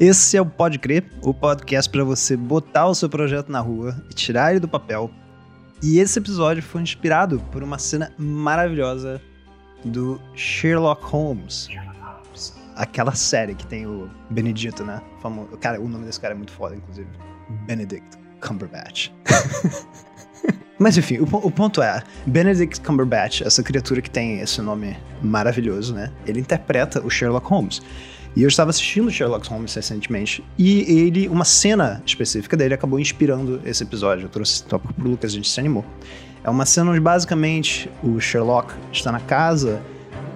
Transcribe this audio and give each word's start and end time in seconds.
Esse 0.00 0.38
é 0.38 0.40
o 0.40 0.46
Pode 0.46 0.78
Crer, 0.78 1.04
o 1.20 1.34
podcast 1.34 1.90
para 1.90 2.02
você 2.02 2.34
botar 2.34 2.86
o 2.86 2.94
seu 2.94 3.06
projeto 3.06 3.52
na 3.52 3.60
rua 3.60 4.02
e 4.08 4.14
tirar 4.14 4.50
ele 4.50 4.58
do 4.58 4.66
papel. 4.66 5.10
E 5.82 5.98
esse 5.98 6.18
episódio 6.18 6.62
foi 6.62 6.80
inspirado 6.80 7.38
por 7.52 7.62
uma 7.62 7.78
cena 7.78 8.10
maravilhosa 8.16 9.20
do 9.84 10.18
Sherlock 10.34 11.04
Holmes. 11.04 11.68
Aquela 12.74 13.14
série 13.14 13.54
que 13.54 13.66
tem 13.66 13.86
o 13.86 14.08
Benedito, 14.30 14.82
né? 14.82 15.02
Famoso. 15.20 15.54
Cara, 15.58 15.78
o 15.78 15.86
nome 15.86 16.06
desse 16.06 16.18
cara 16.18 16.32
é 16.32 16.36
muito 16.36 16.52
foda, 16.52 16.74
inclusive. 16.74 17.10
Benedict 17.66 18.16
Cumberbatch. 18.40 19.10
Mas 20.80 20.96
enfim, 20.96 21.18
o, 21.18 21.24
o, 21.24 21.50
ponto 21.50 21.82
é, 21.82 22.02
Benedict 22.24 22.80
Cumberbatch, 22.80 23.42
essa 23.42 23.62
criatura 23.62 24.00
que 24.00 24.10
tem 24.10 24.40
esse 24.40 24.62
nome 24.62 24.96
maravilhoso, 25.20 25.92
né? 25.92 26.10
Ele 26.26 26.40
interpreta 26.40 27.04
o 27.04 27.10
Sherlock 27.10 27.46
Holmes. 27.46 27.82
E 28.36 28.42
eu 28.42 28.48
estava 28.48 28.70
assistindo 28.70 29.10
Sherlock 29.10 29.48
Holmes 29.48 29.74
recentemente, 29.74 30.44
e 30.56 30.82
ele, 30.82 31.28
uma 31.28 31.44
cena 31.44 32.00
específica 32.06 32.56
dele 32.56 32.74
acabou 32.74 33.00
inspirando 33.00 33.60
esse 33.64 33.82
episódio. 33.82 34.26
Eu 34.26 34.28
trouxe 34.28 34.52
esse 34.52 34.64
tópico 34.64 34.94
pro 34.94 35.08
Lucas, 35.08 35.32
a 35.32 35.34
gente 35.34 35.48
se 35.48 35.58
animou. 35.58 35.84
É 36.44 36.48
uma 36.48 36.64
cena 36.64 36.90
onde 36.90 37.00
basicamente 37.00 37.90
o 38.02 38.20
Sherlock 38.20 38.72
está 38.92 39.10
na 39.10 39.20
casa 39.20 39.82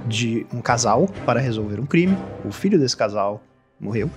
de 0.06 0.44
um 0.52 0.60
casal 0.60 1.08
para 1.24 1.40
resolver 1.40 1.80
um 1.80 1.86
crime. 1.86 2.16
O 2.44 2.50
filho 2.52 2.78
desse 2.78 2.96
casal 2.96 3.42
morreu. 3.80 4.10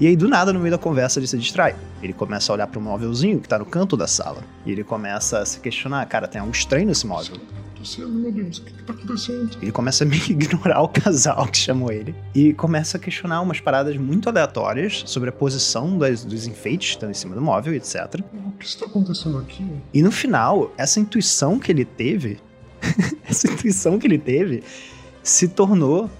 E 0.00 0.06
aí, 0.06 0.16
do 0.16 0.26
nada, 0.26 0.52
no 0.52 0.58
meio 0.58 0.72
da 0.72 0.78
conversa, 0.78 1.18
ele 1.20 1.26
se 1.26 1.36
distrai. 1.38 1.76
Ele 2.02 2.12
começa 2.12 2.50
a 2.50 2.54
olhar 2.54 2.66
para 2.66 2.78
um 2.78 2.82
móvelzinho 2.82 3.38
que 3.38 3.46
está 3.46 3.58
no 3.58 3.66
canto 3.66 3.96
da 3.96 4.06
sala. 4.06 4.42
E 4.64 4.72
ele 4.72 4.82
começa 4.82 5.38
a 5.38 5.46
se 5.46 5.60
questionar: 5.60 6.04
cara, 6.06 6.26
tem 6.26 6.40
algo 6.40 6.52
estranho 6.52 6.86
nesse 6.86 7.06
móvel 7.06 7.36
acontecendo, 7.78 8.10
meu 8.10 8.32
Deus? 8.32 8.58
O 8.58 8.62
que, 8.62 8.72
que 8.72 8.82
tá 8.82 8.92
acontecendo? 8.92 9.50
Ele 9.62 9.72
começa 9.72 10.04
a 10.04 10.06
meio 10.06 10.20
que 10.20 10.32
ignorar 10.34 10.82
o 10.82 10.88
casal 10.88 11.46
que 11.46 11.58
chamou 11.58 11.92
ele. 11.92 12.14
E 12.34 12.52
começa 12.52 12.96
a 12.96 13.00
questionar 13.00 13.40
umas 13.40 13.60
paradas 13.60 13.96
muito 13.96 14.28
aleatórias 14.28 15.04
sobre 15.06 15.28
a 15.28 15.32
posição 15.32 15.96
das, 15.96 16.24
dos 16.24 16.46
enfeites 16.46 16.90
que 16.90 16.96
estão 16.96 17.10
em 17.10 17.14
cima 17.14 17.34
do 17.34 17.40
móvel, 17.40 17.74
etc. 17.74 18.20
O 18.32 18.52
que 18.52 18.66
está 18.66 18.86
acontecendo 18.86 19.38
aqui? 19.38 19.64
E 19.94 20.02
no 20.02 20.10
final, 20.10 20.72
essa 20.76 20.98
intuição 20.98 21.58
que 21.58 21.70
ele 21.70 21.84
teve, 21.84 22.40
essa 23.28 23.50
intuição 23.50 23.98
que 23.98 24.06
ele 24.06 24.18
teve, 24.18 24.62
se 25.22 25.48
tornou 25.48 26.10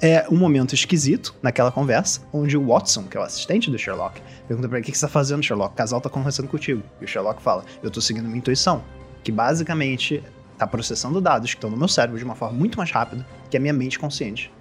é 0.00 0.26
um 0.30 0.36
momento 0.36 0.74
esquisito 0.74 1.34
naquela 1.42 1.70
conversa, 1.70 2.20
onde 2.32 2.56
o 2.56 2.66
Watson, 2.66 3.04
que 3.04 3.16
é 3.16 3.20
o 3.20 3.22
assistente 3.22 3.70
do 3.70 3.78
Sherlock, 3.78 4.20
pergunta 4.46 4.68
pra 4.68 4.78
ele: 4.78 4.86
O 4.86 4.90
que 4.90 4.96
você 4.96 5.06
tá 5.06 5.08
fazendo, 5.08 5.42
Sherlock? 5.42 5.72
O 5.72 5.76
casal 5.76 6.00
tá 6.00 6.10
conversando 6.10 6.48
contigo. 6.48 6.82
E 7.00 7.04
o 7.04 7.08
Sherlock 7.08 7.40
fala: 7.42 7.64
Eu 7.82 7.90
tô 7.90 8.00
seguindo 8.00 8.26
minha 8.26 8.38
intuição. 8.38 8.82
Que 9.22 9.32
basicamente 9.32 10.22
tá 10.58 10.66
processando 10.66 11.20
dados 11.20 11.50
que 11.50 11.56
estão 11.56 11.70
no 11.70 11.76
meu 11.76 11.88
cérebro 11.88 12.18
de 12.18 12.24
uma 12.24 12.34
forma 12.34 12.56
muito 12.56 12.78
mais 12.78 12.90
rápida 12.90 13.26
que 13.50 13.56
a 13.56 13.60
minha 13.60 13.72
mente 13.72 13.98
consciente 13.98 14.52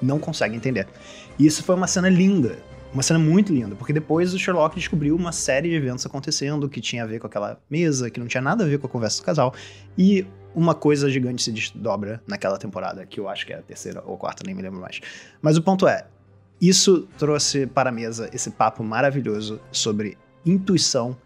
não 0.00 0.18
consegue 0.18 0.56
entender. 0.56 0.86
E 1.38 1.46
isso 1.46 1.62
foi 1.62 1.74
uma 1.74 1.86
cena 1.86 2.08
linda, 2.08 2.58
uma 2.92 3.02
cena 3.02 3.18
muito 3.18 3.52
linda, 3.52 3.74
porque 3.74 3.92
depois 3.92 4.32
o 4.32 4.38
Sherlock 4.38 4.74
descobriu 4.76 5.14
uma 5.14 5.32
série 5.32 5.68
de 5.68 5.74
eventos 5.74 6.06
acontecendo 6.06 6.68
que 6.68 6.80
tinha 6.80 7.04
a 7.04 7.06
ver 7.06 7.20
com 7.20 7.26
aquela 7.26 7.58
mesa, 7.68 8.10
que 8.10 8.18
não 8.18 8.26
tinha 8.26 8.40
nada 8.40 8.64
a 8.64 8.66
ver 8.66 8.78
com 8.78 8.86
a 8.86 8.90
conversa 8.90 9.20
do 9.20 9.24
casal, 9.24 9.54
e 9.96 10.26
uma 10.54 10.74
coisa 10.74 11.10
gigante 11.10 11.42
se 11.42 11.52
desdobra 11.52 12.22
naquela 12.26 12.58
temporada, 12.58 13.04
que 13.06 13.20
eu 13.20 13.28
acho 13.28 13.46
que 13.46 13.52
é 13.52 13.58
a 13.58 13.62
terceira 13.62 14.02
ou 14.06 14.16
quarta, 14.16 14.42
nem 14.46 14.54
me 14.54 14.62
lembro 14.62 14.80
mais. 14.80 15.00
Mas 15.42 15.56
o 15.56 15.62
ponto 15.62 15.86
é, 15.86 16.06
isso 16.60 17.08
trouxe 17.18 17.66
para 17.66 17.90
a 17.90 17.92
mesa 17.92 18.28
esse 18.32 18.50
papo 18.50 18.82
maravilhoso 18.82 19.60
sobre 19.70 20.16
intuição 20.44 21.16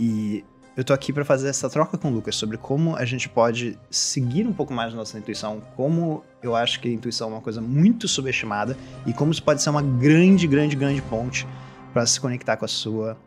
e 0.00 0.44
eu 0.76 0.82
tô 0.82 0.92
aqui 0.92 1.12
para 1.12 1.24
fazer 1.24 1.48
essa 1.48 1.68
troca 1.68 1.98
com 1.98 2.08
o 2.08 2.10
Lucas 2.10 2.34
sobre 2.34 2.56
como 2.56 2.96
a 2.96 3.04
gente 3.04 3.28
pode 3.28 3.78
seguir 3.90 4.46
um 4.46 4.52
pouco 4.52 4.72
mais 4.72 4.94
nossa 4.94 5.18
intuição, 5.18 5.60
como 5.76 6.24
eu 6.42 6.56
acho 6.56 6.80
que 6.80 6.88
a 6.88 6.92
intuição 6.92 7.28
é 7.28 7.32
uma 7.32 7.40
coisa 7.42 7.60
muito 7.60 8.08
subestimada 8.08 8.76
e 9.06 9.12
como 9.12 9.30
isso 9.30 9.42
pode 9.42 9.62
ser 9.62 9.68
uma 9.68 9.82
grande, 9.82 10.46
grande, 10.46 10.74
grande 10.74 11.02
ponte 11.02 11.46
para 11.92 12.06
se 12.06 12.18
conectar 12.18 12.56
com 12.56 12.64
a 12.64 12.68
sua 12.68 13.18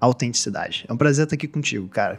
autenticidade. 0.00 0.86
É 0.88 0.92
um 0.92 0.96
prazer 0.96 1.24
estar 1.24 1.34
aqui 1.34 1.46
contigo, 1.46 1.86
cara. 1.88 2.18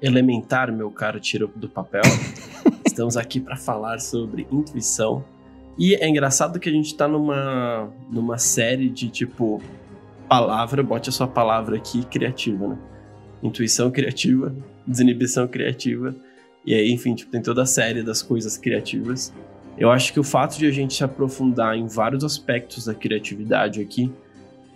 Elementar, 0.00 0.70
meu 0.70 0.90
caro 0.90 1.18
tiro 1.18 1.50
do 1.56 1.68
papel. 1.68 2.02
Estamos 2.84 3.16
aqui 3.16 3.40
para 3.40 3.56
falar 3.56 3.98
sobre 3.98 4.46
intuição. 4.52 5.24
E 5.78 5.94
é 5.94 6.06
engraçado 6.06 6.60
que 6.60 6.68
a 6.68 6.72
gente 6.72 6.94
tá 6.94 7.08
numa, 7.08 7.90
numa 8.10 8.36
série 8.36 8.90
de 8.90 9.08
tipo 9.08 9.62
palavra, 10.28 10.82
bote 10.82 11.08
a 11.08 11.12
sua 11.12 11.26
palavra 11.26 11.76
aqui 11.76 12.04
criativa, 12.04 12.68
né? 12.68 12.78
Intuição 13.42 13.90
criativa, 13.90 14.54
desinibição 14.86 15.46
criativa, 15.46 16.14
e 16.64 16.74
aí, 16.74 16.90
enfim, 16.90 17.14
tipo, 17.14 17.30
tem 17.30 17.40
toda 17.40 17.62
a 17.62 17.66
série 17.66 18.02
das 18.02 18.22
coisas 18.22 18.56
criativas. 18.56 19.32
Eu 19.78 19.90
acho 19.90 20.12
que 20.12 20.18
o 20.18 20.24
fato 20.24 20.58
de 20.58 20.66
a 20.66 20.70
gente 20.70 20.94
se 20.94 21.04
aprofundar 21.04 21.76
em 21.76 21.86
vários 21.86 22.24
aspectos 22.24 22.86
da 22.86 22.94
criatividade 22.94 23.80
aqui 23.80 24.12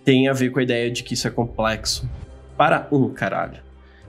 tem 0.05 0.29
a 0.29 0.33
ver 0.33 0.51
com 0.51 0.61
a 0.61 0.63
ideia 0.63 0.91
de 0.91 1.03
que 1.03 1.15
isso 1.15 1.27
é 1.27 1.31
complexo 1.31 2.09
para 2.57 2.87
um 2.93 3.09
caralho. 3.09 3.61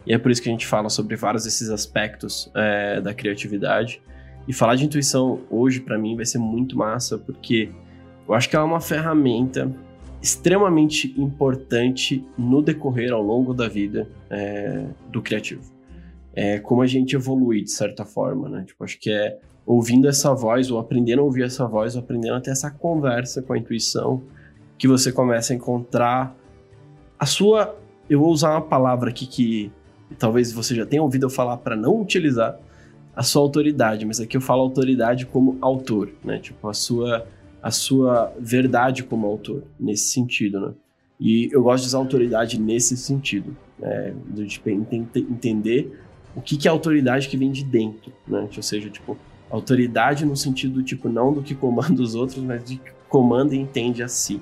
E 0.06 0.14
é 0.14 0.18
por 0.18 0.32
isso 0.32 0.42
que 0.42 0.50
a 0.50 0.52
gente 0.52 0.68
fala 0.68 0.90
sobre 0.90 1.16
vários 1.16 1.44
desses 1.44 1.70
aspectos 1.70 2.52
é, 2.56 3.02
da 3.02 3.14
criatividade. 3.14 4.02
E 4.48 4.54
falar 4.54 4.76
de 4.76 4.86
intuição 4.86 5.42
hoje, 5.50 5.80
para 5.80 5.98
mim, 5.98 6.16
vai 6.16 6.26
ser 6.26 6.40
muito 6.40 6.78
massa, 6.78 7.18
porque 7.18 7.70
eu 8.28 8.34
acho 8.34 8.50
que 8.50 8.56
ela 8.56 8.66
é 8.66 8.68
uma 8.68 8.82
ferramenta 8.82 9.72
extremamente 10.22 11.14
importante 11.20 12.24
no 12.38 12.62
decorrer 12.62 13.12
ao 13.12 13.22
longo 13.22 13.54
da 13.54 13.68
vida 13.68 14.08
é, 14.30 14.86
do 15.10 15.22
criativo. 15.22 15.64
É 16.34 16.60
como 16.60 16.82
a 16.82 16.88
gente 16.88 17.16
evolui 17.16 17.64
de 17.64 17.72
certa 17.72 18.06
forma, 18.06 18.48
né? 18.48 18.64
Tipo, 18.66 18.84
acho 18.84 19.00
que 19.00 19.12
é 19.12 19.40
ouvindo 19.66 20.08
essa 20.08 20.34
voz, 20.34 20.70
ou 20.70 20.80
aprendendo 20.80 21.22
a 21.22 21.26
ouvir 21.26 21.44
essa 21.44 21.68
voz, 21.68 21.96
ou 21.96 22.02
aprendendo 22.02 22.36
a 22.36 22.42
ter 22.42 22.52
essa 22.52 22.70
conversa 22.70 23.42
com 23.42 23.54
a 23.54 23.58
intuição, 23.58 24.22
que 24.78 24.88
você 24.88 25.12
começa 25.12 25.54
a 25.54 25.56
encontrar 25.56 26.36
a 27.20 27.26
sua. 27.26 27.76
Eu 28.10 28.20
vou 28.20 28.32
usar 28.32 28.52
uma 28.52 28.62
palavra 28.62 29.10
aqui 29.10 29.26
que 29.26 29.72
talvez 30.18 30.52
você 30.52 30.76
já 30.76 30.86
tenha 30.86 31.02
ouvido 31.02 31.26
eu 31.26 31.30
falar 31.30 31.58
para 31.58 31.76
não 31.76 32.00
utilizar 32.02 32.60
a 33.16 33.24
sua 33.24 33.42
autoridade, 33.42 34.06
mas 34.06 34.20
aqui 34.20 34.38
eu 34.38 34.42
falo 34.42 34.62
autoridade 34.62 35.26
como 35.26 35.58
autor, 35.62 36.12
né? 36.24 36.40
Tipo, 36.40 36.70
a 36.70 36.74
sua 36.74 37.28
a 37.62 37.72
sua 37.72 38.34
verdade 38.40 39.04
como 39.04 39.28
autor, 39.28 39.64
nesse 39.80 40.12
sentido, 40.12 40.60
né? 40.60 40.74
E 41.20 41.50
eu 41.52 41.62
gosto 41.62 41.84
de 41.84 41.90
usar 41.90 42.00
autoridade 42.00 42.60
nesse 42.60 42.98
sentido, 42.98 43.56
né? 43.78 44.14
de 44.28 44.48
tipo, 44.48 44.70
entender 44.70 46.00
o 46.36 46.42
que, 46.42 46.58
que 46.58 46.68
é 46.68 46.72
autoridade 46.72 47.28
que 47.28 47.38
vem 47.38 47.52
de 47.52 47.64
dentro, 47.64 48.12
né? 48.28 48.48
Ou 48.56 48.64
seja, 48.64 48.90
tipo, 48.90 49.18
autoridade 49.50 50.26
no 50.26 50.36
sentido, 50.36 50.82
tipo, 50.82 51.10
não 51.10 51.32
do 51.34 51.44
que 51.44 51.54
comanda 51.54 52.02
os 52.02 52.16
outros, 52.16 52.44
mas 52.44 52.64
de 52.64 52.78
que 52.78 52.92
comanda 53.08 53.54
e 53.54 53.60
entende 53.60 54.02
a 54.02 54.08
si. 54.08 54.42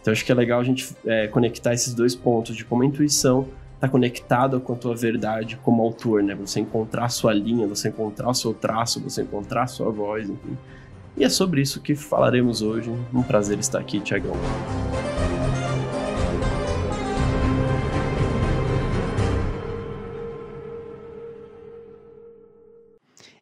Então, 0.00 0.12
acho 0.12 0.24
que 0.24 0.30
é 0.30 0.34
legal 0.34 0.60
a 0.60 0.64
gente 0.64 0.94
é, 1.04 1.26
conectar 1.28 1.72
esses 1.72 1.94
dois 1.94 2.14
pontos, 2.14 2.54
de 2.54 2.64
como 2.64 2.82
a 2.82 2.86
intuição 2.86 3.48
está 3.74 3.88
conectada 3.88 4.60
com 4.60 4.74
a 4.74 4.76
tua 4.76 4.94
verdade 4.94 5.58
como 5.62 5.82
autor, 5.82 6.22
né? 6.22 6.34
Você 6.34 6.60
encontrar 6.60 7.06
a 7.06 7.08
sua 7.08 7.32
linha, 7.32 7.66
você 7.66 7.88
encontrar 7.88 8.28
o 8.28 8.34
seu 8.34 8.52
traço, 8.54 9.00
você 9.00 9.22
encontrar 9.22 9.64
a 9.64 9.66
sua 9.66 9.90
voz, 9.90 10.28
enfim. 10.28 10.56
E 11.16 11.22
é 11.22 11.28
sobre 11.28 11.60
isso 11.60 11.80
que 11.80 11.94
falaremos 11.94 12.60
hoje. 12.60 12.90
Um 13.12 13.22
prazer 13.22 13.58
estar 13.60 13.78
aqui, 13.78 14.00
Tiagão. 14.00 14.34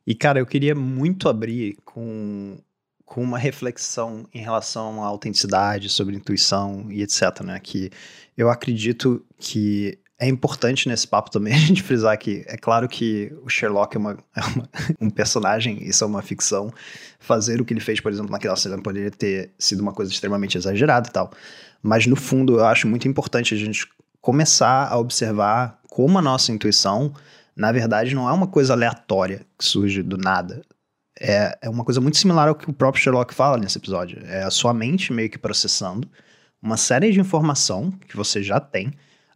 E, 0.06 0.15
cara, 0.15 0.38
eu 0.38 0.44
queria 0.44 0.75
muito 0.75 1.31
abrir 1.31 1.78
com, 1.84 2.59
com 3.06 3.22
uma 3.22 3.38
reflexão 3.38 4.28
em 4.34 4.43
relação 4.43 5.03
à 5.03 5.06
autenticidade, 5.06 5.88
sobre 5.88 6.15
intuição 6.15 6.91
e 6.91 7.03
etc, 7.03 7.41
né? 7.43 7.59
Que 7.59 7.88
eu 8.37 8.50
acredito 8.50 9.25
que 9.38 9.99
é 10.22 10.28
importante 10.28 10.88
nesse 10.88 11.06
papo 11.06 11.33
também 11.33 11.53
a 11.53 11.59
gente 11.59 11.83
frisar 11.83 12.16
que 12.16 12.44
é 12.47 12.56
claro 12.56 12.88
que 12.88 13.33
o 13.43 13.49
Sherlock 13.49 13.97
é, 13.97 13.99
uma, 13.99 14.12
é 14.37 14.41
uma, 14.41 14.69
um 15.00 15.10
personagem, 15.10 15.83
isso 15.83 16.05
é 16.05 16.06
uma 16.06 16.22
ficção. 16.22 16.72
Fazer 17.19 17.60
o 17.60 17.64
que 17.64 17.75
ele 17.75 17.81
fez, 17.81 18.00
por 18.00 18.12
exemplo, 18.12 18.31
naquela 18.31 18.55
cena 18.55 18.81
poderia 18.81 19.11
ter 19.11 19.50
sido 19.58 19.81
uma 19.81 19.93
coisa 19.93 20.12
extremamente 20.12 20.56
exagerada 20.56 21.08
e 21.08 21.12
tal. 21.12 21.32
Mas 21.82 22.06
no 22.06 22.14
fundo, 22.14 22.58
eu 22.58 22.64
acho 22.64 22.87
muito 22.87 23.08
importante 23.08 23.52
a 23.52 23.56
gente 23.56 23.88
começar 24.20 24.87
a 24.88 24.97
observar 24.97 25.81
como 25.88 26.17
a 26.19 26.23
nossa 26.23 26.52
intuição, 26.52 27.12
na 27.56 27.73
verdade, 27.73 28.14
não 28.14 28.29
é 28.29 28.32
uma 28.32 28.47
coisa 28.47 28.73
aleatória 28.75 29.44
que 29.58 29.64
surge 29.64 30.05
do 30.05 30.17
nada. 30.17 30.62
É, 31.20 31.58
é 31.62 31.69
uma 31.69 31.85
coisa 31.85 32.00
muito 32.00 32.17
similar 32.17 32.49
ao 32.49 32.55
que 32.55 32.70
o 32.70 32.73
próprio 32.73 33.02
Sherlock 33.02 33.35
fala 33.35 33.58
nesse 33.58 33.76
episódio. 33.76 34.23
É 34.25 34.44
a 34.44 34.50
sua 34.50 34.73
mente 34.73 35.12
meio 35.12 35.29
que 35.29 35.38
processando 35.38 36.08
uma 36.62 36.76
série 36.76 37.11
de 37.11 37.19
informação 37.19 37.91
que 38.08 38.17
você 38.17 38.41
já 38.41 38.61
tem 38.61 38.93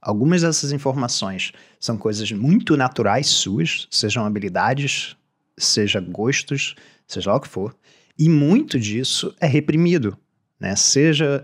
Algumas 0.06 0.42
dessas 0.42 0.70
informações 0.70 1.50
são 1.80 1.98
coisas 1.98 2.30
muito 2.30 2.76
naturais 2.76 3.26
suas, 3.26 3.88
sejam 3.90 4.24
habilidades, 4.24 5.16
seja 5.58 5.98
gostos, 5.98 6.76
seja 7.08 7.32
lá 7.32 7.36
o 7.36 7.40
que 7.40 7.48
for. 7.48 7.74
E 8.16 8.28
muito 8.28 8.78
disso 8.78 9.34
é 9.40 9.48
reprimido, 9.48 10.16
né? 10.60 10.76
Seja 10.76 11.42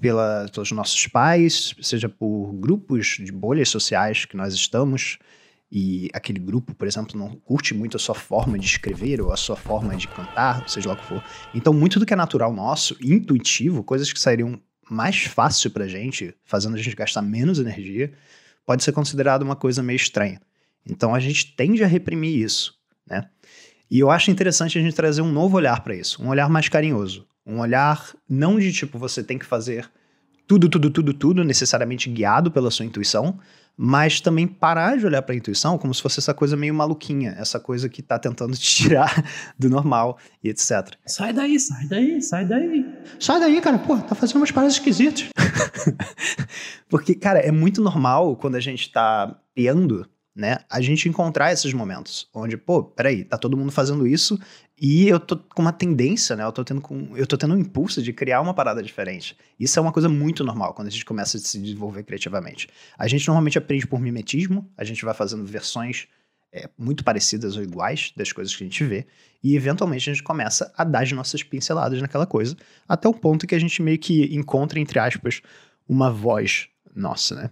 pela, 0.00 0.48
pelos 0.52 0.72
nossos 0.72 1.06
pais, 1.06 1.76
seja 1.80 2.08
por 2.08 2.52
grupos 2.54 3.18
de 3.20 3.30
bolhas 3.30 3.68
sociais 3.68 4.24
que 4.24 4.36
nós 4.36 4.52
estamos, 4.52 5.20
e 5.70 6.10
aquele 6.12 6.40
grupo, 6.40 6.74
por 6.74 6.88
exemplo, 6.88 7.16
não 7.16 7.36
curte 7.36 7.72
muito 7.72 7.96
a 7.96 8.00
sua 8.00 8.16
forma 8.16 8.58
de 8.58 8.66
escrever 8.66 9.20
ou 9.20 9.32
a 9.32 9.36
sua 9.36 9.54
forma 9.54 9.94
de 9.94 10.08
cantar, 10.08 10.68
seja 10.68 10.88
lá 10.88 10.94
o 10.96 10.98
que 10.98 11.04
for. 11.04 11.22
Então, 11.54 11.72
muito 11.72 12.00
do 12.00 12.04
que 12.04 12.12
é 12.12 12.16
natural 12.16 12.52
nosso, 12.52 12.96
intuitivo, 13.00 13.84
coisas 13.84 14.12
que 14.12 14.18
sairiam 14.18 14.60
mais 14.90 15.22
fácil 15.22 15.70
pra 15.70 15.86
gente, 15.86 16.34
fazendo 16.44 16.74
a 16.74 16.78
gente 16.78 16.96
gastar 16.96 17.22
menos 17.22 17.58
energia, 17.58 18.12
pode 18.66 18.82
ser 18.82 18.92
considerado 18.92 19.42
uma 19.42 19.56
coisa 19.56 19.82
meio 19.82 19.96
estranha. 19.96 20.40
Então 20.88 21.14
a 21.14 21.20
gente 21.20 21.54
tende 21.54 21.82
a 21.82 21.86
reprimir 21.86 22.38
isso, 22.38 22.74
né? 23.08 23.28
E 23.90 23.98
eu 23.98 24.10
acho 24.10 24.30
interessante 24.30 24.78
a 24.78 24.82
gente 24.82 24.94
trazer 24.94 25.20
um 25.20 25.30
novo 25.30 25.56
olhar 25.56 25.80
para 25.82 25.94
isso, 25.94 26.22
um 26.22 26.28
olhar 26.28 26.48
mais 26.48 26.68
carinhoso, 26.68 27.26
um 27.46 27.60
olhar 27.60 28.14
não 28.28 28.58
de 28.58 28.72
tipo 28.72 28.98
você 28.98 29.22
tem 29.22 29.38
que 29.38 29.44
fazer 29.44 29.90
tudo, 30.46 30.68
tudo, 30.68 30.90
tudo, 30.90 31.14
tudo 31.14 31.44
necessariamente 31.44 32.10
guiado 32.10 32.50
pela 32.50 32.70
sua 32.70 32.84
intuição, 32.84 33.38
mas 33.76 34.20
também 34.20 34.46
parar 34.46 34.98
de 34.98 35.06
olhar 35.06 35.22
para 35.22 35.34
a 35.34 35.38
intuição 35.38 35.78
como 35.78 35.94
se 35.94 36.02
fosse 36.02 36.18
essa 36.18 36.34
coisa 36.34 36.56
meio 36.56 36.74
maluquinha, 36.74 37.34
essa 37.38 37.58
coisa 37.58 37.88
que 37.88 38.02
tá 38.02 38.18
tentando 38.18 38.56
te 38.56 38.60
tirar 38.84 39.24
do 39.58 39.70
normal 39.70 40.18
e 40.42 40.50
etc. 40.50 40.94
Sai 41.06 41.32
daí, 41.32 41.58
sai 41.58 41.86
daí, 41.86 42.22
sai 42.22 42.44
daí. 42.44 42.84
Sai 43.18 43.40
daí, 43.40 43.60
cara, 43.60 43.78
pô, 43.78 43.96
tá 43.98 44.14
fazendo 44.14 44.36
umas 44.36 44.50
paradas 44.50 44.74
esquisitas. 44.74 45.28
Porque, 46.88 47.14
cara, 47.14 47.38
é 47.38 47.50
muito 47.50 47.80
normal 47.80 48.36
quando 48.36 48.56
a 48.56 48.60
gente 48.60 48.90
tá 48.90 49.40
piando 49.54 50.06
né? 50.34 50.58
A 50.70 50.80
gente 50.80 51.08
encontrar 51.08 51.52
esses 51.52 51.72
momentos 51.74 52.28
onde, 52.34 52.56
pô, 52.56 52.82
peraí, 52.82 53.22
tá 53.22 53.36
todo 53.36 53.56
mundo 53.56 53.70
fazendo 53.70 54.06
isso 54.06 54.38
e 54.80 55.06
eu 55.06 55.20
tô 55.20 55.36
com 55.36 55.60
uma 55.60 55.72
tendência, 55.72 56.34
né? 56.34 56.44
Eu 56.44 56.52
tô 56.52 56.64
tendo, 56.64 56.80
com, 56.80 57.16
eu 57.16 57.26
tô 57.26 57.36
tendo 57.36 57.54
um 57.54 57.58
impulso 57.58 58.02
de 58.02 58.12
criar 58.12 58.40
uma 58.40 58.54
parada 58.54 58.82
diferente. 58.82 59.36
Isso 59.60 59.78
é 59.78 59.82
uma 59.82 59.92
coisa 59.92 60.08
muito 60.08 60.42
normal 60.42 60.72
quando 60.72 60.88
a 60.88 60.90
gente 60.90 61.04
começa 61.04 61.36
a 61.36 61.40
se 61.40 61.58
desenvolver 61.58 62.02
criativamente. 62.04 62.68
A 62.98 63.06
gente 63.06 63.26
normalmente 63.28 63.58
aprende 63.58 63.86
por 63.86 64.00
mimetismo, 64.00 64.68
a 64.76 64.84
gente 64.84 65.04
vai 65.04 65.12
fazendo 65.12 65.44
versões 65.44 66.08
é, 66.52 66.68
muito 66.76 67.02
parecidas 67.02 67.56
ou 67.56 67.62
iguais 67.62 68.12
das 68.16 68.32
coisas 68.32 68.54
que 68.54 68.62
a 68.62 68.66
gente 68.66 68.84
vê, 68.84 69.06
e 69.42 69.56
eventualmente 69.56 70.10
a 70.10 70.12
gente 70.12 70.22
começa 70.22 70.72
a 70.76 70.84
dar 70.84 71.02
as 71.02 71.12
nossas 71.12 71.42
pinceladas 71.42 72.00
naquela 72.00 72.26
coisa, 72.26 72.56
até 72.88 73.08
o 73.08 73.14
ponto 73.14 73.46
que 73.46 73.54
a 73.54 73.58
gente 73.58 73.82
meio 73.82 73.98
que 73.98 74.34
encontra, 74.34 74.78
entre 74.78 74.98
aspas, 74.98 75.40
uma 75.88 76.10
voz 76.10 76.68
nossa, 76.94 77.34
né? 77.34 77.50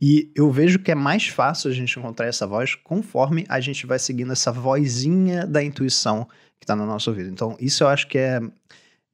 E 0.00 0.30
eu 0.36 0.50
vejo 0.50 0.78
que 0.78 0.90
é 0.90 0.94
mais 0.94 1.26
fácil 1.26 1.70
a 1.70 1.74
gente 1.74 1.98
encontrar 1.98 2.26
essa 2.26 2.46
voz 2.46 2.74
conforme 2.74 3.46
a 3.48 3.60
gente 3.60 3.86
vai 3.86 3.98
seguindo 3.98 4.32
essa 4.32 4.52
vozinha 4.52 5.46
da 5.46 5.62
intuição 5.62 6.28
que 6.58 6.64
está 6.64 6.76
no 6.76 6.86
nosso 6.86 7.08
ouvido. 7.10 7.30
Então, 7.30 7.56
isso 7.58 7.82
eu 7.82 7.88
acho 7.88 8.06
que 8.06 8.18
é, 8.18 8.40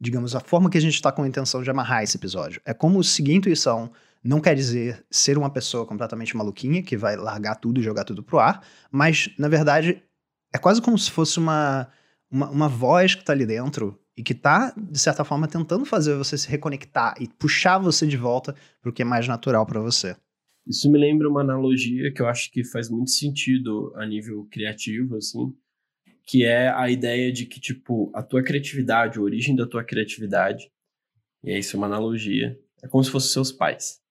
digamos, 0.00 0.35
a 0.35 0.40
forma 0.40 0.69
que 0.69 0.76
a 0.76 0.81
gente 0.81 0.94
está 0.94 1.12
com 1.12 1.23
a 1.23 1.28
intenção 1.28 1.62
de 1.62 1.70
amarrar 1.70 2.02
esse 2.02 2.17
episódio. 2.17 2.61
É 2.64 2.75
como 2.75 3.02
seguir 3.05 3.32
a 3.32 3.37
intuição 3.37 3.93
não 4.22 4.40
quer 4.40 4.54
dizer 4.54 5.04
ser 5.10 5.36
uma 5.36 5.50
pessoa 5.50 5.86
completamente 5.86 6.36
maluquinha 6.36 6.82
que 6.82 6.96
vai 6.96 7.16
largar 7.16 7.56
tudo 7.56 7.80
e 7.80 7.82
jogar 7.82 8.04
tudo 8.04 8.22
pro 8.22 8.38
ar, 8.38 8.64
mas, 8.90 9.30
na 9.38 9.48
verdade, 9.48 10.02
é 10.52 10.58
quase 10.58 10.80
como 10.80 10.98
se 10.98 11.10
fosse 11.10 11.38
uma, 11.38 11.88
uma, 12.30 12.50
uma 12.50 12.69
voz 12.69 13.14
que 13.14 13.22
está 13.22 13.32
ali 13.32 13.46
dentro 13.46 13.98
e 14.16 14.22
que 14.22 14.32
está, 14.32 14.72
de 14.76 14.98
certa 14.98 15.24
forma, 15.24 15.48
tentando 15.48 15.84
fazer 15.84 16.14
você 16.16 16.36
se 16.36 16.48
reconectar 16.48 17.14
e 17.20 17.26
puxar 17.26 17.78
você 17.78 18.06
de 18.06 18.16
volta 18.16 18.54
para 18.80 18.90
o 18.90 18.92
que 18.92 19.02
é 19.02 19.04
mais 19.04 19.26
natural 19.26 19.66
para 19.66 19.80
você. 19.80 20.14
Isso 20.66 20.90
me 20.90 20.98
lembra 20.98 21.28
uma 21.28 21.40
analogia 21.40 22.12
que 22.12 22.22
eu 22.22 22.28
acho 22.28 22.50
que 22.52 22.62
faz 22.62 22.88
muito 22.88 23.10
sentido 23.10 23.92
a 23.96 24.06
nível 24.06 24.46
criativo, 24.50 25.16
assim, 25.16 25.52
que 26.25 26.44
é 26.44 26.68
a 26.68 26.88
ideia 26.88 27.32
de 27.32 27.46
que, 27.46 27.58
tipo, 27.58 28.12
a 28.14 28.22
tua 28.22 28.42
criatividade, 28.44 29.18
a 29.18 29.22
origem 29.22 29.56
da 29.56 29.66
tua 29.66 29.82
criatividade, 29.82 30.70
e 31.42 31.50
é 31.50 31.58
isso 31.58 31.75
é 31.75 31.78
uma 31.78 31.86
analogia, 31.86 32.56
é 32.82 32.86
como 32.86 33.02
se 33.02 33.10
fossem 33.10 33.32
seus 33.32 33.50
pais. 33.50 34.01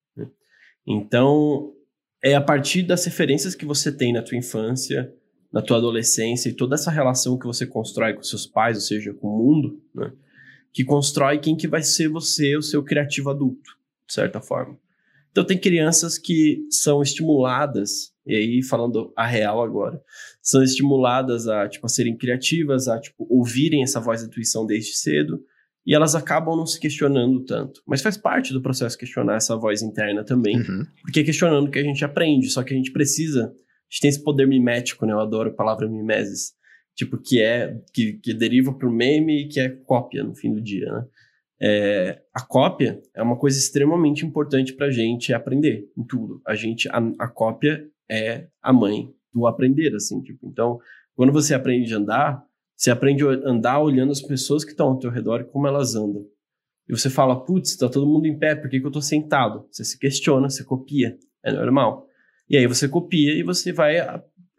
Então, 0.85 1.73
é 2.23 2.35
a 2.35 2.41
partir 2.41 2.83
das 2.83 3.05
referências 3.05 3.55
que 3.55 3.65
você 3.65 3.91
tem 3.91 4.13
na 4.13 4.21
tua 4.21 4.37
infância, 4.37 5.13
na 5.51 5.61
tua 5.61 5.77
adolescência 5.77 6.49
e 6.49 6.53
toda 6.53 6.75
essa 6.75 6.91
relação 6.91 7.37
que 7.37 7.45
você 7.45 7.65
constrói 7.65 8.13
com 8.13 8.23
seus 8.23 8.45
pais, 8.45 8.77
ou 8.77 8.81
seja, 8.81 9.13
com 9.13 9.27
o 9.27 9.37
mundo, 9.37 9.81
né? 9.93 10.11
que 10.73 10.85
constrói 10.85 11.39
quem 11.39 11.55
que 11.55 11.67
vai 11.67 11.81
ser 11.81 12.07
você, 12.07 12.55
o 12.55 12.61
seu 12.61 12.83
criativo 12.83 13.29
adulto, 13.29 13.77
de 14.07 14.13
certa 14.13 14.39
forma. 14.39 14.79
Então 15.31 15.45
tem 15.45 15.57
crianças 15.57 16.17
que 16.17 16.65
são 16.69 17.01
estimuladas, 17.01 18.13
e 18.25 18.35
aí 18.35 18.63
falando 18.63 19.11
a 19.15 19.25
real 19.25 19.61
agora, 19.61 20.01
são 20.41 20.63
estimuladas 20.63 21.47
a, 21.47 21.67
tipo, 21.67 21.85
a 21.85 21.89
serem 21.89 22.17
criativas, 22.17 22.87
a 22.87 22.99
tipo, 22.99 23.25
ouvirem 23.29 23.83
essa 23.83 23.99
voz 23.99 24.21
da 24.21 24.27
intuição 24.27 24.65
desde 24.65 24.95
cedo, 24.95 25.43
e 25.85 25.95
elas 25.95 26.15
acabam 26.15 26.55
não 26.55 26.65
se 26.65 26.79
questionando 26.79 27.43
tanto. 27.43 27.81
Mas 27.87 28.01
faz 28.01 28.17
parte 28.17 28.53
do 28.53 28.61
processo 28.61 28.97
questionar 28.97 29.35
essa 29.35 29.55
voz 29.55 29.81
interna 29.81 30.23
também, 30.23 30.57
uhum. 30.57 30.85
porque 31.01 31.21
é 31.21 31.23
questionando 31.23 31.69
que 31.69 31.79
a 31.79 31.83
gente 31.83 32.03
aprende, 32.05 32.49
só 32.49 32.63
que 32.63 32.73
a 32.73 32.77
gente 32.77 32.91
precisa, 32.91 33.45
a 33.45 33.47
gente 33.89 34.01
tem 34.01 34.09
esse 34.09 34.23
poder 34.23 34.47
mimético, 34.47 35.05
né? 35.05 35.13
Eu 35.13 35.19
adoro 35.19 35.49
a 35.49 35.53
palavra 35.53 35.89
mimesis, 35.89 36.53
tipo, 36.95 37.17
que 37.17 37.41
é, 37.41 37.75
que, 37.93 38.13
que 38.13 38.33
deriva 38.33 38.73
pro 38.73 38.91
meme 38.91 39.43
e 39.43 39.47
que 39.47 39.59
é 39.59 39.69
cópia 39.69 40.23
no 40.23 40.35
fim 40.35 40.53
do 40.53 40.61
dia, 40.61 40.91
né? 40.91 41.05
É, 41.63 42.19
a 42.33 42.41
cópia 42.41 42.99
é 43.15 43.21
uma 43.21 43.37
coisa 43.37 43.55
extremamente 43.59 44.25
importante 44.25 44.73
para 44.73 44.87
a 44.87 44.91
gente 44.91 45.31
aprender 45.31 45.87
em 45.95 46.03
tudo. 46.03 46.41
A 46.45 46.55
gente, 46.55 46.89
a, 46.89 46.97
a, 47.19 47.27
cópia 47.27 47.87
é 48.09 48.47
a 48.63 48.73
mãe 48.73 49.13
do 49.31 49.45
aprender, 49.45 49.93
assim, 49.95 50.19
tipo. 50.23 50.47
Então, 50.47 50.79
quando 51.15 51.31
você 51.31 51.53
aprende 51.53 51.93
a 51.93 51.97
andar, 51.97 52.43
você 52.81 52.91
aprende 52.91 53.23
a 53.23 53.29
andar 53.45 53.79
olhando 53.79 54.11
as 54.11 54.21
pessoas 54.21 54.63
que 54.63 54.71
estão 54.71 54.87
ao 54.87 54.99
teu 54.99 55.11
redor 55.11 55.41
e 55.41 55.43
como 55.43 55.67
elas 55.67 55.95
andam. 55.95 56.25
E 56.87 56.97
você 56.97 57.09
fala, 57.09 57.39
putz, 57.39 57.71
está 57.71 57.87
todo 57.87 58.07
mundo 58.07 58.25
em 58.25 58.37
pé, 58.37 58.55
por 58.55 58.69
que, 58.69 58.79
que 58.79 58.85
eu 58.85 58.89
estou 58.89 59.01
sentado? 59.01 59.67
Você 59.71 59.83
se 59.83 59.99
questiona, 59.99 60.49
você 60.49 60.63
copia, 60.63 61.17
é 61.43 61.51
normal. 61.51 62.07
E 62.49 62.57
aí 62.57 62.65
você 62.65 62.87
copia 62.87 63.33
e 63.33 63.43
você 63.43 63.71
vai 63.71 63.97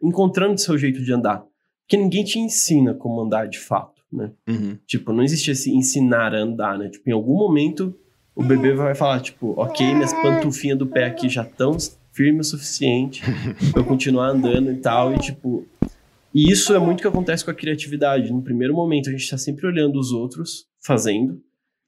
encontrando 0.01 0.53
o 0.53 0.57
seu 0.57 0.77
jeito 0.77 1.03
de 1.03 1.11
andar. 1.11 1.43
Porque 1.81 1.97
ninguém 1.97 2.23
te 2.23 2.39
ensina 2.39 2.93
como 2.93 3.21
andar 3.21 3.47
de 3.47 3.59
fato 3.59 3.93
né? 4.13 4.31
Uhum. 4.47 4.77
Tipo, 4.85 5.11
não 5.11 5.23
existe 5.23 5.51
esse 5.51 5.71
ensinar 5.71 6.33
a 6.33 6.39
andar, 6.39 6.77
né? 6.77 6.87
Tipo, 6.89 7.09
em 7.09 7.13
algum 7.13 7.35
momento 7.35 7.95
o 8.35 8.43
bebê 8.43 8.73
vai 8.73 8.95
falar, 8.95 9.19
tipo, 9.19 9.53
ok, 9.57 9.93
minhas 9.93 10.13
pantufinhas 10.13 10.77
do 10.77 10.87
pé 10.87 11.05
aqui 11.05 11.29
já 11.29 11.43
estão 11.43 11.77
firmes 12.11 12.47
o 12.47 12.49
suficiente 12.51 13.21
pra 13.71 13.81
eu 13.81 13.85
continuar 13.85 14.29
andando 14.29 14.71
e 14.71 14.77
tal, 14.77 15.13
e 15.13 15.19
tipo... 15.19 15.65
E 16.33 16.51
isso 16.51 16.73
é 16.73 16.79
muito 16.79 17.01
que 17.01 17.07
acontece 17.07 17.45
com 17.45 17.51
a 17.51 17.53
criatividade. 17.53 18.33
No 18.33 18.41
primeiro 18.41 18.73
momento, 18.73 19.09
a 19.09 19.11
gente 19.11 19.29
tá 19.29 19.37
sempre 19.37 19.67
olhando 19.67 19.99
os 19.99 20.11
outros 20.11 20.67
fazendo, 20.79 21.41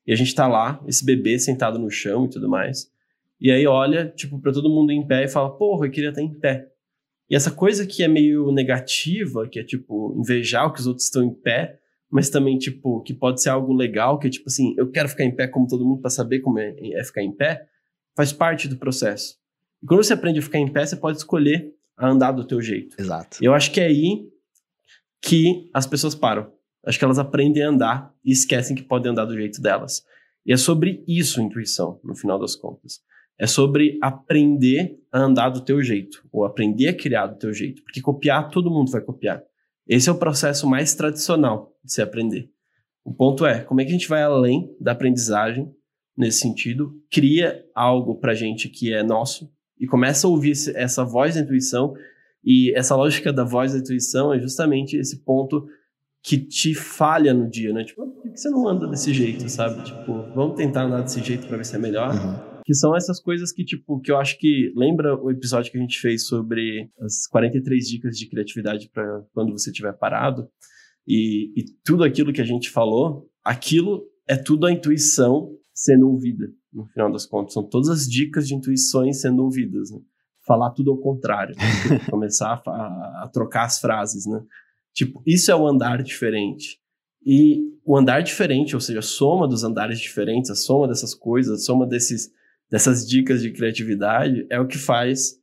e 0.05 0.13
a 0.13 0.15
gente 0.15 0.35
tá 0.35 0.47
lá, 0.47 0.81
esse 0.87 1.03
bebê 1.03 1.39
sentado 1.39 1.79
no 1.79 1.89
chão 1.89 2.25
e 2.25 2.29
tudo 2.29 2.47
mais, 2.47 2.91
e 3.41 3.51
aí 3.51 3.65
olha, 3.65 4.07
tipo, 4.15 4.39
pra 4.39 4.51
todo 4.51 4.69
mundo 4.69 4.91
em 4.91 5.05
pé 5.05 5.25
e 5.25 5.27
fala, 5.27 5.49
porra, 5.49 5.87
eu 5.87 5.91
queria 5.91 6.09
estar 6.09 6.21
em 6.21 6.33
pé. 6.33 6.67
E 7.29 7.35
essa 7.35 7.49
coisa 7.49 7.85
que 7.85 8.03
é 8.03 8.07
meio 8.07 8.51
negativa, 8.51 9.47
que 9.49 9.59
é 9.59 9.63
tipo, 9.63 10.15
invejar 10.17 10.67
o 10.67 10.73
que 10.73 10.79
os 10.79 10.87
outros 10.87 11.05
estão 11.05 11.23
em 11.23 11.33
pé, 11.33 11.79
mas 12.09 12.29
também, 12.29 12.57
tipo, 12.57 13.01
que 13.01 13.13
pode 13.13 13.41
ser 13.41 13.49
algo 13.49 13.73
legal, 13.73 14.19
que 14.19 14.27
é 14.27 14.29
tipo 14.29 14.47
assim, 14.47 14.75
eu 14.77 14.89
quero 14.91 15.09
ficar 15.09 15.23
em 15.23 15.35
pé 15.35 15.47
como 15.47 15.67
todo 15.67 15.85
mundo 15.85 16.01
para 16.01 16.11
saber 16.11 16.39
como 16.39 16.59
é, 16.59 16.75
é, 16.79 17.03
ficar 17.03 17.23
em 17.23 17.31
pé, 17.31 17.65
faz 18.15 18.31
parte 18.31 18.67
do 18.67 18.77
processo. 18.77 19.37
E 19.81 19.87
quando 19.87 20.03
você 20.03 20.13
aprende 20.13 20.39
a 20.39 20.41
ficar 20.41 20.59
em 20.59 20.71
pé, 20.71 20.85
você 20.85 20.95
pode 20.95 21.17
escolher 21.17 21.73
a 21.97 22.07
andar 22.07 22.31
do 22.31 22.45
teu 22.45 22.61
jeito. 22.61 22.95
Exato. 22.99 23.39
Eu 23.41 23.53
acho 23.53 23.71
que 23.71 23.81
é 23.81 23.85
aí 23.85 24.29
que 25.25 25.71
as 25.73 25.87
pessoas 25.87 26.13
param. 26.13 26.51
Acho 26.85 26.99
que 26.99 27.03
elas 27.03 27.17
aprendem 27.17 27.63
a 27.63 27.69
andar 27.69 28.13
e 28.23 28.31
esquecem 28.31 28.75
que 28.75 28.83
podem 28.83 29.11
andar 29.11 29.25
do 29.25 29.35
jeito 29.35 29.59
delas. 29.59 30.03
E 30.45 30.53
é 30.53 30.57
sobre 30.57 31.03
isso 31.07 31.41
intuição, 31.41 31.99
no 32.03 32.15
final 32.15 32.37
das 32.37 32.55
contas. 32.55 32.99
É 33.37 33.47
sobre 33.47 33.97
aprender 34.01 34.99
a 35.11 35.19
andar 35.19 35.49
do 35.49 35.61
teu 35.61 35.81
jeito, 35.81 36.23
ou 36.31 36.45
aprender 36.45 36.89
a 36.89 36.93
criar 36.93 37.25
do 37.25 37.39
teu 37.39 37.51
jeito. 37.51 37.83
Porque 37.83 38.01
copiar, 38.01 38.51
todo 38.51 38.69
mundo 38.69 38.91
vai 38.91 39.01
copiar. 39.01 39.41
Esse 39.87 40.09
é 40.09 40.11
o 40.11 40.17
processo 40.17 40.69
mais 40.69 40.93
tradicional 40.93 41.75
de 41.83 41.91
se 41.91 42.03
aprender. 42.03 42.51
O 43.03 43.11
ponto 43.11 43.47
é, 43.47 43.61
como 43.61 43.81
é 43.81 43.83
que 43.83 43.89
a 43.89 43.93
gente 43.93 44.07
vai 44.07 44.21
além 44.21 44.75
da 44.79 44.91
aprendizagem 44.91 45.73
nesse 46.15 46.39
sentido, 46.39 46.93
cria 47.11 47.65
algo 47.73 48.19
pra 48.19 48.35
gente 48.35 48.69
que 48.69 48.93
é 48.93 49.01
nosso 49.01 49.51
e 49.79 49.87
começa 49.87 50.27
a 50.27 50.29
ouvir 50.29 50.53
essa 50.75 51.03
voz 51.03 51.35
da 51.35 51.41
intuição 51.41 51.93
e 52.45 52.71
essa 52.75 52.95
lógica 52.95 53.33
da 53.33 53.43
voz 53.43 53.73
da 53.73 53.79
intuição 53.79 54.31
é 54.31 54.39
justamente 54.39 54.95
esse 54.95 55.23
ponto 55.23 55.67
que 56.23 56.37
te 56.37 56.75
falha 56.75 57.33
no 57.33 57.49
dia, 57.49 57.73
né? 57.73 57.83
Tipo, 57.83 58.07
por 58.07 58.23
que 58.23 58.37
você 58.37 58.49
não 58.49 58.67
anda 58.67 58.87
desse 58.87 59.13
jeito, 59.13 59.49
sabe? 59.49 59.83
Tipo, 59.83 60.23
vamos 60.35 60.55
tentar 60.55 60.83
andar 60.83 61.01
desse 61.01 61.23
jeito 61.23 61.47
para 61.47 61.57
ver 61.57 61.65
se 61.65 61.75
é 61.75 61.79
melhor. 61.79 62.13
Uhum. 62.13 62.61
Que 62.63 62.73
são 62.73 62.95
essas 62.95 63.19
coisas 63.19 63.51
que, 63.51 63.63
tipo, 63.63 63.99
que 63.99 64.11
eu 64.11 64.17
acho 64.17 64.39
que. 64.39 64.71
Lembra 64.75 65.15
o 65.15 65.29
episódio 65.29 65.71
que 65.71 65.77
a 65.77 65.81
gente 65.81 65.99
fez 65.99 66.25
sobre 66.25 66.89
as 66.99 67.27
43 67.27 67.87
dicas 67.87 68.17
de 68.17 68.27
criatividade 68.27 68.89
para 68.91 69.23
quando 69.33 69.51
você 69.51 69.69
estiver 69.69 69.93
parado? 69.93 70.47
E, 71.07 71.51
e 71.55 71.65
tudo 71.83 72.03
aquilo 72.03 72.33
que 72.33 72.41
a 72.41 72.45
gente 72.45 72.71
falou, 72.71 73.29
aquilo 73.43 74.03
é 74.27 74.35
tudo 74.35 74.65
a 74.65 74.71
intuição 74.71 75.51
sendo 75.71 76.09
ouvida, 76.09 76.47
no 76.73 76.87
final 76.87 77.11
das 77.11 77.27
contas. 77.27 77.53
São 77.53 77.63
todas 77.63 77.89
as 77.89 78.07
dicas 78.07 78.47
de 78.47 78.55
intuições 78.55 79.21
sendo 79.21 79.43
ouvidas, 79.43 79.91
né? 79.91 79.99
Falar 80.45 80.71
tudo 80.71 80.91
ao 80.91 80.97
contrário. 80.97 81.55
Né? 81.55 81.99
Começar 82.09 82.61
a, 82.65 83.23
a, 83.23 83.29
trocar 83.31 83.65
as 83.65 83.79
frases, 83.79 84.25
né? 84.25 84.41
Tipo, 84.93 85.21
isso 85.25 85.51
é 85.51 85.55
o 85.55 85.67
andar 85.67 86.01
diferente. 86.03 86.79
E 87.25 87.61
o 87.83 87.97
andar 87.97 88.21
diferente, 88.21 88.75
ou 88.75 88.81
seja, 88.81 88.99
a 88.99 89.01
soma 89.01 89.47
dos 89.47 89.63
andares 89.63 89.99
diferentes, 89.99 90.49
a 90.51 90.55
soma 90.55 90.87
dessas 90.87 91.13
coisas, 91.13 91.61
a 91.61 91.63
soma 91.63 91.85
desses 91.85 92.31
dessas 92.69 93.07
dicas 93.07 93.41
de 93.41 93.51
criatividade 93.51 94.45
é 94.49 94.59
o 94.59 94.67
que 94.67 94.77
faz 94.77 95.39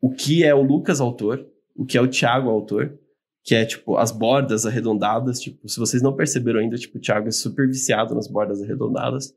o 0.00 0.10
que 0.10 0.44
é 0.44 0.54
o 0.54 0.62
Lucas 0.62 1.00
autor, 1.00 1.44
o 1.74 1.84
que 1.84 1.98
é 1.98 2.00
o 2.00 2.08
Thiago 2.08 2.48
autor, 2.48 2.98
que 3.42 3.54
é 3.54 3.64
tipo 3.64 3.96
as 3.96 4.12
bordas 4.12 4.66
arredondadas, 4.66 5.40
tipo, 5.40 5.68
se 5.68 5.78
vocês 5.78 6.02
não 6.02 6.14
perceberam 6.14 6.60
ainda, 6.60 6.76
tipo, 6.76 6.98
o 6.98 7.00
Thiago 7.00 7.28
é 7.28 7.32
super 7.32 7.66
viciado 7.66 8.14
nas 8.14 8.28
bordas 8.28 8.62
arredondadas. 8.62 9.34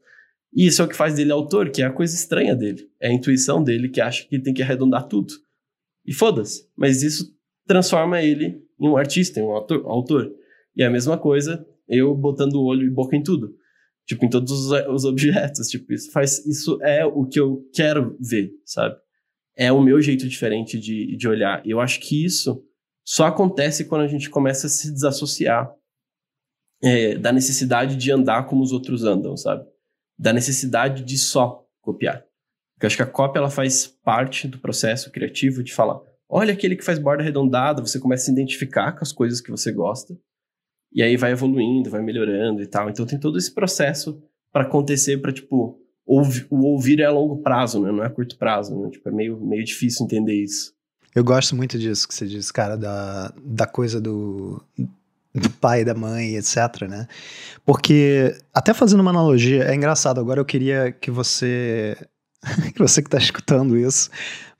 E 0.53 0.67
isso 0.67 0.81
é 0.81 0.85
o 0.85 0.87
que 0.87 0.95
faz 0.95 1.15
dele 1.15 1.31
autor, 1.31 1.69
que 1.69 1.81
é 1.81 1.85
a 1.85 1.93
coisa 1.93 2.15
estranha 2.15 2.55
dele. 2.55 2.89
É 2.99 3.09
a 3.09 3.13
intuição 3.13 3.63
dele 3.63 3.89
que 3.89 4.01
acha 4.01 4.27
que 4.27 4.39
tem 4.39 4.53
que 4.53 4.63
arredondar 4.63 5.07
tudo. 5.07 5.33
E 6.05 6.13
foda-se. 6.13 6.67
Mas 6.75 7.03
isso 7.03 7.31
transforma 7.67 8.21
ele 8.21 8.63
em 8.79 8.87
um 8.87 8.97
artista, 8.97 9.39
em 9.39 9.43
um 9.43 9.51
autor. 9.51 9.85
autor. 9.85 10.31
E 10.75 10.81
é 10.81 10.87
a 10.87 10.91
mesma 10.91 11.17
coisa 11.17 11.65
eu 11.87 12.15
botando 12.15 12.55
o 12.55 12.63
olho 12.63 12.85
e 12.85 12.89
boca 12.89 13.15
em 13.15 13.23
tudo. 13.23 13.55
Tipo, 14.07 14.25
em 14.25 14.29
todos 14.29 14.51
os, 14.51 14.71
os 14.87 15.05
objetos. 15.05 15.67
Tipo, 15.69 15.93
isso 15.93 16.11
faz. 16.11 16.45
Isso 16.45 16.79
é 16.81 17.05
o 17.05 17.25
que 17.25 17.39
eu 17.39 17.63
quero 17.73 18.17
ver, 18.19 18.51
sabe? 18.65 18.95
É 19.55 19.71
o 19.71 19.81
meu 19.81 20.01
jeito 20.01 20.27
diferente 20.27 20.79
de, 20.79 21.15
de 21.15 21.27
olhar. 21.27 21.65
E 21.65 21.71
eu 21.71 21.79
acho 21.79 21.99
que 21.99 22.25
isso 22.25 22.63
só 23.05 23.25
acontece 23.25 23.85
quando 23.85 24.01
a 24.01 24.07
gente 24.07 24.29
começa 24.29 24.67
a 24.67 24.69
se 24.69 24.91
desassociar 24.91 25.71
é, 26.81 27.17
da 27.17 27.31
necessidade 27.31 27.95
de 27.95 28.11
andar 28.11 28.47
como 28.47 28.63
os 28.63 28.71
outros 28.71 29.03
andam, 29.03 29.35
sabe? 29.35 29.65
Da 30.19 30.33
necessidade 30.33 31.03
de 31.03 31.17
só 31.17 31.65
copiar. 31.81 32.25
Porque 32.75 32.85
eu 32.85 32.87
acho 32.87 32.97
que 32.97 33.03
a 33.03 33.07
cópia 33.07 33.39
ela 33.39 33.49
faz 33.49 33.87
parte 33.87 34.47
do 34.47 34.59
processo 34.59 35.11
criativo 35.11 35.63
de 35.63 35.73
falar: 35.73 35.99
olha 36.27 36.53
aquele 36.53 36.75
que 36.75 36.83
faz 36.83 36.99
borda 36.99 37.23
arredondada, 37.23 37.81
você 37.81 37.99
começa 37.99 38.23
a 38.23 38.25
se 38.25 38.31
identificar 38.31 38.91
com 38.91 39.03
as 39.03 39.11
coisas 39.11 39.41
que 39.41 39.49
você 39.49 39.71
gosta. 39.71 40.17
E 40.91 41.01
aí 41.01 41.15
vai 41.15 41.31
evoluindo, 41.31 41.89
vai 41.89 42.01
melhorando 42.01 42.61
e 42.61 42.67
tal. 42.67 42.89
Então 42.89 43.05
tem 43.05 43.19
todo 43.19 43.37
esse 43.37 43.53
processo 43.53 44.21
para 44.51 44.63
acontecer 44.63 45.17
para 45.19 45.31
tipo 45.31 45.79
ouvi, 46.09 46.45
o 46.49 46.65
ouvir 46.65 46.99
é 46.99 47.05
a 47.05 47.11
longo 47.11 47.37
prazo, 47.37 47.79
né? 47.79 47.91
Não 47.91 48.03
é 48.03 48.07
a 48.07 48.09
curto 48.09 48.37
prazo, 48.37 48.75
né? 48.75 48.89
Tipo, 48.89 49.09
é 49.09 49.11
meio, 49.11 49.39
meio 49.39 49.63
difícil 49.63 50.05
entender 50.05 50.43
isso. 50.43 50.73
Eu 51.15 51.23
gosto 51.23 51.55
muito 51.55 51.77
disso 51.77 52.07
que 52.07 52.13
você 52.13 52.25
diz, 52.25 52.51
cara, 52.51 52.75
da, 52.75 53.33
da 53.43 53.67
coisa 53.67 54.01
do, 54.01 54.63
do 55.33 55.49
pai, 55.49 55.85
da 55.85 55.93
mãe, 55.93 56.35
etc, 56.35 56.87
né? 56.89 57.07
Porque, 57.65 58.35
até 58.53 58.73
fazendo 58.73 59.01
uma 59.01 59.11
analogia, 59.11 59.65
é 59.65 59.75
engraçado, 59.75 60.19
agora 60.19 60.39
eu 60.39 60.45
queria 60.45 60.91
que 60.91 61.11
você, 61.11 61.95
que 62.73 62.79
você 62.79 63.01
que 63.01 63.09
tá 63.09 63.17
escutando 63.17 63.77
isso, 63.77 64.09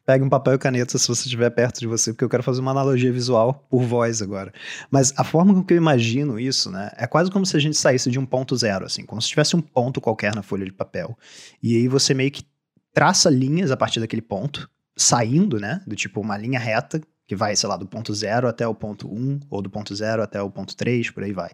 pegue 0.10 0.24
um 0.24 0.30
papel 0.30 0.56
e 0.56 0.58
caneta 0.58 0.98
se 0.98 1.08
você 1.08 1.26
estiver 1.26 1.50
perto 1.52 1.80
de 1.80 1.86
você, 1.86 2.12
porque 2.12 2.24
eu 2.24 2.30
quero 2.30 2.42
fazer 2.42 2.62
uma 2.62 2.72
analogia 2.72 3.12
visual 3.12 3.66
por 3.70 3.84
voz 3.84 4.24
agora. 4.24 4.52
Mas 4.90 5.14
a 5.16 5.24
forma 5.24 5.54
com 5.54 5.64
que 5.64 5.74
eu 5.74 5.78
imagino 5.78 6.40
isso, 6.40 6.72
né, 6.72 6.90
é 6.98 7.06
quase 7.06 7.30
como 7.30 7.46
se 7.46 7.56
a 7.56 7.60
gente 7.60 7.78
saísse 7.78 8.10
de 8.10 8.18
um 8.18 8.26
ponto 8.26 8.56
zero, 8.56 8.86
assim, 8.86 9.06
como 9.06 9.22
se 9.22 9.28
tivesse 9.28 9.56
um 9.56 9.62
ponto 9.62 10.02
qualquer 10.02 10.36
na 10.36 10.42
folha 10.42 10.66
de 10.66 10.72
papel. 10.72 11.16
E 11.62 11.76
aí 11.76 11.88
você 11.88 12.16
meio 12.16 12.32
que 12.32 12.44
traça 12.92 13.30
linhas 13.30 13.70
a 13.70 13.78
partir 13.78 14.00
daquele 14.00 14.22
ponto, 14.22 14.68
saindo, 14.98 15.60
né, 15.60 15.82
do 15.86 15.96
tipo 15.96 16.20
uma 16.20 16.38
linha 16.38 16.60
reta, 16.60 17.00
que 17.30 17.36
vai, 17.36 17.56
sei 17.56 17.70
lá, 17.70 17.78
do 17.78 17.86
ponto 17.86 18.12
zero 18.12 18.48
até 18.48 18.68
o 18.68 18.74
ponto 18.74 19.08
1, 19.08 19.16
um, 19.16 19.40
ou 19.52 19.62
do 19.62 19.70
ponto 19.70 19.94
zero 19.94 20.24
até 20.24 20.42
o 20.42 20.50
ponto 20.50 20.76
3, 20.76 21.12
por 21.12 21.24
aí 21.24 21.32
vai. 21.32 21.52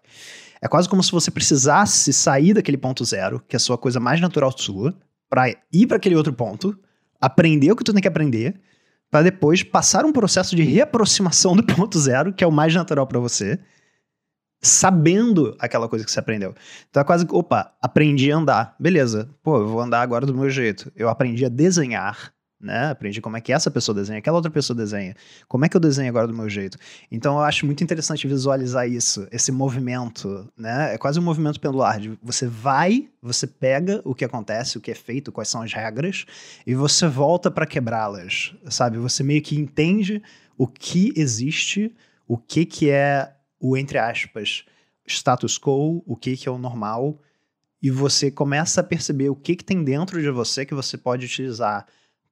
É 0.61 0.69
quase 0.69 0.87
como 0.87 1.03
se 1.03 1.11
você 1.11 1.29
precisasse 1.29 2.13
sair 2.13 2.53
daquele 2.53 2.77
ponto 2.77 3.03
zero, 3.03 3.43
que 3.45 3.57
é 3.57 3.57
a 3.57 3.59
sua 3.59 3.77
coisa 3.77 3.99
mais 3.99 4.21
natural 4.21 4.57
sua, 4.57 4.97
para 5.29 5.53
ir 5.73 5.85
para 5.85 5.97
aquele 5.97 6.15
outro 6.15 6.31
ponto, 6.31 6.79
aprender 7.19 7.73
o 7.73 7.75
que 7.75 7.83
tu 7.83 7.91
tem 7.91 8.01
que 8.01 8.07
aprender, 8.07 8.57
para 9.11 9.23
depois 9.23 9.63
passar 9.63 10.05
um 10.05 10.13
processo 10.13 10.55
de 10.55 10.63
reaproximação 10.63 11.53
do 11.57 11.63
ponto 11.65 11.99
zero, 11.99 12.31
que 12.31 12.45
é 12.45 12.47
o 12.47 12.51
mais 12.53 12.73
natural 12.73 13.05
para 13.05 13.19
você, 13.19 13.59
sabendo 14.61 15.57
aquela 15.59 15.89
coisa 15.89 16.05
que 16.05 16.11
você 16.11 16.21
aprendeu. 16.21 16.55
Então 16.89 17.01
é 17.01 17.03
quase, 17.03 17.27
opa, 17.29 17.75
aprendi 17.81 18.31
a 18.31 18.37
andar. 18.37 18.75
Beleza, 18.79 19.29
pô, 19.43 19.57
eu 19.57 19.67
vou 19.67 19.81
andar 19.81 19.99
agora 19.99 20.25
do 20.25 20.33
meu 20.33 20.49
jeito. 20.49 20.89
Eu 20.95 21.09
aprendi 21.09 21.43
a 21.43 21.49
desenhar 21.49 22.33
né? 22.59 22.89
Aprendi 22.89 23.21
como 23.21 23.37
é 23.37 23.41
que 23.41 23.51
essa 23.51 23.69
pessoa 23.69 23.95
desenha, 23.95 24.19
aquela 24.19 24.37
outra 24.37 24.51
pessoa 24.51 24.75
desenha. 24.75 25.15
Como 25.47 25.65
é 25.65 25.69
que 25.69 25.75
eu 25.75 25.81
desenho 25.81 26.09
agora 26.09 26.27
do 26.27 26.33
meu 26.33 26.49
jeito? 26.49 26.77
Então 27.11 27.37
eu 27.37 27.43
acho 27.43 27.65
muito 27.65 27.83
interessante 27.83 28.27
visualizar 28.27 28.89
isso, 28.89 29.27
esse 29.31 29.51
movimento, 29.51 30.49
né? 30.57 30.93
É 30.93 30.97
quase 30.97 31.19
um 31.19 31.23
movimento 31.23 31.59
pendular. 31.59 31.99
De 31.99 32.17
você 32.21 32.47
vai, 32.47 33.09
você 33.21 33.45
pega 33.45 34.01
o 34.03 34.15
que 34.15 34.25
acontece, 34.25 34.77
o 34.77 34.81
que 34.81 34.91
é 34.91 34.95
feito, 34.95 35.31
quais 35.31 35.49
são 35.49 35.61
as 35.61 35.73
regras, 35.73 36.25
e 36.65 36.73
você 36.73 37.07
volta 37.07 37.51
para 37.51 37.65
quebrá-las, 37.65 38.55
sabe? 38.69 38.97
Você 38.97 39.23
meio 39.23 39.41
que 39.41 39.55
entende 39.55 40.21
o 40.57 40.67
que 40.67 41.13
existe, 41.15 41.93
o 42.27 42.37
que 42.37 42.65
que 42.65 42.89
é 42.89 43.33
o 43.59 43.77
entre 43.77 43.97
aspas 43.97 44.63
status 45.07 45.59
quo, 45.59 46.03
o 46.05 46.15
que 46.15 46.35
que 46.35 46.49
é 46.49 46.51
o 46.51 46.57
normal, 46.57 47.19
e 47.81 47.91
você 47.91 48.31
começa 48.31 48.81
a 48.81 48.83
perceber 48.83 49.29
o 49.29 49.35
que 49.35 49.55
que 49.55 49.63
tem 49.63 49.83
dentro 49.83 50.19
de 50.19 50.29
você 50.31 50.65
que 50.65 50.73
você 50.73 50.97
pode 50.97 51.25
utilizar 51.25 51.85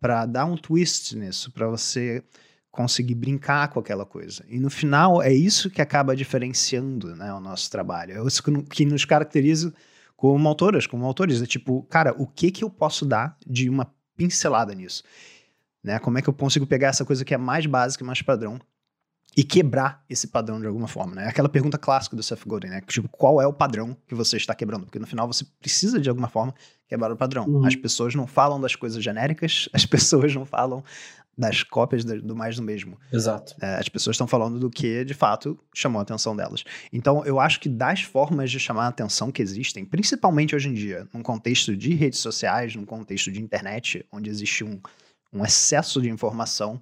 para 0.03 0.25
dar 0.25 0.43
um 0.43 0.57
twist 0.57 1.15
nisso, 1.15 1.49
para 1.49 1.65
você 1.65 2.21
conseguir 2.69 3.15
brincar 3.15 3.69
com 3.69 3.79
aquela 3.79 4.05
coisa. 4.05 4.43
E 4.49 4.59
no 4.59 4.69
final 4.69 5.23
é 5.23 5.31
isso 5.31 5.69
que 5.69 5.81
acaba 5.81 6.13
diferenciando 6.13 7.15
né, 7.15 7.33
o 7.33 7.39
nosso 7.39 7.71
trabalho. 7.71 8.21
É 8.21 8.27
isso 8.27 8.43
que 8.69 8.85
nos 8.85 9.05
caracteriza 9.05 9.73
como 10.17 10.45
autoras, 10.45 10.85
como 10.85 11.05
autores. 11.05 11.41
É 11.41 11.45
tipo, 11.45 11.83
cara, 11.83 12.13
o 12.17 12.27
que 12.27 12.51
que 12.51 12.65
eu 12.65 12.69
posso 12.69 13.05
dar 13.05 13.37
de 13.47 13.69
uma 13.69 13.93
pincelada 14.17 14.75
nisso? 14.75 15.05
Né? 15.81 15.97
Como 15.99 16.17
é 16.17 16.21
que 16.21 16.27
eu 16.27 16.33
consigo 16.33 16.67
pegar 16.67 16.89
essa 16.89 17.05
coisa 17.05 17.23
que 17.23 17.33
é 17.33 17.37
mais 17.37 17.65
básica, 17.65 18.03
mais 18.03 18.21
padrão, 18.21 18.59
e 19.35 19.43
quebrar 19.43 20.03
esse 20.09 20.27
padrão 20.27 20.59
de 20.59 20.67
alguma 20.67 20.87
forma, 20.87 21.15
né? 21.15 21.27
Aquela 21.27 21.49
pergunta 21.49 21.77
clássica 21.77 22.15
do 22.15 22.21
Seth 22.21 22.45
Godin, 22.45 22.67
né? 22.67 22.81
Tipo, 22.87 23.09
qual 23.09 23.41
é 23.41 23.47
o 23.47 23.53
padrão 23.53 23.97
que 24.07 24.13
você 24.13 24.37
está 24.37 24.53
quebrando? 24.53 24.85
Porque 24.85 24.99
no 24.99 25.07
final 25.07 25.25
você 25.27 25.43
precisa 25.59 25.99
de 25.99 26.07
alguma 26.07 26.27
forma 26.27 26.53
quebrar 26.87 27.11
o 27.11 27.17
padrão. 27.17 27.45
Uhum. 27.45 27.65
As 27.65 27.75
pessoas 27.75 28.13
não 28.13 28.27
falam 28.27 28.61
das 28.61 28.75
coisas 28.75 29.03
genéricas, 29.03 29.67
as 29.73 29.85
pessoas 29.85 30.35
não 30.35 30.45
falam 30.45 30.83
das 31.35 31.63
cópias 31.63 32.05
do 32.05 32.35
mais 32.35 32.57
do 32.57 32.61
mesmo. 32.61 32.95
Exato. 33.11 33.55
É, 33.59 33.75
as 33.75 33.89
pessoas 33.89 34.13
estão 34.13 34.27
falando 34.27 34.59
do 34.59 34.69
que 34.69 35.03
de 35.03 35.15
fato 35.15 35.59
chamou 35.73 35.99
a 35.99 36.03
atenção 36.03 36.35
delas. 36.35 36.63
Então, 36.91 37.25
eu 37.25 37.39
acho 37.39 37.59
que 37.59 37.67
das 37.67 38.03
formas 38.03 38.51
de 38.51 38.59
chamar 38.59 38.85
a 38.85 38.89
atenção 38.89 39.31
que 39.31 39.41
existem, 39.41 39.83
principalmente 39.83 40.55
hoje 40.55 40.69
em 40.69 40.73
dia, 40.73 41.07
num 41.11 41.23
contexto 41.23 41.75
de 41.75 41.95
redes 41.95 42.19
sociais, 42.19 42.75
num 42.75 42.85
contexto 42.85 43.31
de 43.31 43.41
internet, 43.41 44.05
onde 44.11 44.29
existe 44.29 44.63
um, 44.63 44.79
um 45.33 45.43
excesso 45.43 45.99
de 45.99 46.07
informação 46.07 46.79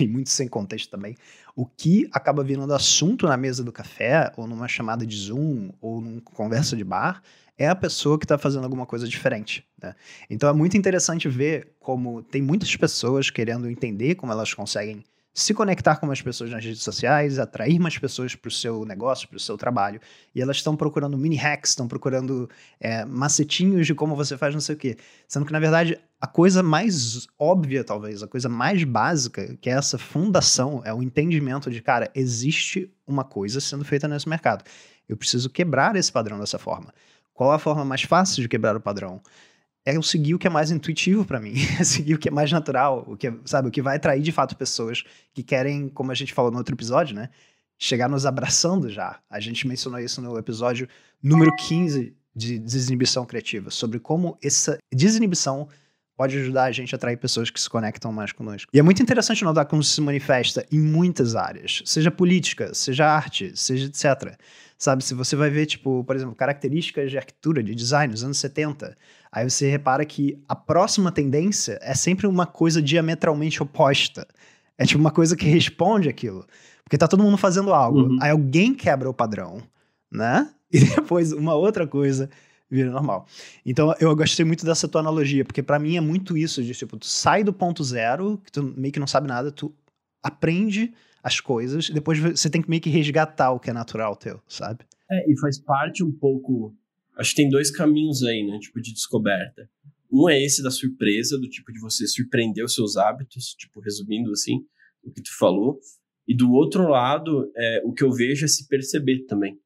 e 0.00 0.06
muito 0.06 0.30
sem 0.30 0.48
contexto 0.48 0.90
também, 0.90 1.16
o 1.54 1.66
que 1.66 2.08
acaba 2.12 2.42
virando 2.42 2.72
assunto 2.74 3.26
na 3.26 3.36
mesa 3.36 3.62
do 3.62 3.72
café, 3.72 4.32
ou 4.36 4.46
numa 4.46 4.68
chamada 4.68 5.06
de 5.06 5.16
Zoom, 5.16 5.70
ou 5.80 6.00
numa 6.00 6.20
conversa 6.20 6.76
de 6.76 6.84
bar, 6.84 7.22
é 7.58 7.68
a 7.68 7.74
pessoa 7.74 8.18
que 8.18 8.24
está 8.24 8.38
fazendo 8.38 8.64
alguma 8.64 8.86
coisa 8.86 9.06
diferente. 9.06 9.66
Né? 9.82 9.94
Então 10.30 10.48
é 10.48 10.52
muito 10.52 10.78
interessante 10.78 11.28
ver 11.28 11.72
como 11.78 12.22
tem 12.22 12.40
muitas 12.40 12.74
pessoas 12.74 13.28
querendo 13.28 13.68
entender 13.68 14.14
como 14.14 14.32
elas 14.32 14.54
conseguem 14.54 15.04
se 15.32 15.54
conectar 15.54 15.96
com 15.96 16.06
mais 16.06 16.20
pessoas 16.20 16.50
nas 16.50 16.64
redes 16.64 16.82
sociais, 16.82 17.38
atrair 17.38 17.78
mais 17.78 17.96
pessoas 17.96 18.34
para 18.34 18.48
o 18.48 18.50
seu 18.50 18.84
negócio, 18.84 19.28
para 19.28 19.36
o 19.36 19.40
seu 19.40 19.56
trabalho. 19.56 20.00
E 20.34 20.42
elas 20.42 20.56
estão 20.56 20.76
procurando 20.76 21.16
mini 21.16 21.36
hacks, 21.36 21.70
estão 21.70 21.86
procurando 21.86 22.50
é, 22.80 23.04
macetinhos 23.04 23.86
de 23.86 23.94
como 23.94 24.16
você 24.16 24.36
faz 24.36 24.54
não 24.54 24.60
sei 24.60 24.74
o 24.74 24.78
quê. 24.78 24.96
Sendo 25.28 25.46
que, 25.46 25.52
na 25.52 25.60
verdade, 25.60 25.98
a 26.20 26.26
coisa 26.26 26.62
mais 26.62 27.28
óbvia, 27.38 27.84
talvez, 27.84 28.22
a 28.22 28.26
coisa 28.26 28.48
mais 28.48 28.82
básica, 28.82 29.56
que 29.60 29.70
é 29.70 29.74
essa 29.74 29.98
fundação, 29.98 30.82
é 30.84 30.92
o 30.92 31.02
entendimento 31.02 31.70
de, 31.70 31.80
cara, 31.80 32.10
existe 32.14 32.92
uma 33.06 33.24
coisa 33.24 33.60
sendo 33.60 33.84
feita 33.84 34.08
nesse 34.08 34.28
mercado. 34.28 34.64
Eu 35.08 35.16
preciso 35.16 35.48
quebrar 35.48 35.94
esse 35.96 36.10
padrão 36.10 36.38
dessa 36.38 36.58
forma. 36.58 36.92
Qual 37.32 37.52
a 37.52 37.58
forma 37.58 37.84
mais 37.84 38.02
fácil 38.02 38.42
de 38.42 38.48
quebrar 38.48 38.76
o 38.76 38.80
padrão? 38.80 39.20
É 39.84 39.96
eu 39.96 40.02
seguir 40.02 40.34
o 40.34 40.38
que 40.38 40.46
é 40.46 40.50
mais 40.50 40.70
intuitivo 40.70 41.24
para 41.24 41.40
mim, 41.40 41.54
é 41.78 41.84
seguir 41.84 42.14
o 42.14 42.18
que 42.18 42.28
é 42.28 42.32
mais 42.32 42.50
natural, 42.52 43.04
o 43.06 43.16
que 43.16 43.28
é, 43.28 43.34
sabe, 43.44 43.68
o 43.68 43.70
que 43.70 43.82
vai 43.82 43.96
atrair 43.96 44.22
de 44.22 44.32
fato 44.32 44.56
pessoas 44.56 45.02
que 45.32 45.42
querem, 45.42 45.88
como 45.88 46.10
a 46.10 46.14
gente 46.14 46.32
falou 46.32 46.50
no 46.50 46.58
outro 46.58 46.74
episódio, 46.74 47.14
né, 47.14 47.30
chegar 47.78 48.08
nos 48.08 48.26
abraçando 48.26 48.90
já. 48.90 49.18
A 49.28 49.40
gente 49.40 49.66
mencionou 49.66 49.98
isso 50.00 50.20
no 50.20 50.38
episódio 50.38 50.88
número 51.22 51.54
15 51.56 52.14
de 52.34 52.58
desinibição 52.58 53.24
criativa, 53.26 53.70
sobre 53.70 53.98
como 53.98 54.38
essa 54.42 54.78
desinibição 54.92 55.68
pode 56.20 56.36
ajudar 56.36 56.64
a 56.64 56.70
gente 56.70 56.94
a 56.94 56.96
atrair 56.96 57.16
pessoas 57.16 57.48
que 57.48 57.58
se 57.58 57.68
conectam 57.68 58.12
mais 58.12 58.30
conosco. 58.30 58.70
E 58.74 58.78
é 58.78 58.82
muito 58.82 59.02
interessante 59.02 59.42
notar 59.42 59.64
como 59.64 59.82
se 59.82 59.98
manifesta 60.02 60.66
em 60.70 60.78
muitas 60.78 61.34
áreas, 61.34 61.82
seja 61.86 62.10
política, 62.10 62.74
seja 62.74 63.06
arte, 63.06 63.52
seja 63.56 63.86
etc. 63.86 64.38
Sabe, 64.76 65.02
se 65.02 65.14
você 65.14 65.34
vai 65.34 65.48
ver, 65.48 65.64
tipo, 65.64 66.04
por 66.04 66.14
exemplo, 66.14 66.34
características 66.34 67.10
de 67.10 67.16
arquitetura, 67.16 67.62
de 67.62 67.74
design 67.74 68.10
nos 68.10 68.22
anos 68.22 68.36
70, 68.38 68.94
aí 69.32 69.48
você 69.48 69.70
repara 69.70 70.04
que 70.04 70.42
a 70.48 70.54
próxima 70.54 71.12
tendência 71.12 71.78
é 71.82 71.94
sempre 71.94 72.26
uma 72.26 72.46
coisa 72.46 72.80
diametralmente 72.82 73.62
oposta. 73.62 74.26
É 74.76 74.84
tipo 74.84 75.00
uma 75.00 75.10
coisa 75.10 75.36
que 75.36 75.46
responde 75.46 76.08
aquilo. 76.08 76.46
Porque 76.84 76.98
tá 76.98 77.06
todo 77.06 77.22
mundo 77.22 77.36
fazendo 77.36 77.72
algo, 77.72 78.00
uhum. 78.00 78.18
aí 78.20 78.30
alguém 78.30 78.74
quebra 78.74 79.08
o 79.08 79.14
padrão, 79.14 79.62
né? 80.10 80.50
E 80.72 80.78
depois 80.78 81.32
uma 81.32 81.52
outra 81.52 81.84
coisa 81.84 82.30
vira 82.70 82.92
normal. 82.92 83.26
Então 83.66 83.92
eu 83.98 84.14
gostei 84.14 84.44
muito 84.44 84.64
dessa 84.64 84.86
tua 84.86 85.00
analogia, 85.00 85.44
porque 85.44 85.64
para 85.64 85.80
mim 85.80 85.96
é 85.96 86.00
muito 86.00 86.36
isso 86.36 86.62
de 86.62 86.72
tipo, 86.72 86.96
tu 86.96 87.06
sai 87.06 87.42
do 87.42 87.52
ponto 87.52 87.82
zero, 87.82 88.40
que 88.44 88.52
tu 88.52 88.62
meio 88.62 88.92
que 88.92 89.00
não 89.00 89.06
sabe 89.06 89.26
nada, 89.26 89.50
tu 89.50 89.74
aprende 90.22 90.94
as 91.22 91.40
coisas, 91.40 91.90
depois 91.90 92.18
você 92.18 92.48
tem 92.48 92.62
que 92.62 92.70
meio 92.70 92.80
que 92.80 92.88
resgatar 92.88 93.50
o 93.50 93.58
que 93.58 93.70
é 93.70 93.72
natural 93.72 94.14
teu, 94.14 94.40
sabe? 94.46 94.84
É, 95.10 95.30
e 95.30 95.38
faz 95.38 95.58
parte 95.58 96.04
um 96.04 96.12
pouco. 96.12 96.74
Acho 97.20 97.30
que 97.30 97.36
tem 97.36 97.50
dois 97.50 97.70
caminhos 97.70 98.22
aí, 98.22 98.46
né? 98.46 98.58
Tipo, 98.58 98.80
de 98.80 98.94
descoberta. 98.94 99.68
Um 100.10 100.28
é 100.28 100.42
esse 100.42 100.62
da 100.62 100.70
surpresa, 100.70 101.38
do 101.38 101.48
tipo 101.48 101.70
de 101.70 101.78
você 101.78 102.06
surpreender 102.06 102.64
os 102.64 102.74
seus 102.74 102.96
hábitos, 102.96 103.54
tipo, 103.54 103.78
resumindo 103.80 104.32
assim, 104.32 104.64
o 105.04 105.12
que 105.12 105.22
tu 105.22 105.36
falou. 105.38 105.78
E 106.26 106.34
do 106.34 106.50
outro 106.52 106.88
lado, 106.88 107.50
é, 107.54 107.82
o 107.84 107.92
que 107.92 108.02
eu 108.02 108.10
vejo 108.10 108.46
é 108.46 108.48
se 108.48 108.66
perceber 108.66 109.26
também. 109.26 109.58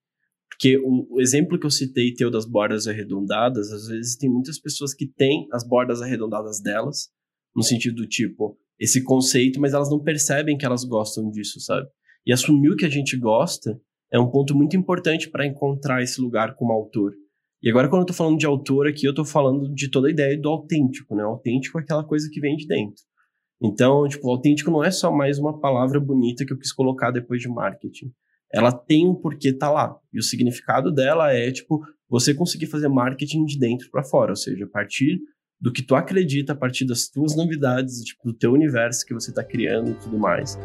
Porque 0.49 0.77
o, 0.79 1.07
o, 1.11 1.21
exemplo 1.21 1.59
que 1.59 1.65
eu 1.65 1.71
citei, 1.71 2.13
teu 2.13 2.29
das 2.31 2.45
bordas 2.45 2.89
arredondadas, 2.89 3.71
às 3.71 3.87
vezes 3.87 4.17
tem 4.17 4.29
muitas 4.29 4.59
pessoas 4.59 4.93
que 4.93 5.07
têm 5.07 5.47
as 5.53 5.67
bordas 5.67 6.03
arredondadas 6.03 6.61
delas, 6.61 7.09
no 7.55 7.63
sentido 7.63 7.97
do 7.97 8.09
tipo, 8.09 8.59
esse 8.79 9.03
conceito, 9.05 9.61
mas 9.61 9.75
elas 9.75 9.91
não 9.91 10.03
percebem 10.03 10.59
que 10.59 10.67
elas 10.67 10.83
gostam 10.83 11.31
disso, 11.31 11.61
sabe? 11.61 11.89
E 12.27 12.33
assumir 12.33 12.71
o 12.71 12.77
que 12.77 12.85
a 12.85 12.91
gente 12.91 13.17
gosta 13.17 13.81
é 14.13 14.19
um 14.19 14.31
ponto 14.31 14.57
muito 14.57 14.77
importante 14.77 15.31
para 15.31 15.47
encontrar 15.47 16.03
esse 16.03 16.21
lugar 16.21 16.57
como 16.57 16.73
autor. 16.73 17.15
E 17.65 17.71
agora, 17.71 17.89
quando 17.89 18.03
eu 18.03 18.07
tô 18.07 18.13
falando 18.13 18.37
de 18.37 18.45
autor 18.45 18.87
aqui, 18.87 19.07
eu 19.07 19.15
tô 19.15 19.25
falando 19.25 19.73
de 19.73 19.91
toda 19.91 20.09
a 20.09 20.11
ideia 20.11 20.39
do 20.39 20.51
autêntico, 20.51 21.17
né? 21.17 21.25
O 21.25 21.29
autêntico 21.29 21.79
é 21.79 21.83
aquela 21.83 22.05
coisa 22.05 22.29
que 22.31 22.39
vem 22.39 22.57
de 22.57 22.67
dentro. 22.67 23.03
Então, 23.63 24.07
tipo, 24.07 24.29
autêntico 24.29 24.71
não 24.71 24.85
é 24.85 24.91
só 24.91 25.11
mais 25.11 25.39
uma 25.39 25.59
palavra 25.59 25.99
bonita 25.99 26.45
que 26.45 26.53
eu 26.53 26.59
quis 26.59 26.71
colocar 26.71 27.11
depois 27.11 27.41
de 27.41 27.49
marketing. 27.49 28.13
Ela 28.53 28.71
tem 28.71 29.09
um 29.09 29.15
porquê 29.15 29.51
tá 29.51 29.71
lá. 29.71 29.97
E 30.13 30.19
o 30.19 30.23
significado 30.23 30.93
dela 30.93 31.33
é, 31.33 31.51
tipo, 31.51 31.81
você 32.07 32.35
conseguir 32.35 32.67
fazer 32.67 32.89
marketing 32.89 33.47
de 33.47 33.59
dentro 33.59 33.91
para 33.91 34.05
fora, 34.05 34.33
ou 34.33 34.37
seja, 34.37 34.67
a 34.67 34.69
partir 34.69 35.19
do 35.59 35.73
que 35.73 35.83
tu 35.83 35.95
acredita, 35.95 36.53
a 36.53 36.57
partir 36.57 36.85
das 36.85 37.09
tuas 37.09 37.35
novidades, 37.35 38.03
tipo, 38.03 38.25
do 38.27 38.35
teu 38.35 38.53
universo 38.53 39.07
que 39.07 39.15
você 39.15 39.31
está 39.31 39.43
criando 39.43 39.93
e 39.93 39.95
tudo 39.95 40.19
mais. 40.19 40.59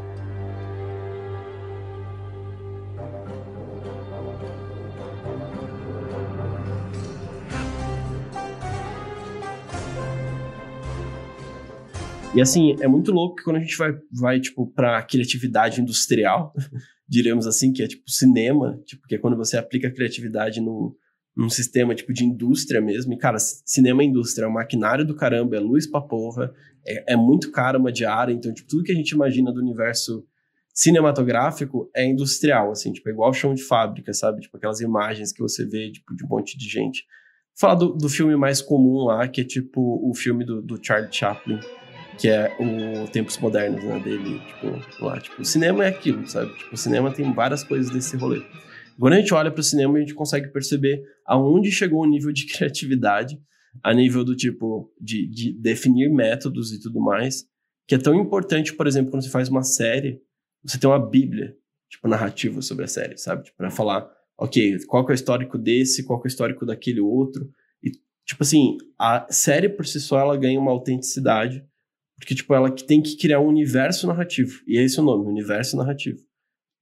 E 12.35 12.41
assim, 12.41 12.75
é 12.79 12.87
muito 12.87 13.11
louco 13.11 13.37
que 13.37 13.43
quando 13.43 13.55
a 13.57 13.59
gente 13.59 13.75
vai, 13.75 13.97
vai 14.11 14.39
tipo, 14.39 14.67
pra 14.67 15.01
criatividade 15.01 15.81
industrial, 15.81 16.53
diremos 17.09 17.47
assim, 17.47 17.73
que 17.73 17.81
é 17.81 17.87
tipo 17.87 18.09
cinema, 18.09 18.79
tipo, 18.85 19.07
que 19.07 19.15
é 19.15 19.17
quando 19.17 19.35
você 19.35 19.57
aplica 19.57 19.87
a 19.87 19.91
criatividade 19.91 20.61
no, 20.61 20.95
num 21.35 21.49
sistema 21.49 21.95
tipo 21.95 22.13
de 22.13 22.23
indústria 22.23 22.79
mesmo. 22.79 23.13
E, 23.13 23.17
cara, 23.17 23.39
cinema 23.39 24.03
é 24.03 24.05
indústria, 24.05 24.45
é 24.45 24.47
o 24.47 24.53
maquinário 24.53 25.05
do 25.05 25.15
caramba, 25.15 25.55
é 25.55 25.59
luz 25.59 25.87
pra 25.87 26.01
porra, 26.01 26.53
é, 26.85 27.13
é 27.13 27.15
muito 27.15 27.51
caro 27.51 27.79
uma 27.79 27.91
diária, 27.91 28.31
então, 28.31 28.53
tipo, 28.53 28.69
tudo 28.69 28.83
que 28.83 28.91
a 28.91 28.95
gente 28.95 29.11
imagina 29.11 29.51
do 29.51 29.59
universo 29.59 30.23
cinematográfico 30.71 31.89
é 31.95 32.05
industrial, 32.05 32.71
assim, 32.71 32.93
tipo, 32.93 33.09
é 33.09 33.11
igual 33.11 33.33
chão 33.33 33.55
de 33.55 33.63
fábrica, 33.63 34.13
sabe? 34.13 34.41
Tipo, 34.41 34.55
aquelas 34.55 34.81
imagens 34.81 35.33
que 35.33 35.41
você 35.41 35.65
vê, 35.65 35.91
tipo, 35.91 36.15
de 36.15 36.23
um 36.23 36.27
monte 36.27 36.57
de 36.57 36.69
gente. 36.69 37.05
Falar 37.59 37.75
do, 37.75 37.93
do 37.93 38.07
filme 38.07 38.35
mais 38.37 38.61
comum 38.61 39.03
lá, 39.05 39.27
que 39.27 39.41
é 39.41 39.43
tipo 39.43 39.81
o 40.07 40.13
filme 40.13 40.45
do, 40.45 40.61
do 40.61 40.79
Charlie 40.81 41.11
Chaplin, 41.11 41.59
que 42.19 42.27
é 42.27 42.53
o 42.59 43.07
Tempos 43.07 43.37
Modernos, 43.37 43.81
né, 43.81 43.97
dele, 43.99 44.39
tipo, 44.39 45.05
lá, 45.05 45.19
tipo, 45.21 45.41
o 45.41 45.45
cinema 45.45 45.85
é 45.85 45.87
aquilo, 45.87 46.27
sabe? 46.27 46.53
Tipo, 46.53 46.75
o 46.75 46.77
cinema 46.77 47.13
tem 47.13 47.33
várias 47.33 47.63
coisas 47.63 47.89
desse 47.89 48.17
rolê. 48.17 48.43
Quando 48.99 49.13
a 49.13 49.15
gente 49.15 49.33
olha 49.33 49.49
para 49.49 49.61
o 49.61 49.63
cinema, 49.63 49.97
a 49.97 50.01
gente 50.01 50.13
consegue 50.13 50.49
perceber 50.49 51.01
aonde 51.25 51.71
chegou 51.71 52.03
o 52.03 52.05
nível 52.05 52.33
de 52.33 52.45
criatividade, 52.51 53.39
a 53.81 53.93
nível 53.93 54.25
do 54.25 54.35
tipo, 54.35 54.93
de, 54.99 55.27
de 55.27 55.53
definir 55.53 56.09
métodos 56.09 56.73
e 56.73 56.81
tudo 56.81 56.99
mais, 56.99 57.45
que 57.87 57.95
é 57.95 57.97
tão 57.97 58.13
importante, 58.13 58.73
por 58.73 58.85
exemplo, 58.85 59.11
quando 59.11 59.23
você 59.23 59.29
faz 59.29 59.47
uma 59.47 59.63
série, 59.63 60.21
você 60.61 60.77
tem 60.77 60.89
uma 60.89 60.99
bíblia, 60.99 61.55
tipo, 61.89 62.07
narrativa 62.09 62.61
sobre 62.61 62.83
a 62.83 62.87
série, 62.87 63.17
sabe? 63.17 63.43
Tipo, 63.43 63.71
falar, 63.71 64.09
ok, 64.37 64.77
qual 64.87 65.05
que 65.05 65.13
é 65.13 65.13
o 65.13 65.15
histórico 65.15 65.57
desse, 65.57 66.03
qual 66.03 66.19
que 66.19 66.27
é 66.27 66.29
o 66.29 66.33
histórico 66.33 66.65
daquele 66.65 66.99
outro, 66.99 67.49
e, 67.81 67.91
tipo 68.25 68.43
assim, 68.43 68.75
a 68.99 69.25
série 69.29 69.69
por 69.69 69.87
si 69.87 70.01
só, 70.01 70.19
ela 70.19 70.35
ganha 70.35 70.59
uma 70.59 70.71
autenticidade, 70.71 71.63
porque, 72.19 72.35
tipo, 72.35 72.53
ela 72.53 72.69
tem 72.69 73.01
que 73.01 73.17
criar 73.17 73.39
um 73.39 73.47
universo 73.47 74.05
narrativo. 74.05 74.61
E 74.67 74.77
é 74.77 74.83
esse 74.83 74.99
o 74.99 75.03
nome, 75.03 75.25
universo 75.25 75.77
narrativo. 75.77 76.19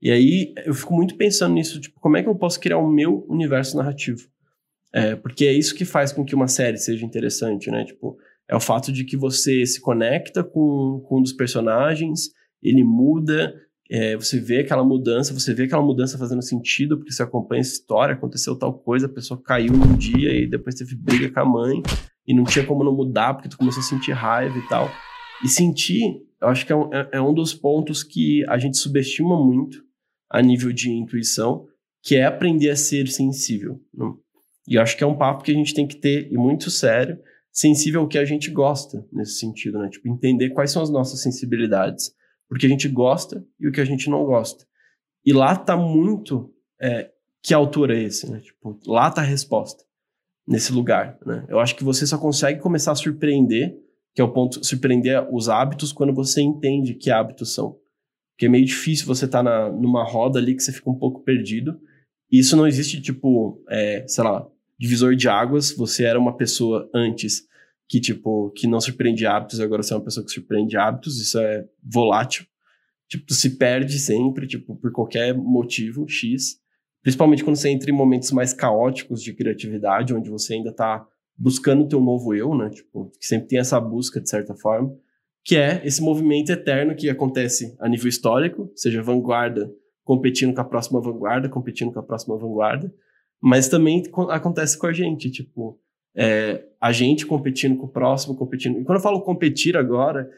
E 0.02 0.12
aí 0.12 0.54
eu 0.66 0.74
fico 0.74 0.94
muito 0.94 1.16
pensando 1.16 1.54
nisso, 1.54 1.80
tipo, 1.80 2.00
como 2.00 2.18
é 2.18 2.24
que 2.24 2.30
eu 2.30 2.36
posso 2.36 2.60
criar 2.60 2.78
o 2.78 2.90
meu 2.90 3.26
universo 3.30 3.78
narrativo? 3.78 4.28
É, 4.94 5.16
porque 5.16 5.46
é 5.46 5.54
isso 5.54 5.76
que 5.76 5.86
faz 5.86 6.12
com 6.12 6.26
que 6.26 6.36
uma 6.36 6.48
série 6.48 6.78
seja 6.78 7.06
interessante, 7.06 7.70
né? 7.70 7.84
Tipo, 7.86 8.18
é 8.50 8.56
o 8.56 8.60
fato 8.60 8.92
de 8.92 9.04
que 9.04 9.18
você 9.18 9.66
se 9.66 9.80
conecta 9.82 10.44
com, 10.44 11.04
com 11.08 11.20
um 11.20 11.22
dos 11.22 11.34
personagens, 11.34 12.30
ele 12.62 12.84
muda, 12.84 13.54
é, 13.90 14.16
você 14.16 14.40
vê 14.40 14.60
aquela 14.60 14.84
mudança, 14.84 15.34
você 15.34 15.54
vê 15.54 15.64
aquela 15.64 15.82
mudança 15.82 16.18
fazendo 16.18 16.42
sentido, 16.42 16.98
porque 16.98 17.12
você 17.12 17.24
acompanha 17.24 17.60
a 17.60 17.62
história, 17.62 18.16
aconteceu 18.16 18.56
tal 18.56 18.74
coisa, 18.74 19.08
a 19.08 19.10
pessoa 19.10 19.42
caiu 19.42 19.74
num 19.74 19.96
dia 19.98 20.32
e 20.32 20.48
depois 20.48 20.76
teve 20.76 20.96
briga 20.96 21.30
com 21.32 21.40
a 21.40 21.46
mãe, 21.46 21.82
e 22.26 22.34
não 22.34 22.44
tinha 22.44 22.66
como 22.66 22.84
não 22.84 22.94
mudar, 22.94 23.34
porque 23.34 23.50
tu 23.50 23.58
começou 23.58 23.82
a 23.82 23.86
sentir 23.86 24.12
raiva 24.12 24.58
e 24.58 24.68
tal. 24.68 24.90
E 25.44 25.48
sentir, 25.48 26.22
eu 26.42 26.48
acho 26.48 26.66
que 26.66 26.72
é 26.72 26.76
um, 26.76 26.94
é, 26.94 27.10
é 27.14 27.22
um 27.22 27.34
dos 27.34 27.54
pontos 27.54 28.04
que 28.04 28.46
a 28.48 28.58
gente 28.58 28.78
subestima 28.78 29.38
muito 29.38 29.84
a 30.30 30.42
nível 30.42 30.72
de 30.72 30.92
intuição, 30.92 31.68
que 32.04 32.16
é 32.16 32.26
aprender 32.26 32.70
a 32.70 32.76
ser 32.76 33.08
sensível. 33.08 33.80
Né? 33.94 34.14
E 34.68 34.78
acho 34.78 34.98
que 34.98 35.04
é 35.04 35.08
um 35.08 35.18
papo 35.18 35.44
que 35.44 35.52
a 35.52 35.56
gente 35.56 35.74
tem 35.74 35.88
que 35.88 35.96
ter, 35.96 36.32
e 36.32 36.38
muito 36.38 36.70
sério, 36.70 37.18
sensível 37.52 38.02
ao 38.02 38.08
que 38.08 38.18
a 38.18 38.26
gente 38.26 38.52
gosta, 38.52 39.06
nesse 39.12 39.40
sentido, 39.40 39.80
né? 39.80 39.90
Tipo, 39.90 40.08
entender 40.10 40.52
quais 40.52 40.72
são 40.72 40.84
as 40.84 40.92
nossas 40.92 41.22
sensibilidades, 41.22 42.12
porque 42.48 42.66
a 42.66 42.70
gente 42.70 42.88
gosta 42.88 43.44
e 43.60 43.68
o 43.68 43.72
que 43.72 43.82
a 43.82 43.86
gente 43.86 44.10
não 44.10 44.24
gosta. 44.26 44.66
E 45.26 45.34
lá 45.34 45.56
tá 45.56 45.76
muito 45.76 46.54
é, 46.80 47.10
que 47.42 47.54
autor 47.54 47.90
é 47.90 48.00
esse, 48.00 48.30
né? 48.30 48.40
Tipo, 48.42 48.80
lá 48.86 49.10
tá 49.10 49.22
a 49.22 49.26
resposta, 49.26 49.84
nesse 50.48 50.72
lugar, 50.72 51.18
né? 51.26 51.46
Eu 51.50 51.60
acho 51.60 51.76
que 51.76 51.84
você 51.84 52.06
só 52.06 52.18
consegue 52.18 52.60
começar 52.60 52.92
a 52.92 52.96
surpreender 52.96 53.76
que 54.18 54.22
é 54.22 54.24
o 54.24 54.34
ponto 54.34 54.66
surpreender 54.66 55.32
os 55.32 55.48
hábitos 55.48 55.94
quando 55.94 56.12
você 56.12 56.42
entende 56.42 56.96
que 56.96 57.12
hábitos 57.12 57.54
são. 57.54 57.78
Porque 58.34 58.48
é 58.48 58.50
meio 58.50 58.66
difícil 58.66 59.06
você 59.06 59.26
estar 59.26 59.44
tá 59.44 59.72
numa 59.72 60.04
roda 60.04 60.40
ali 60.40 60.56
que 60.56 60.64
você 60.64 60.72
fica 60.72 60.90
um 60.90 60.98
pouco 60.98 61.22
perdido. 61.22 61.80
E 62.32 62.40
isso 62.40 62.58
não 62.58 62.66
existe, 62.66 63.00
tipo, 63.00 63.64
é, 63.70 64.08
sei 64.08 64.24
lá, 64.24 64.44
divisor 64.76 65.16
de 65.16 65.30
águas. 65.30 65.72
Você 65.72 66.04
era 66.04 66.20
uma 66.20 66.36
pessoa 66.36 66.90
antes 66.96 67.44
que, 67.88 68.02
tipo, 68.02 68.50
que 68.56 68.66
não 68.66 68.82
surpreende 68.82 69.28
hábitos, 69.28 69.60
agora 69.60 69.84
você 69.84 69.94
é 69.94 69.98
uma 69.98 70.04
pessoa 70.04 70.26
que 70.26 70.32
surpreende 70.32 70.76
hábitos. 70.76 71.22
Isso 71.22 71.38
é 71.38 71.68
volátil. 71.84 72.44
Tipo, 73.08 73.32
se 73.32 73.52
perde 73.56 74.00
sempre, 74.00 74.48
tipo, 74.48 74.76
por 74.78 74.92
qualquer 74.92 75.38
motivo 75.38 76.10
X. 76.10 76.60
Principalmente 77.04 77.44
quando 77.44 77.58
você 77.58 77.70
entra 77.70 77.92
em 77.92 77.94
momentos 77.94 78.32
mais 78.32 78.52
caóticos 78.52 79.22
de 79.22 79.32
criatividade, 79.36 80.12
onde 80.12 80.28
você 80.28 80.56
ainda 80.56 80.72
está 80.72 81.08
buscando 81.38 81.84
o 81.84 81.88
teu 81.88 82.00
novo 82.00 82.34
eu, 82.34 82.56
né? 82.56 82.70
Tipo, 82.70 83.12
que 83.20 83.26
sempre 83.26 83.48
tem 83.48 83.60
essa 83.60 83.80
busca, 83.80 84.20
de 84.20 84.30
certa 84.30 84.56
forma, 84.56 84.94
que 85.44 85.56
é 85.56 85.82
esse 85.86 86.02
movimento 86.02 86.52
eterno 86.52 86.96
que 86.96 87.10
acontece 87.10 87.76
a 87.80 87.88
nível 87.88 88.10
histórico, 88.10 88.72
seja 88.76 89.02
vanguarda 89.02 89.72
competindo 90.04 90.54
com 90.54 90.62
a 90.62 90.66
próxima 90.66 91.02
vanguarda, 91.02 91.50
competindo 91.50 91.92
com 91.92 92.00
a 92.00 92.04
próxima 92.04 92.38
vanguarda, 92.38 92.94
mas 93.42 93.68
também 93.68 94.04
acontece 94.30 94.78
com 94.78 94.88
a 94.88 94.94
gente, 94.94 95.30
tipo, 95.30 95.78
é, 96.16 96.64
a 96.80 96.94
gente 96.94 97.26
competindo 97.26 97.78
com 97.78 97.86
o 97.86 97.90
próximo, 97.90 98.36
competindo. 98.36 98.80
E 98.80 98.86
quando 98.86 99.00
eu 99.00 99.04
falo 99.04 99.22
competir 99.22 99.76
agora, 99.76 100.30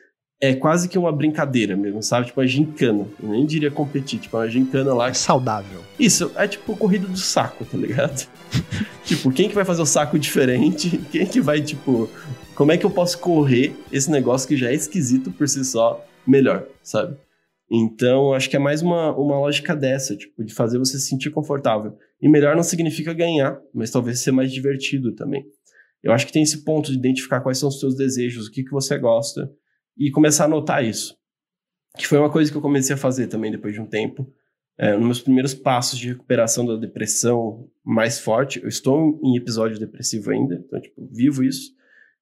é 0.42 0.54
quase 0.54 0.88
que 0.88 0.98
uma 0.98 1.12
brincadeira 1.12 1.76
mesmo, 1.76 2.02
sabe? 2.02 2.28
Tipo, 2.28 2.40
a 2.40 2.48
gincana. 2.48 3.06
Eu 3.22 3.30
nem 3.30 3.46
diria 3.46 3.70
competir, 3.70 4.20
tipo, 4.20 4.38
uma 4.38 4.48
gincana 4.50 4.94
lá. 4.94 5.10
É 5.10 5.14
saudável. 5.14 5.82
Isso, 6.00 6.32
é 6.36 6.48
tipo 6.48 6.78
corrida 6.78 7.08
do 7.08 7.18
saco, 7.18 7.66
tá 7.66 7.78
ligado? 7.78 8.26
tipo, 9.04 9.32
quem 9.32 9.50
que 9.50 9.56
vai 9.56 9.66
fazer 9.66 9.82
o 9.82 9.86
saco 9.86 10.18
diferente? 10.18 10.98
Quem 11.12 11.26
que 11.26 11.42
vai, 11.42 11.62
tipo, 11.62 12.10
como 12.56 12.72
é 12.72 12.78
que 12.78 12.86
eu 12.86 12.90
posso 12.90 13.20
correr 13.20 13.76
esse 13.92 14.10
negócio 14.10 14.48
que 14.48 14.56
já 14.56 14.70
é 14.70 14.74
esquisito 14.74 15.30
por 15.32 15.48
si 15.48 15.64
só 15.66 16.06
melhor, 16.26 16.66
sabe? 16.82 17.18
Então, 17.70 18.34
acho 18.34 18.50
que 18.50 18.56
é 18.56 18.60
mais 18.60 18.82
uma, 18.82 19.16
uma 19.16 19.40
lógica 19.40 19.76
dessa, 19.76 20.16
tipo, 20.16 20.44
de 20.44 20.54
fazer 20.54 20.80
você 20.80 20.98
se 20.98 21.08
sentir 21.08 21.30
confortável. 21.32 21.98
E 22.22 22.30
melhor 22.30 22.56
não 22.56 22.64
significa 22.64 23.14
ganhar, 23.14 23.60
mas 23.74 23.92
talvez 23.92 24.22
ser 24.22 24.32
mais 24.32 24.52
divertido 24.52 25.12
também. 25.12 25.46
Eu 26.02 26.14
acho 26.14 26.26
que 26.26 26.34
tem 26.34 26.42
esse 26.42 26.64
ponto 26.64 26.92
de 26.92 26.98
identificar 26.98 27.42
quais 27.42 27.58
são 27.58 27.68
os 27.70 27.80
seus 27.80 27.96
desejos, 27.96 28.48
o 28.48 28.52
que, 28.52 28.64
que 28.64 28.72
você 28.72 28.98
gosta, 28.98 29.52
e 29.98 30.12
começar 30.12 30.46
a 30.46 30.48
notar 30.48 30.84
isso. 30.84 31.18
Que 31.98 32.08
foi 32.08 32.18
uma 32.18 32.32
coisa 32.32 32.52
que 32.52 32.58
eu 32.58 32.62
comecei 32.62 32.96
a 32.96 32.98
fazer 32.98 33.28
também 33.28 33.52
depois 33.52 33.74
de 33.74 33.82
um 33.82 33.86
tempo. 33.86 34.32
É, 34.78 34.94
nos 34.94 35.06
meus 35.06 35.22
primeiros 35.22 35.54
passos 35.54 36.00
de 36.00 36.08
recuperação 36.08 36.66
da 36.66 36.78
depressão 36.78 37.70
mais 37.84 38.18
forte, 38.18 38.62
eu 38.62 38.70
estou 38.70 39.20
em 39.22 39.36
episódio 39.36 39.78
depressivo 39.78 40.32
ainda, 40.32 40.56
então, 40.56 40.80
tipo, 40.80 41.06
vivo 41.12 41.44
isso, 41.44 41.74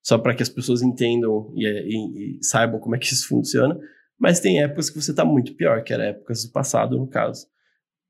só 0.02 0.18
para 0.18 0.34
que 0.34 0.42
as 0.42 0.50
pessoas 0.50 0.82
entendam 0.82 1.54
e, 1.56 1.68
e, 1.68 2.38
e, 2.40 2.44
saibam 2.44 2.80
como 2.80 2.96
é 2.96 2.98
que 2.98 3.06
isso 3.06 3.28
funciona. 3.28 3.78
Mas 4.18 4.40
tem 4.40 4.64
épocas 4.64 4.90
que 4.90 5.00
você 5.00 5.12
está 5.12 5.24
muito 5.24 5.54
pior, 5.54 5.84
que 5.84 5.94
eram 5.94 6.06
épocas 6.06 6.46
do 6.46 6.52
passado, 6.52 6.98
no 6.98 7.08
caso. 7.08 7.46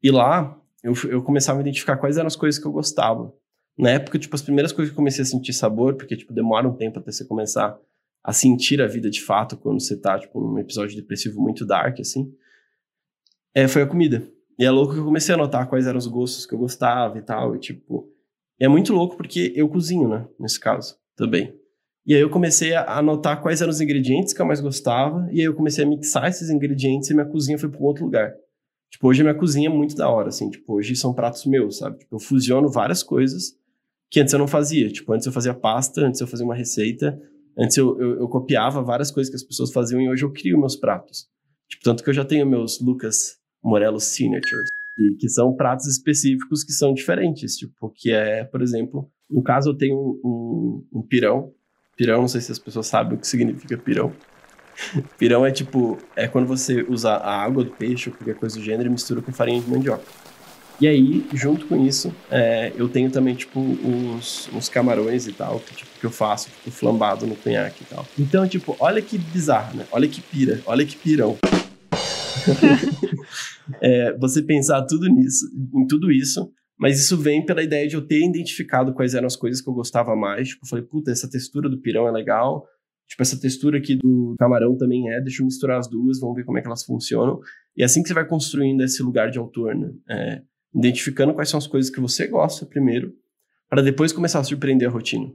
E 0.02 0.10
lá, 0.10 0.58
eu, 0.82 0.94
eu 1.10 1.22
começava 1.22 1.60
a 1.60 1.62
identificar 1.62 1.98
quais 1.98 2.18
eram 2.18 2.28
as 2.28 2.36
coisas 2.38 2.58
que 2.62 2.66
eu 2.66 2.72
gostava. 2.72 3.34
Na 3.78 3.90
época, 3.90 4.18
tipo, 4.18 4.34
as 4.34 4.42
primeiras 4.42 4.72
coisas 4.72 4.90
que 4.90 4.94
eu 4.94 4.98
comecei 4.98 5.24
a 5.24 5.26
sentir 5.26 5.52
sabor, 5.52 5.96
porque, 5.96 6.16
tipo, 6.16 6.34
demora 6.34 6.68
um 6.70 6.74
tempo 6.74 7.00
até 7.00 7.12
você 7.12 7.26
começar 7.26 7.78
a 8.28 8.34
sentir 8.34 8.82
a 8.82 8.88
vida 8.88 9.10
de 9.10 9.22
fato 9.22 9.56
quando 9.56 9.82
você 9.82 9.96
tá, 9.96 10.20
tipo, 10.20 10.42
num 10.42 10.60
episódio 10.60 10.98
depressivo 10.98 11.42
muito 11.42 11.66
dark, 11.66 11.98
assim, 12.02 12.30
é, 13.56 13.70
foi 13.70 13.84
a 13.84 13.88
comida. 13.88 14.30
E 14.60 14.66
é 14.66 14.70
louco 14.70 14.94
que 14.94 15.00
eu 15.00 15.06
comecei 15.06 15.34
a 15.34 15.38
notar 15.38 15.70
quais 15.70 15.88
eram 15.88 15.98
os 15.98 16.08
gostos 16.08 16.46
que 16.46 16.54
eu 16.54 16.60
gostava 16.60 17.18
e 17.18 17.22
tal, 17.22 17.56
e 17.56 17.60
tipo... 17.60 18.12
É 18.60 18.68
muito 18.68 18.92
louco 18.92 19.16
porque 19.16 19.54
eu 19.56 19.70
cozinho, 19.70 20.10
né, 20.10 20.28
nesse 20.38 20.60
caso, 20.60 20.98
também. 21.16 21.56
E 22.06 22.14
aí 22.14 22.20
eu 22.20 22.30
comecei 22.30 22.74
a 22.74 22.98
anotar 22.98 23.42
quais 23.42 23.62
eram 23.62 23.70
os 23.70 23.80
ingredientes 23.80 24.34
que 24.34 24.42
eu 24.42 24.46
mais 24.46 24.60
gostava, 24.60 25.26
e 25.32 25.40
aí 25.40 25.46
eu 25.46 25.54
comecei 25.54 25.86
a 25.86 25.88
mixar 25.88 26.28
esses 26.28 26.50
ingredientes 26.50 27.10
e 27.10 27.14
minha 27.14 27.26
cozinha 27.26 27.58
foi 27.58 27.70
para 27.70 27.80
um 27.80 27.86
outro 27.86 28.04
lugar. 28.04 28.34
Tipo, 28.92 29.08
hoje 29.08 29.22
a 29.22 29.24
minha 29.24 29.36
cozinha 29.36 29.70
é 29.70 29.72
muito 29.72 29.96
da 29.96 30.10
hora, 30.10 30.30
assim. 30.30 30.50
Tipo, 30.50 30.74
hoje 30.74 30.96
são 30.98 31.14
pratos 31.14 31.46
meus, 31.46 31.78
sabe? 31.78 32.00
Tipo, 32.00 32.16
eu 32.16 32.20
fusiono 32.20 32.70
várias 32.70 33.04
coisas 33.04 33.56
que 34.10 34.20
antes 34.20 34.34
eu 34.34 34.40
não 34.40 34.48
fazia. 34.48 34.90
Tipo, 34.90 35.14
antes 35.14 35.28
eu 35.28 35.32
fazia 35.32 35.54
pasta, 35.54 36.02
antes 36.02 36.20
eu 36.20 36.28
fazia 36.28 36.46
uma 36.46 36.56
receita, 36.56 37.22
antes 37.58 37.78
eu, 37.78 38.00
eu, 38.00 38.20
eu 38.22 38.28
copiava 38.28 38.82
várias 38.82 39.12
coisas 39.12 39.30
que 39.30 39.36
as 39.36 39.44
pessoas 39.44 39.72
faziam 39.72 40.02
e 40.02 40.10
hoje 40.10 40.24
eu 40.24 40.32
crio 40.32 40.60
meus 40.60 40.76
pratos. 40.76 41.28
Tipo, 41.68 41.84
tanto 41.84 42.04
que 42.04 42.10
eu 42.10 42.14
já 42.14 42.24
tenho 42.24 42.46
meus 42.46 42.80
Lucas 42.80 43.38
Morelos 43.64 44.06
Signatures, 44.06 44.70
e 44.98 45.16
que 45.16 45.30
são 45.30 45.54
pratos 45.56 45.86
específicos 45.86 46.64
que 46.64 46.72
são 46.72 46.94
diferentes. 46.94 47.56
Tipo, 47.56 47.92
que 47.94 48.12
é, 48.12 48.44
por 48.46 48.62
exemplo, 48.62 49.10
no 49.30 49.44
caso 49.44 49.70
eu 49.70 49.78
tenho 49.78 49.98
um, 50.24 50.88
um 50.94 51.02
pirão. 51.02 51.54
Pirão, 51.96 52.22
não 52.22 52.28
sei 52.28 52.42
se 52.42 52.52
as 52.52 52.60
pessoas 52.60 52.88
sabem 52.88 53.18
o 53.18 53.20
que 53.20 53.28
significa 53.28 53.78
pirão. 53.78 54.12
Pirão 55.18 55.44
é 55.44 55.52
tipo, 55.52 55.98
é 56.16 56.28
quando 56.28 56.46
você 56.46 56.86
usa 56.88 57.12
a 57.12 57.36
água 57.36 57.64
do 57.64 57.72
peixe 57.72 58.10
ou 58.10 58.16
qualquer 58.16 58.36
coisa 58.36 58.58
do 58.58 58.64
gênero 58.64 58.88
e 58.88 58.92
mistura 58.92 59.24
com 59.24 59.32
farinha 59.32 59.60
de 59.60 59.68
mandioca. 59.68 60.04
E 60.80 60.88
aí, 60.88 61.26
junto 61.34 61.66
com 61.66 61.84
isso, 61.86 62.14
é, 62.30 62.72
eu 62.76 62.88
tenho 62.88 63.10
também, 63.10 63.34
tipo, 63.34 63.60
uns, 63.60 64.48
uns 64.54 64.70
camarões 64.70 65.28
e 65.28 65.34
tal, 65.34 65.60
que, 65.60 65.76
tipo, 65.76 65.90
que 66.00 66.06
eu 66.06 66.12
faço, 66.12 66.50
tipo, 66.50 66.70
flambado 66.70 67.26
no 67.26 67.36
cunhaque 67.36 67.84
e 67.84 67.86
tal. 67.88 68.06
Então, 68.18 68.48
tipo, 68.48 68.76
olha 68.80 69.02
que 69.02 69.18
bizarro, 69.18 69.76
né? 69.76 69.88
Olha 69.92 70.08
que 70.08 70.22
pira, 70.22 70.62
olha 70.68 70.86
que 70.86 70.96
pirão. 70.96 71.36
é, 73.82 74.14
você 74.20 74.44
pensar 74.44 74.84
tudo 74.84 75.08
nisso, 75.08 75.46
em 75.76 75.88
tudo 75.88 76.12
isso, 76.12 76.52
mas 76.78 77.00
isso 77.00 77.18
vem 77.18 77.44
pela 77.44 77.64
ideia 77.64 77.88
de 77.88 77.96
eu 77.96 78.06
ter 78.06 78.24
identificado 78.24 78.94
quais 78.94 79.16
eram 79.16 79.26
as 79.26 79.36
coisas 79.36 79.60
que 79.60 79.68
eu 79.68 79.74
gostava 79.74 80.16
mais. 80.16 80.50
Tipo, 80.50 80.64
eu 80.64 80.70
falei, 80.70 80.86
puta, 80.86 81.12
essa 81.12 81.28
textura 81.28 81.68
do 81.68 81.82
pirão 81.82 82.08
é 82.08 82.12
legal, 82.12 82.68
Tipo, 83.08 83.22
essa 83.22 83.40
textura 83.40 83.78
aqui 83.78 83.96
do 83.96 84.36
camarão 84.38 84.76
também 84.76 85.10
é, 85.10 85.22
deixa 85.22 85.42
eu 85.42 85.46
misturar 85.46 85.80
as 85.80 85.88
duas, 85.88 86.20
vamos 86.20 86.36
ver 86.36 86.44
como 86.44 86.58
é 86.58 86.62
que 86.62 86.68
elas 86.68 86.84
funcionam. 86.84 87.40
E 87.76 87.82
é 87.82 87.86
assim 87.86 88.02
que 88.02 88.10
você 88.10 88.14
vai 88.14 88.28
construindo 88.28 88.84
esse 88.84 89.02
lugar 89.02 89.32
de 89.32 89.40
autor, 89.40 89.74
né? 89.74 89.94
É, 90.10 90.42
identificando 90.74 91.34
quais 91.34 91.50
são 91.50 91.58
as 91.58 91.68
coisas 91.68 91.90
que 91.90 92.00
você 92.00 92.28
gosta 92.28 92.66
primeiro, 92.66 93.14
para 93.70 93.82
depois 93.82 94.14
começar 94.14 94.40
a 94.40 94.44
surpreender 94.44 94.88
a 94.88 94.92
rotina. 94.92 95.32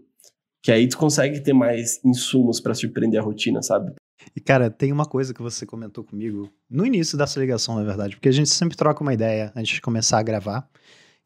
Que 0.62 0.70
aí 0.70 0.88
tu 0.88 0.96
consegue 0.96 1.40
ter 1.40 1.52
mais 1.52 2.00
insumos 2.04 2.60
para 2.60 2.74
surpreender 2.74 3.20
a 3.20 3.22
rotina, 3.22 3.62
sabe? 3.62 3.92
E 4.36 4.40
cara, 4.40 4.70
tem 4.70 4.92
uma 4.92 5.04
coisa 5.04 5.34
que 5.34 5.42
você 5.42 5.66
comentou 5.66 6.04
comigo 6.04 6.48
no 6.70 6.86
início 6.86 7.18
dessa 7.18 7.40
ligação, 7.40 7.74
na 7.74 7.82
verdade, 7.82 8.16
porque 8.16 8.28
a 8.28 8.32
gente 8.32 8.50
sempre 8.50 8.76
troca 8.76 9.02
uma 9.02 9.12
ideia 9.12 9.52
antes 9.56 9.74
de 9.74 9.80
começar 9.80 10.18
a 10.18 10.22
gravar. 10.22 10.68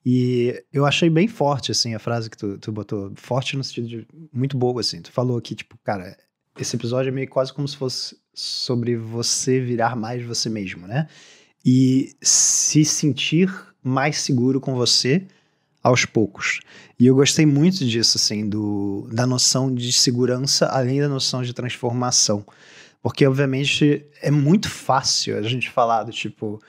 E 0.04 0.62
eu 0.72 0.86
achei 0.86 1.10
bem 1.10 1.26
forte, 1.26 1.72
assim, 1.72 1.94
a 1.94 1.98
frase 1.98 2.30
que 2.30 2.36
tu, 2.36 2.56
tu 2.58 2.70
botou. 2.70 3.12
Forte 3.16 3.56
no 3.56 3.64
sentido 3.64 3.88
de 3.88 4.06
muito 4.32 4.56
boa, 4.56 4.80
assim. 4.80 5.02
Tu 5.02 5.10
falou 5.10 5.40
que, 5.40 5.54
tipo, 5.54 5.76
cara, 5.82 6.16
esse 6.58 6.76
episódio 6.76 7.08
é 7.08 7.12
meio 7.12 7.28
quase 7.28 7.52
como 7.52 7.66
se 7.66 7.76
fosse 7.76 8.16
sobre 8.32 8.96
você 8.96 9.58
virar 9.58 9.96
mais 9.96 10.24
você 10.24 10.48
mesmo, 10.48 10.86
né? 10.86 11.08
E 11.64 12.14
se 12.22 12.84
sentir 12.84 13.52
mais 13.86 14.18
seguro 14.18 14.60
com 14.60 14.74
você 14.74 15.22
aos 15.82 16.04
poucos. 16.04 16.60
E 16.98 17.06
eu 17.06 17.14
gostei 17.14 17.46
muito 17.46 17.84
disso, 17.86 18.18
assim, 18.18 18.48
do, 18.48 19.08
da 19.12 19.24
noção 19.26 19.72
de 19.72 19.92
segurança, 19.92 20.66
além 20.66 21.00
da 21.00 21.08
noção 21.08 21.42
de 21.42 21.52
transformação. 21.52 22.44
Porque, 23.00 23.24
obviamente, 23.24 24.04
é 24.20 24.30
muito 24.30 24.68
fácil 24.68 25.38
a 25.38 25.42
gente 25.42 25.70
falar 25.70 26.02
do 26.02 26.10
tipo, 26.10 26.60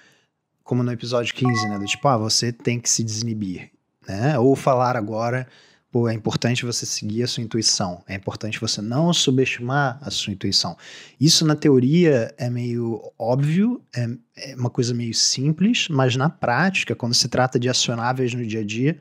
como 0.64 0.84
no 0.84 0.92
episódio 0.92 1.34
15, 1.34 1.68
né? 1.68 1.80
Do 1.80 1.86
tipo, 1.86 2.08
ah, 2.08 2.18
você 2.18 2.52
tem 2.52 2.80
que 2.80 2.90
se 2.90 3.04
desinibir, 3.04 3.72
né? 4.08 4.38
Ou 4.38 4.56
falar 4.56 4.96
agora 4.96 5.48
Pô, 5.98 6.08
é 6.08 6.14
importante 6.14 6.64
você 6.64 6.86
seguir 6.86 7.24
a 7.24 7.28
sua 7.28 7.42
intuição, 7.42 8.04
é 8.08 8.14
importante 8.14 8.62
você 8.62 8.84
não 8.84 9.12
subestimar 9.12 9.98
a 10.00 10.12
sua 10.12 10.32
intuição. 10.32 10.78
Isso 11.20 11.44
na 11.44 11.56
teoria 11.56 12.32
é 12.38 12.52
meio 12.52 13.02
óbvio, 13.18 13.82
é, 13.96 14.08
é 14.36 14.56
uma 14.56 14.70
coisa 14.70 14.94
meio 14.94 15.16
simples, 15.16 15.88
mas 15.90 16.16
na 16.16 16.30
prática, 16.30 16.96
quando 16.96 17.16
se 17.16 17.28
trata 17.28 17.60
de 17.60 17.68
acionáveis 17.68 18.32
no 18.36 18.46
dia 18.46 18.60
a 18.60 18.64
dia, 18.64 19.00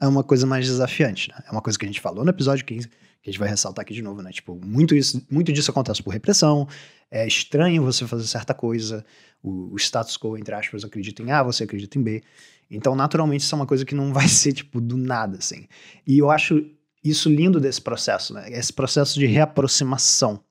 é 0.00 0.08
uma 0.08 0.24
coisa 0.24 0.46
mais 0.46 0.64
desafiante. 0.64 1.28
Né? 1.28 1.34
É 1.46 1.52
uma 1.52 1.60
coisa 1.60 1.78
que 1.78 1.84
a 1.84 1.88
gente 1.88 2.00
falou 2.00 2.24
no 2.24 2.30
episódio 2.30 2.64
15, 2.64 2.88
que 2.88 2.94
a 3.26 3.30
gente 3.30 3.38
vai 3.38 3.50
ressaltar 3.50 3.82
aqui 3.82 3.92
de 3.92 4.00
novo, 4.00 4.22
né? 4.22 4.30
Tipo, 4.32 4.58
muito, 4.64 4.94
isso, 4.94 5.22
muito 5.30 5.52
disso 5.52 5.70
acontece 5.70 6.02
por 6.02 6.14
repressão, 6.14 6.66
é 7.10 7.26
estranho 7.26 7.82
você 7.82 8.06
fazer 8.06 8.26
certa 8.26 8.54
coisa, 8.54 9.04
o, 9.42 9.74
o 9.74 9.76
status 9.76 10.16
quo, 10.16 10.38
entre 10.38 10.54
aspas, 10.54 10.82
acredita 10.82 11.22
em 11.22 11.30
A, 11.30 11.42
você 11.42 11.64
acredita 11.64 11.98
em 11.98 12.02
B. 12.02 12.22
Então, 12.70 12.94
naturalmente, 12.94 13.42
isso 13.42 13.54
é 13.54 13.56
uma 13.56 13.66
coisa 13.66 13.84
que 13.84 13.94
não 13.94 14.12
vai 14.14 14.28
ser, 14.28 14.52
tipo, 14.52 14.80
do 14.80 14.96
nada, 14.96 15.38
assim. 15.38 15.66
E 16.06 16.18
eu 16.18 16.30
acho 16.30 16.64
isso 17.02 17.28
lindo 17.28 17.60
desse 17.60 17.80
processo, 17.80 18.34
né? 18.34 18.50
Esse 18.50 18.72
processo 18.72 19.18
de 19.18 19.26
reaproximação 19.26 20.42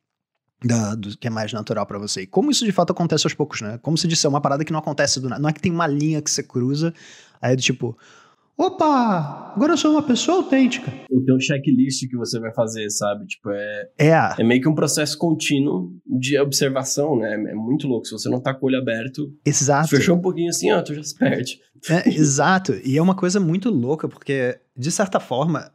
da, 0.63 0.95
do 0.95 1.15
que 1.17 1.27
é 1.27 1.29
mais 1.29 1.53
natural 1.53 1.85
para 1.85 1.99
você. 1.99 2.21
E 2.21 2.27
como 2.27 2.49
isso 2.49 2.65
de 2.65 2.71
fato 2.71 2.91
acontece 2.91 3.25
aos 3.25 3.33
poucos, 3.33 3.61
né? 3.61 3.77
Como 3.79 3.97
se 3.97 4.07
disse, 4.07 4.25
é 4.25 4.29
uma 4.29 4.41
parada 4.41 4.65
que 4.65 4.71
não 4.71 4.79
acontece 4.79 5.19
do 5.19 5.29
nada. 5.29 5.41
Não 5.41 5.49
é 5.49 5.53
que 5.53 5.61
tem 5.61 5.71
uma 5.71 5.87
linha 5.87 6.21
que 6.21 6.31
você 6.31 6.41
cruza, 6.41 6.93
aí 7.41 7.53
é 7.53 7.55
do 7.55 7.61
tipo, 7.61 7.97
Opa, 8.57 9.53
agora 9.55 9.73
eu 9.73 9.77
sou 9.77 9.91
uma 9.91 10.01
pessoa 10.01 10.37
autêntica. 10.37 10.91
Ou 11.11 11.23
tem 11.23 11.35
um 11.35 11.39
checklist 11.39 12.07
que 12.09 12.17
você 12.17 12.39
vai 12.39 12.51
fazer, 12.51 12.89
sabe? 12.89 13.27
Tipo, 13.27 13.51
é. 13.51 13.89
É. 13.99 14.11
É 14.39 14.43
meio 14.43 14.59
que 14.59 14.67
um 14.67 14.73
processo 14.73 15.15
contínuo 15.15 15.95
de 16.03 16.39
observação, 16.39 17.15
né? 17.19 17.33
É 17.33 17.53
muito 17.53 17.87
louco. 17.87 18.07
Se 18.07 18.13
você 18.13 18.27
não 18.29 18.41
tá 18.41 18.55
com 18.55 18.65
o 18.65 18.69
olho 18.69 18.79
aberto. 18.79 19.31
Exato. 19.45 19.89
Fechou 19.89 20.15
um 20.15 20.21
pouquinho 20.21 20.49
assim, 20.49 20.71
ó, 20.71 20.81
tu 20.81 20.95
já 20.95 21.03
se 21.03 21.15
perde. 21.15 21.59
É, 21.87 22.09
exato. 22.09 22.73
E 22.83 22.97
é 22.97 23.01
uma 23.01 23.13
coisa 23.13 23.39
muito 23.39 23.69
louca, 23.69 24.09
porque, 24.09 24.59
de 24.75 24.91
certa 24.91 25.19
forma, 25.19 25.71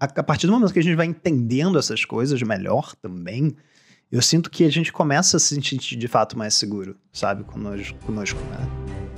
a, 0.00 0.06
a 0.06 0.22
partir 0.24 0.48
do 0.48 0.52
momento 0.52 0.72
que 0.72 0.80
a 0.80 0.82
gente 0.82 0.96
vai 0.96 1.06
entendendo 1.06 1.78
essas 1.78 2.04
coisas 2.04 2.42
melhor 2.42 2.96
também, 2.96 3.54
eu 4.10 4.20
sinto 4.20 4.50
que 4.50 4.64
a 4.64 4.70
gente 4.70 4.92
começa 4.92 5.36
a 5.36 5.40
se 5.40 5.54
sentir 5.54 5.96
de 5.96 6.08
fato 6.08 6.36
mais 6.36 6.54
seguro, 6.54 6.96
sabe? 7.12 7.44
Conosco, 7.44 7.96
conosco 8.04 8.40
né? 8.40 9.13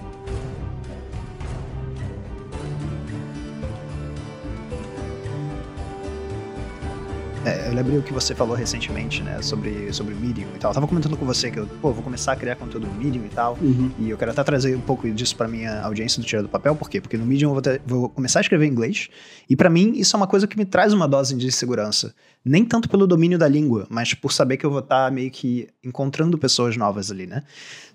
É, 7.47 7.69
eu 7.69 7.75
lembrei 7.75 7.97
o 7.97 8.03
que 8.03 8.13
você 8.13 8.35
falou 8.35 8.57
recentemente, 8.57 9.23
né, 9.23 9.41
sobre, 9.41 9.93
sobre 9.93 10.13
o 10.13 10.17
Medium 10.17 10.49
e 10.57 10.59
tal. 10.59 10.73
Eu 10.73 10.75
tava 10.75 10.89
comentando 10.89 11.17
com 11.17 11.25
você 11.25 11.49
que 11.49 11.61
eu, 11.61 11.67
pô, 11.81 11.93
vou 11.93 12.03
começar 12.03 12.33
a 12.33 12.37
criar 12.37 12.57
conteúdo 12.57 12.89
no 12.89 12.95
Medium 12.95 13.25
e 13.25 13.29
tal. 13.29 13.57
Uhum. 13.63 13.89
E 14.01 14.11
eu 14.11 14.19
quero 14.19 14.33
até 14.33 14.43
trazer 14.43 14.75
um 14.75 14.81
pouco 14.81 15.09
disso 15.13 15.37
pra 15.37 15.47
minha 15.47 15.81
audiência 15.83 16.21
do 16.21 16.27
Tira 16.27 16.43
do 16.43 16.49
Papel. 16.49 16.75
Por 16.75 16.91
quê? 16.91 17.01
Porque 17.01 17.17
no 17.17 17.25
Medium 17.25 17.51
eu 17.51 17.53
vou, 17.53 17.63
ter, 17.63 17.81
vou 17.87 18.09
começar 18.09 18.41
a 18.41 18.43
escrever 18.43 18.67
em 18.67 18.71
inglês. 18.71 19.09
E 19.49 19.55
para 19.55 19.71
mim, 19.71 19.93
isso 19.95 20.17
é 20.17 20.19
uma 20.19 20.27
coisa 20.27 20.45
que 20.49 20.59
me 20.59 20.65
traz 20.65 20.93
uma 20.93 21.07
dose 21.07 21.37
de 21.37 21.53
segurança. 21.53 22.13
Nem 22.45 22.65
tanto 22.65 22.89
pelo 22.89 23.07
domínio 23.07 23.39
da 23.39 23.47
língua, 23.47 23.87
mas 23.89 24.13
por 24.13 24.33
saber 24.33 24.57
que 24.57 24.67
eu 24.67 24.71
vou 24.71 24.81
estar 24.81 25.05
tá 25.05 25.11
meio 25.13 25.31
que 25.31 25.69
encontrando 25.85 26.37
pessoas 26.37 26.77
novas 26.77 27.13
ali, 27.13 27.29
né? 27.29 27.45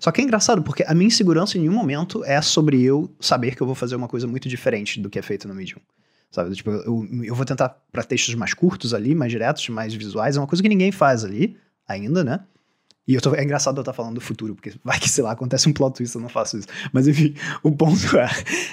Só 0.00 0.10
que 0.10 0.22
é 0.22 0.24
engraçado, 0.24 0.62
porque 0.62 0.82
a 0.86 0.94
minha 0.94 1.08
insegurança 1.08 1.58
em 1.58 1.60
nenhum 1.60 1.74
momento 1.74 2.24
é 2.24 2.40
sobre 2.40 2.82
eu 2.82 3.10
saber 3.20 3.54
que 3.54 3.62
eu 3.62 3.66
vou 3.66 3.76
fazer 3.76 3.96
uma 3.96 4.08
coisa 4.08 4.26
muito 4.26 4.48
diferente 4.48 4.98
do 4.98 5.10
que 5.10 5.18
é 5.18 5.22
feito 5.22 5.46
no 5.46 5.54
Medium. 5.54 5.78
Sabe? 6.32 6.54
Tipo, 6.54 6.70
eu, 6.70 7.06
eu 7.22 7.34
vou 7.34 7.44
tentar 7.44 7.68
para 7.92 8.02
textos 8.02 8.34
mais 8.34 8.54
curtos 8.54 8.94
ali, 8.94 9.14
mais 9.14 9.30
diretos, 9.30 9.68
mais 9.68 9.92
visuais. 9.92 10.36
É 10.36 10.40
uma 10.40 10.46
coisa 10.46 10.62
que 10.62 10.68
ninguém 10.68 10.90
faz 10.90 11.24
ali 11.24 11.56
ainda, 11.86 12.24
né? 12.24 12.40
E 13.06 13.14
eu 13.14 13.20
tô, 13.20 13.34
é 13.34 13.42
engraçado 13.44 13.76
eu 13.76 13.82
estar 13.82 13.92
falando 13.92 14.14
do 14.14 14.20
futuro, 14.20 14.54
porque 14.54 14.72
vai 14.82 14.98
que, 14.98 15.10
sei 15.10 15.22
lá, 15.22 15.32
acontece 15.32 15.68
um 15.68 15.72
plot 15.72 15.96
twist, 15.96 16.16
eu 16.16 16.22
não 16.22 16.28
faço 16.28 16.58
isso. 16.58 16.68
Mas 16.92 17.06
enfim, 17.06 17.34
o 17.62 17.70
ponto 17.70 18.16
é, 18.16 18.28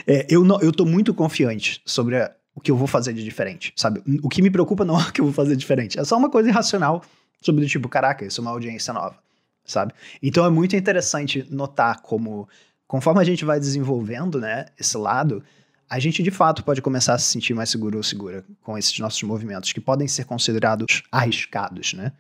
é 0.08 0.28
eu, 0.30 0.44
não, 0.46 0.62
eu 0.62 0.72
tô 0.72 0.86
muito 0.86 1.14
confiante 1.14 1.82
sobre 1.86 2.16
a, 2.18 2.32
o 2.56 2.62
que 2.62 2.72
eu 2.72 2.78
vou 2.78 2.88
fazer 2.88 3.12
de 3.14 3.24
diferente, 3.24 3.74
sabe? 3.76 4.02
O 4.24 4.30
que 4.30 4.42
me 4.42 4.50
preocupa 4.50 4.86
não 4.86 5.00
é 5.00 5.04
o 5.04 5.12
que 5.12 5.20
eu 5.20 5.26
vou 5.26 5.34
fazer 5.34 5.56
diferente, 5.56 6.00
é 6.00 6.04
só 6.04 6.18
uma 6.18 6.30
coisa 6.30 6.48
irracional 6.50 7.04
sobre 7.42 7.64
do 7.64 7.70
tipo, 7.70 7.90
caraca, 7.90 8.26
isso 8.26 8.40
é 8.40 8.42
uma 8.42 8.52
audiência 8.52 8.94
nova, 8.94 9.18
sabe? 9.66 9.94
Então 10.22 10.46
é 10.46 10.50
muito 10.50 10.76
interessante 10.76 11.46
notar 11.50 12.02
como, 12.02 12.48
conforme 12.88 13.22
a 13.22 13.24
gente 13.24 13.44
vai 13.44 13.60
desenvolvendo, 13.60 14.40
né, 14.40 14.68
esse 14.78 14.98
lado, 14.98 15.44
a 15.90 15.98
gente 15.98 16.22
de 16.22 16.30
fato 16.30 16.64
pode 16.64 16.82
começar 16.82 17.16
a 17.16 17.18
se 17.18 17.26
sentir 17.26 17.54
mais 17.54 17.70
seguro 17.70 17.98
ou 17.98 18.04
segura 18.04 18.46
com 18.62 18.78
esses 18.78 18.98
nossos 19.00 19.24
movimentos, 19.24 19.74
que 19.74 19.82
podem 19.82 20.08
ser 20.08 20.26
considerados 20.26 21.02
arriscados, 21.12 21.94
né? 21.94 22.14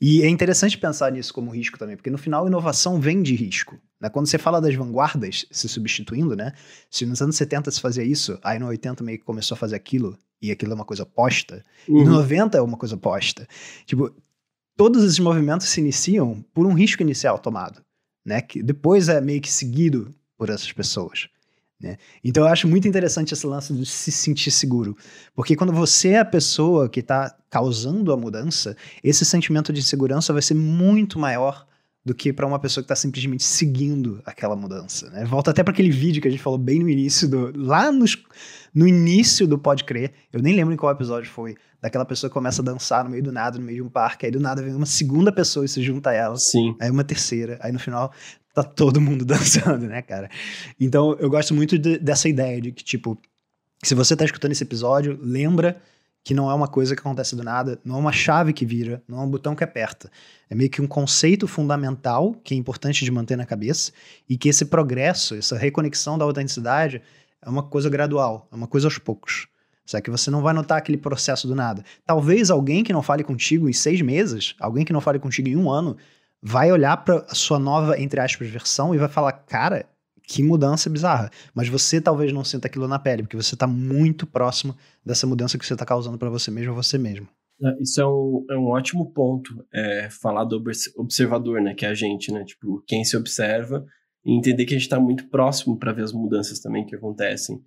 E 0.00 0.22
é 0.22 0.28
interessante 0.28 0.78
pensar 0.78 1.10
nisso 1.10 1.34
como 1.34 1.50
risco 1.50 1.78
também, 1.78 1.96
porque 1.96 2.10
no 2.10 2.18
final 2.18 2.46
inovação 2.46 3.00
vem 3.00 3.20
de 3.20 3.34
risco. 3.34 3.80
Né? 4.00 4.08
Quando 4.08 4.26
você 4.26 4.38
fala 4.38 4.60
das 4.60 4.74
vanguardas 4.74 5.46
se 5.50 5.68
substituindo, 5.68 6.36
né? 6.36 6.52
Se 6.88 7.04
nos 7.04 7.20
anos 7.20 7.34
70 7.34 7.70
se 7.70 7.80
fazia 7.80 8.04
isso, 8.04 8.38
aí 8.44 8.58
no 8.58 8.66
80 8.66 9.02
meio 9.02 9.18
que 9.18 9.24
começou 9.24 9.56
a 9.56 9.58
fazer 9.58 9.74
aquilo, 9.74 10.16
e 10.40 10.52
aquilo 10.52 10.72
é 10.72 10.74
uma 10.74 10.84
coisa 10.84 11.04
posta, 11.04 11.64
uhum. 11.88 12.02
e 12.02 12.04
no 12.04 12.12
90 12.12 12.58
é 12.58 12.60
uma 12.60 12.76
coisa 12.76 12.96
posta. 12.96 13.48
Tipo, 13.86 14.14
todos 14.76 15.02
esses 15.02 15.18
movimentos 15.18 15.68
se 15.68 15.80
iniciam 15.80 16.44
por 16.54 16.64
um 16.64 16.74
risco 16.74 17.02
inicial 17.02 17.38
tomado, 17.38 17.82
né? 18.24 18.40
Que 18.40 18.62
depois 18.62 19.08
é 19.08 19.20
meio 19.20 19.40
que 19.40 19.50
seguido 19.50 20.14
por 20.36 20.48
essas 20.48 20.70
pessoas. 20.70 21.28
Né? 21.80 21.96
Então 22.24 22.44
eu 22.44 22.48
acho 22.48 22.66
muito 22.66 22.88
interessante 22.88 23.32
esse 23.32 23.46
lance 23.46 23.72
de 23.72 23.86
se 23.86 24.10
sentir 24.10 24.50
seguro, 24.50 24.96
porque 25.34 25.54
quando 25.54 25.72
você 25.72 26.10
é 26.10 26.18
a 26.18 26.24
pessoa 26.24 26.88
que 26.88 27.00
está 27.00 27.36
causando 27.48 28.12
a 28.12 28.16
mudança, 28.16 28.76
esse 29.02 29.24
sentimento 29.24 29.72
de 29.72 29.82
segurança 29.82 30.32
vai 30.32 30.42
ser 30.42 30.54
muito 30.54 31.18
maior 31.18 31.66
do 32.04 32.14
que 32.14 32.32
para 32.32 32.46
uma 32.46 32.58
pessoa 32.58 32.82
que 32.82 32.86
está 32.86 32.96
simplesmente 32.96 33.44
seguindo 33.44 34.20
aquela 34.24 34.56
mudança. 34.56 35.10
Né? 35.10 35.24
Volta 35.24 35.50
até 35.50 35.62
para 35.62 35.72
aquele 35.72 35.90
vídeo 35.90 36.22
que 36.22 36.28
a 36.28 36.30
gente 36.30 36.42
falou 36.42 36.58
bem 36.58 36.78
no 36.78 36.88
início 36.88 37.28
do, 37.28 37.52
lá 37.54 37.92
nos, 37.92 38.16
no 38.74 38.88
início 38.88 39.46
do 39.46 39.58
Pode 39.58 39.84
Crer. 39.84 40.12
Eu 40.32 40.40
nem 40.40 40.54
lembro 40.54 40.72
em 40.72 40.76
qual 40.76 40.90
episódio 40.90 41.30
foi. 41.30 41.54
Daquela 41.80 42.04
pessoa 42.04 42.28
que 42.28 42.34
começa 42.34 42.60
a 42.60 42.64
dançar 42.64 43.04
no 43.04 43.10
meio 43.10 43.22
do 43.22 43.30
nada, 43.30 43.56
no 43.58 43.64
meio 43.64 43.76
de 43.76 43.82
um 43.82 43.88
parque, 43.88 44.26
aí 44.26 44.32
do 44.32 44.40
nada 44.40 44.60
vem 44.60 44.74
uma 44.74 44.86
segunda 44.86 45.30
pessoa 45.30 45.64
e 45.64 45.68
se 45.68 45.80
junta 45.82 46.10
a 46.10 46.12
ela. 46.12 46.36
Sim. 46.36 46.74
Aí 46.80 46.90
uma 46.90 47.04
terceira, 47.04 47.56
aí 47.60 47.70
no 47.70 47.78
final 47.78 48.12
tá 48.54 48.62
todo 48.62 49.00
mundo 49.00 49.24
dançando, 49.26 49.86
né, 49.86 50.02
cara? 50.02 50.30
Então 50.78 51.16
eu 51.18 51.28
gosto 51.30 51.54
muito 51.54 51.78
de, 51.78 51.98
dessa 51.98 52.28
ideia 52.28 52.60
de 52.60 52.72
que, 52.72 52.84
tipo, 52.84 53.18
se 53.82 53.94
você 53.94 54.16
tá 54.16 54.24
escutando 54.24 54.52
esse 54.52 54.62
episódio, 54.62 55.18
lembra 55.20 55.80
que 56.24 56.34
não 56.34 56.50
é 56.50 56.54
uma 56.54 56.68
coisa 56.68 56.94
que 56.94 57.00
acontece 57.00 57.34
do 57.34 57.42
nada, 57.42 57.80
não 57.84 57.96
é 57.96 57.98
uma 57.98 58.12
chave 58.12 58.52
que 58.52 58.66
vira, 58.66 59.02
não 59.08 59.18
é 59.18 59.22
um 59.22 59.30
botão 59.30 59.54
que 59.54 59.64
aperta. 59.64 60.10
É 60.50 60.54
meio 60.54 60.68
que 60.68 60.82
um 60.82 60.86
conceito 60.86 61.46
fundamental 61.46 62.34
que 62.44 62.54
é 62.54 62.56
importante 62.56 63.04
de 63.04 63.10
manter 63.10 63.36
na 63.36 63.46
cabeça 63.46 63.92
e 64.28 64.36
que 64.36 64.48
esse 64.48 64.66
progresso, 64.66 65.36
essa 65.36 65.56
reconexão 65.56 66.18
da 66.18 66.24
autenticidade 66.24 67.00
é 67.40 67.48
uma 67.48 67.62
coisa 67.62 67.88
gradual, 67.88 68.46
é 68.52 68.56
uma 68.56 68.66
coisa 68.66 68.86
aos 68.86 68.98
poucos. 68.98 69.48
Só 69.86 70.02
que 70.02 70.10
você 70.10 70.30
não 70.30 70.42
vai 70.42 70.52
notar 70.52 70.76
aquele 70.76 70.98
processo 70.98 71.48
do 71.48 71.54
nada. 71.54 71.82
Talvez 72.04 72.50
alguém 72.50 72.84
que 72.84 72.92
não 72.92 73.02
fale 73.02 73.24
contigo 73.24 73.66
em 73.66 73.72
seis 73.72 74.02
meses, 74.02 74.54
alguém 74.60 74.84
que 74.84 74.92
não 74.92 75.00
fale 75.00 75.18
contigo 75.18 75.48
em 75.48 75.56
um 75.56 75.70
ano, 75.70 75.96
vai 76.42 76.70
olhar 76.72 76.96
para 76.98 77.24
a 77.28 77.34
sua 77.34 77.58
nova, 77.58 78.00
entre 78.00 78.20
aspas, 78.20 78.48
versão 78.48 78.94
e 78.94 78.98
vai 78.98 79.08
falar: 79.08 79.32
cara, 79.32 79.86
que 80.28 80.42
mudança 80.42 80.90
bizarra. 80.90 81.30
Mas 81.54 81.68
você 81.68 82.00
talvez 82.00 82.32
não 82.32 82.44
sinta 82.44 82.68
aquilo 82.68 82.86
na 82.86 82.98
pele, 82.98 83.22
porque 83.22 83.36
você 83.36 83.54
está 83.54 83.66
muito 83.66 84.26
próximo 84.26 84.76
dessa 85.04 85.26
mudança 85.26 85.58
que 85.58 85.66
você 85.66 85.72
está 85.72 85.86
causando 85.86 86.18
para 86.18 86.28
você 86.28 86.50
mesmo, 86.50 86.74
você 86.74 86.98
mesmo. 86.98 87.26
É, 87.62 87.82
isso 87.82 88.00
é 88.00 88.06
um, 88.06 88.46
é 88.50 88.56
um 88.56 88.66
ótimo 88.66 89.10
ponto, 89.12 89.64
é, 89.72 90.08
falar 90.10 90.44
do 90.44 90.62
observador, 90.96 91.60
né, 91.60 91.74
que 91.74 91.84
é 91.84 91.88
a 91.88 91.94
gente, 91.94 92.30
né, 92.32 92.44
tipo, 92.44 92.84
quem 92.86 93.04
se 93.04 93.16
observa 93.16 93.84
e 94.24 94.36
entender 94.36 94.64
que 94.64 94.74
a 94.74 94.76
gente 94.76 94.86
está 94.86 95.00
muito 95.00 95.28
próximo 95.28 95.76
para 95.76 95.92
ver 95.92 96.04
as 96.04 96.12
mudanças 96.12 96.60
também 96.60 96.86
que 96.86 96.94
acontecem 96.94 97.60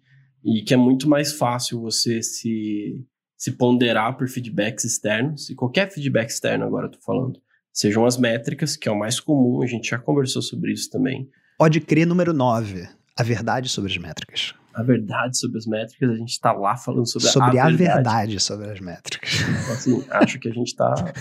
e 0.45 0.61
que 0.61 0.73
é 0.73 0.77
muito 0.77 1.09
mais 1.09 1.33
fácil 1.33 1.81
você 1.81 2.21
se, 2.21 3.03
se 3.37 3.51
ponderar 3.51 4.17
por 4.17 4.29
feedbacks 4.29 4.85
externos, 4.85 5.49
e 5.49 5.55
qualquer 5.55 5.91
feedback 5.91 6.29
externo 6.29 6.65
agora 6.65 6.87
eu 6.87 6.91
tô 6.91 6.99
falando, 7.01 7.41
sejam 7.73 8.05
as 8.05 8.17
métricas, 8.17 8.75
que 8.75 8.87
é 8.87 8.91
o 8.91 8.97
mais 8.97 9.19
comum, 9.19 9.61
a 9.61 9.67
gente 9.67 9.89
já 9.89 9.97
conversou 9.97 10.41
sobre 10.41 10.71
isso 10.71 10.89
também. 10.89 11.29
Pode 11.57 11.79
crer 11.79 12.05
número 12.05 12.33
9, 12.33 12.87
a 13.17 13.23
verdade 13.23 13.69
sobre 13.69 13.91
as 13.91 13.97
métricas. 13.97 14.53
A 14.73 14.83
verdade 14.83 15.37
sobre 15.37 15.57
as 15.57 15.65
métricas, 15.65 16.09
a 16.09 16.15
gente 16.15 16.29
está 16.29 16.53
lá 16.53 16.77
falando 16.77 17.05
sobre, 17.05 17.27
sobre 17.27 17.59
a, 17.59 17.65
a 17.65 17.69
verdade. 17.69 17.93
verdade 17.93 18.39
sobre 18.39 18.71
as 18.71 18.79
métricas. 18.79 19.41
Então, 19.41 19.73
assim, 19.73 20.05
acho 20.09 20.39
que 20.39 20.47
a 20.47 20.53
gente 20.53 20.67
está 20.67 21.13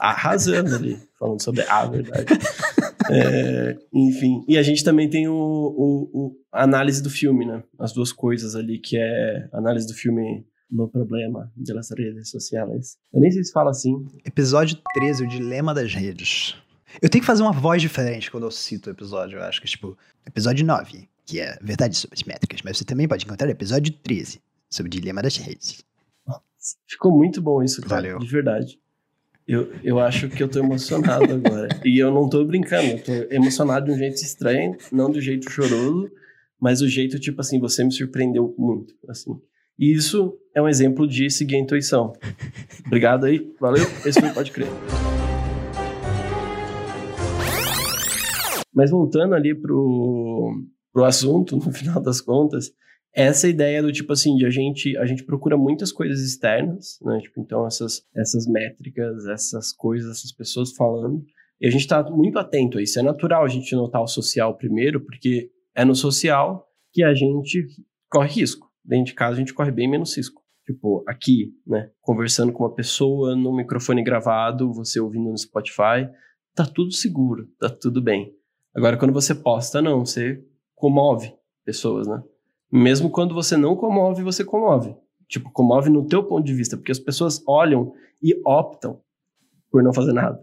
arrasando 0.00 0.74
ali, 0.74 0.98
falando 1.18 1.42
sobre 1.42 1.62
a 1.62 1.84
verdade. 1.84 2.26
É, 3.10 3.76
enfim, 3.92 4.42
e 4.48 4.56
a 4.56 4.62
gente 4.62 4.82
também 4.82 5.10
tem 5.10 5.28
o, 5.28 5.34
o, 5.34 6.10
o, 6.14 6.36
a 6.50 6.62
análise 6.62 7.02
do 7.02 7.10
filme, 7.10 7.44
né? 7.44 7.62
As 7.78 7.92
duas 7.92 8.10
coisas 8.10 8.56
ali, 8.56 8.78
que 8.78 8.96
é 8.96 9.48
a 9.52 9.58
análise 9.58 9.86
do 9.86 9.92
filme 9.92 10.46
no 10.74 10.88
problema 10.88 11.50
das 11.56 11.90
redes 11.90 12.30
sociais. 12.30 12.98
Eu 13.12 13.20
nem 13.20 13.30
sei 13.30 13.44
se 13.44 13.52
fala 13.52 13.70
assim. 13.70 14.04
Episódio 14.24 14.76
13, 14.94 15.24
o 15.24 15.28
dilema 15.28 15.72
das 15.72 15.94
redes. 15.94 16.56
Eu 17.00 17.08
tenho 17.08 17.22
que 17.22 17.26
fazer 17.26 17.42
uma 17.42 17.52
voz 17.52 17.80
diferente 17.80 18.30
quando 18.30 18.44
eu 18.44 18.50
cito 18.50 18.90
o 18.90 18.92
episódio, 18.92 19.38
eu 19.38 19.42
acho 19.44 19.60
que, 19.60 19.68
tipo, 19.68 19.96
episódio 20.26 20.66
9, 20.66 21.08
que 21.24 21.40
é 21.40 21.56
verdade 21.62 21.96
sobre 21.96 22.14
as 22.14 22.24
métricas, 22.24 22.60
mas 22.64 22.76
você 22.76 22.84
também 22.84 23.06
pode 23.06 23.24
encontrar 23.24 23.46
o 23.46 23.50
episódio 23.50 23.92
13, 23.92 24.40
sobre 24.68 24.88
o 24.88 24.90
dilema 24.90 25.22
das 25.22 25.36
redes. 25.36 25.84
Ficou 26.88 27.16
muito 27.16 27.40
bom 27.40 27.62
isso, 27.62 27.80
cara, 27.82 27.94
Valeu. 27.94 28.18
de 28.18 28.26
verdade. 28.26 28.80
Eu, 29.46 29.72
eu 29.82 30.00
acho 30.00 30.28
que 30.28 30.42
eu 30.42 30.48
tô 30.48 30.58
emocionado 30.58 31.34
agora. 31.34 31.68
E 31.84 31.98
eu 31.98 32.10
não 32.10 32.28
tô 32.28 32.44
brincando, 32.44 32.88
eu 32.88 33.02
tô 33.02 33.12
emocionado 33.34 33.86
de 33.86 33.92
um 33.92 33.98
jeito 33.98 34.16
estranho, 34.16 34.76
não 34.90 35.10
do 35.10 35.20
jeito 35.20 35.50
choroso, 35.50 36.10
mas 36.58 36.80
do 36.80 36.88
jeito, 36.88 37.20
tipo 37.20 37.40
assim, 37.40 37.60
você 37.60 37.84
me 37.84 37.92
surpreendeu 37.92 38.54
muito, 38.56 38.94
assim. 39.06 39.38
E 39.78 39.92
isso 39.92 40.38
é 40.54 40.62
um 40.62 40.68
exemplo 40.68 41.06
de 41.06 41.28
seguir 41.28 41.56
a 41.56 41.58
intuição. 41.58 42.12
Obrigado 42.86 43.26
aí, 43.26 43.52
valeu, 43.60 43.82
esse 44.06 44.20
foi 44.20 44.30
Pode 44.30 44.52
Crer. 44.52 44.68
Mas 48.72 48.90
voltando 48.90 49.34
ali 49.34 49.54
pro, 49.54 50.64
pro 50.92 51.04
assunto, 51.04 51.56
no 51.56 51.72
final 51.72 52.00
das 52.00 52.20
contas, 52.20 52.70
essa 53.12 53.48
ideia 53.48 53.82
do 53.82 53.92
tipo 53.92 54.12
assim, 54.12 54.36
de 54.36 54.46
a 54.46 54.50
gente, 54.50 54.96
a 54.96 55.06
gente 55.06 55.24
procura 55.24 55.56
muitas 55.56 55.92
coisas 55.92 56.20
externas, 56.20 56.98
né? 57.02 57.18
Tipo, 57.20 57.40
então 57.40 57.66
essas, 57.66 58.02
essas 58.14 58.46
métricas, 58.46 59.26
essas 59.26 59.72
coisas, 59.72 60.18
essas 60.18 60.32
pessoas 60.32 60.72
falando, 60.72 61.24
e 61.60 61.66
a 61.66 61.70
gente 61.70 61.86
tá 61.86 62.02
muito 62.10 62.38
atento 62.38 62.78
a 62.78 62.82
isso. 62.82 62.98
É 62.98 63.02
natural 63.02 63.44
a 63.44 63.48
gente 63.48 63.74
notar 63.74 64.02
o 64.02 64.08
social 64.08 64.56
primeiro, 64.56 65.00
porque 65.00 65.50
é 65.74 65.84
no 65.84 65.94
social 65.94 66.64
que 66.92 67.02
a 67.02 67.14
gente 67.14 67.66
corre 68.08 68.28
risco. 68.28 68.73
Dentro 68.84 69.06
de 69.06 69.14
casa 69.14 69.32
a 69.32 69.38
gente 69.38 69.54
corre 69.54 69.70
bem 69.70 69.88
menos 69.88 70.16
risco. 70.16 70.44
Tipo, 70.66 71.04
aqui, 71.06 71.52
né? 71.66 71.90
Conversando 72.00 72.52
com 72.52 72.62
uma 72.62 72.74
pessoa, 72.74 73.36
no 73.36 73.54
microfone 73.54 74.02
gravado, 74.02 74.72
você 74.72 74.98
ouvindo 74.98 75.30
no 75.30 75.38
Spotify, 75.38 76.08
tá 76.54 76.64
tudo 76.64 76.92
seguro, 76.92 77.48
tá 77.58 77.68
tudo 77.68 78.02
bem. 78.02 78.32
Agora, 78.74 78.96
quando 78.96 79.12
você 79.12 79.34
posta, 79.34 79.82
não, 79.82 80.04
você 80.04 80.42
comove 80.74 81.34
pessoas, 81.64 82.06
né? 82.06 82.22
Mesmo 82.72 83.10
quando 83.10 83.34
você 83.34 83.56
não 83.56 83.76
comove, 83.76 84.22
você 84.22 84.44
comove. 84.44 84.96
Tipo, 85.28 85.50
comove 85.52 85.90
no 85.90 86.06
teu 86.06 86.24
ponto 86.24 86.44
de 86.44 86.54
vista, 86.54 86.76
porque 86.76 86.92
as 86.92 86.98
pessoas 86.98 87.42
olham 87.46 87.92
e 88.22 88.34
optam 88.44 89.00
por 89.70 89.82
não 89.82 89.92
fazer 89.92 90.12
nada, 90.12 90.38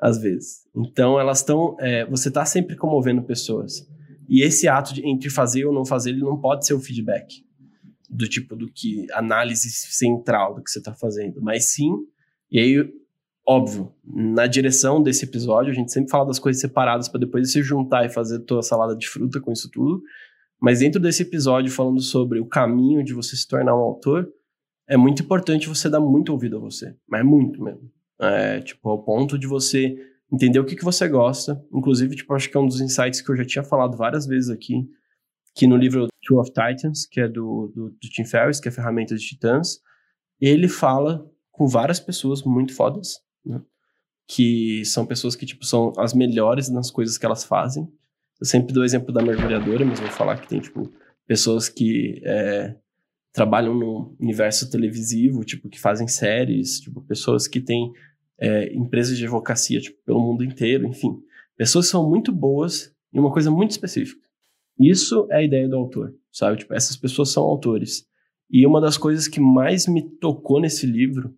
às 0.00 0.18
vezes. 0.18 0.66
Então, 0.74 1.20
elas 1.20 1.38
estão. 1.38 1.76
É, 1.78 2.04
você 2.06 2.28
está 2.28 2.44
sempre 2.44 2.76
comovendo 2.76 3.22
pessoas. 3.22 3.88
E 4.28 4.42
esse 4.42 4.66
ato 4.66 4.92
de 4.92 5.06
entre 5.06 5.30
fazer 5.30 5.64
ou 5.66 5.72
não 5.72 5.84
fazer, 5.84 6.10
ele 6.10 6.20
não 6.20 6.40
pode 6.40 6.66
ser 6.66 6.74
o 6.74 6.80
feedback 6.80 7.45
do 8.10 8.28
tipo 8.28 8.54
do 8.54 8.70
que 8.70 9.06
análise 9.12 9.70
central 9.70 10.54
do 10.54 10.62
que 10.62 10.70
você 10.70 10.78
está 10.78 10.94
fazendo, 10.94 11.40
mas 11.40 11.72
sim. 11.72 11.92
E 12.50 12.58
aí, 12.58 12.94
óbvio, 13.46 13.92
na 14.04 14.46
direção 14.46 15.02
desse 15.02 15.24
episódio, 15.24 15.70
a 15.70 15.74
gente 15.74 15.92
sempre 15.92 16.10
fala 16.10 16.26
das 16.26 16.38
coisas 16.38 16.60
separadas 16.60 17.08
para 17.08 17.20
depois 17.20 17.50
se 17.50 17.62
juntar 17.62 18.04
e 18.04 18.08
fazer 18.08 18.40
tua 18.40 18.62
salada 18.62 18.96
de 18.96 19.08
fruta 19.08 19.40
com 19.40 19.52
isso 19.52 19.70
tudo. 19.70 20.02
Mas 20.60 20.80
dentro 20.80 21.00
desse 21.00 21.22
episódio, 21.22 21.70
falando 21.70 22.00
sobre 22.00 22.40
o 22.40 22.46
caminho 22.46 23.04
de 23.04 23.12
você 23.12 23.36
se 23.36 23.46
tornar 23.46 23.74
um 23.74 23.80
autor, 23.80 24.28
é 24.88 24.96
muito 24.96 25.22
importante 25.22 25.68
você 25.68 25.90
dar 25.90 26.00
muito 26.00 26.32
ouvido 26.32 26.56
a 26.56 26.60
você. 26.60 26.94
Mas 27.08 27.24
muito 27.24 27.62
mesmo. 27.62 27.90
É, 28.20 28.60
tipo, 28.60 28.88
ao 28.88 29.02
ponto 29.02 29.38
de 29.38 29.46
você 29.46 29.96
entender 30.32 30.58
o 30.58 30.64
que, 30.64 30.76
que 30.76 30.84
você 30.84 31.08
gosta. 31.08 31.62
Inclusive, 31.72 32.16
tipo, 32.16 32.32
acho 32.34 32.50
que 32.50 32.56
é 32.56 32.60
um 32.60 32.66
dos 32.66 32.80
insights 32.80 33.20
que 33.20 33.30
eu 33.30 33.36
já 33.36 33.44
tinha 33.44 33.64
falado 33.64 33.96
várias 33.96 34.26
vezes 34.26 34.50
aqui, 34.50 34.88
que 35.56 35.66
no 35.66 35.76
livro 35.76 36.06
Two 36.22 36.38
of 36.38 36.50
Titans, 36.52 37.06
que 37.06 37.18
é 37.18 37.26
do, 37.26 37.72
do, 37.74 37.88
do 37.88 38.08
Tim 38.10 38.26
Ferriss, 38.26 38.60
que 38.60 38.68
é 38.68 38.70
Ferramentas 38.70 39.22
de 39.22 39.28
Titãs, 39.28 39.80
ele 40.38 40.68
fala 40.68 41.26
com 41.50 41.66
várias 41.66 41.98
pessoas 41.98 42.42
muito 42.42 42.74
fodas, 42.74 43.20
né? 43.44 43.62
Que 44.28 44.84
são 44.84 45.06
pessoas 45.06 45.34
que, 45.34 45.46
tipo, 45.46 45.64
são 45.64 45.94
as 45.96 46.12
melhores 46.12 46.68
nas 46.68 46.90
coisas 46.90 47.16
que 47.16 47.24
elas 47.24 47.42
fazem. 47.42 47.88
Eu 48.38 48.44
sempre 48.44 48.74
dou 48.74 48.82
o 48.82 48.84
exemplo 48.84 49.14
da 49.14 49.22
mergulhadora, 49.22 49.82
mas 49.82 49.98
vou 49.98 50.10
falar 50.10 50.38
que 50.38 50.46
tem, 50.46 50.60
tipo, 50.60 50.92
pessoas 51.26 51.70
que 51.70 52.20
é, 52.22 52.76
trabalham 53.32 53.74
no 53.74 54.14
universo 54.20 54.68
televisivo, 54.68 55.42
tipo, 55.42 55.70
que 55.70 55.80
fazem 55.80 56.06
séries, 56.06 56.80
tipo, 56.80 57.00
pessoas 57.00 57.48
que 57.48 57.62
têm 57.62 57.92
é, 58.38 58.74
empresas 58.74 59.16
de 59.16 59.24
advocacia, 59.24 59.80
tipo, 59.80 59.96
pelo 60.04 60.20
mundo 60.20 60.44
inteiro, 60.44 60.86
enfim. 60.86 61.16
Pessoas 61.56 61.86
que 61.86 61.92
são 61.92 62.06
muito 62.06 62.30
boas 62.30 62.94
em 63.10 63.18
uma 63.18 63.32
coisa 63.32 63.50
muito 63.50 63.70
específica. 63.70 64.25
Isso 64.78 65.26
é 65.30 65.36
a 65.36 65.42
ideia 65.42 65.68
do 65.68 65.76
autor, 65.76 66.14
sabe? 66.30 66.58
Tipo, 66.58 66.74
essas 66.74 66.96
pessoas 66.96 67.30
são 67.30 67.42
autores. 67.42 68.06
E 68.50 68.66
uma 68.66 68.80
das 68.80 68.96
coisas 68.96 69.26
que 69.26 69.40
mais 69.40 69.86
me 69.86 70.02
tocou 70.02 70.60
nesse 70.60 70.86
livro, 70.86 71.34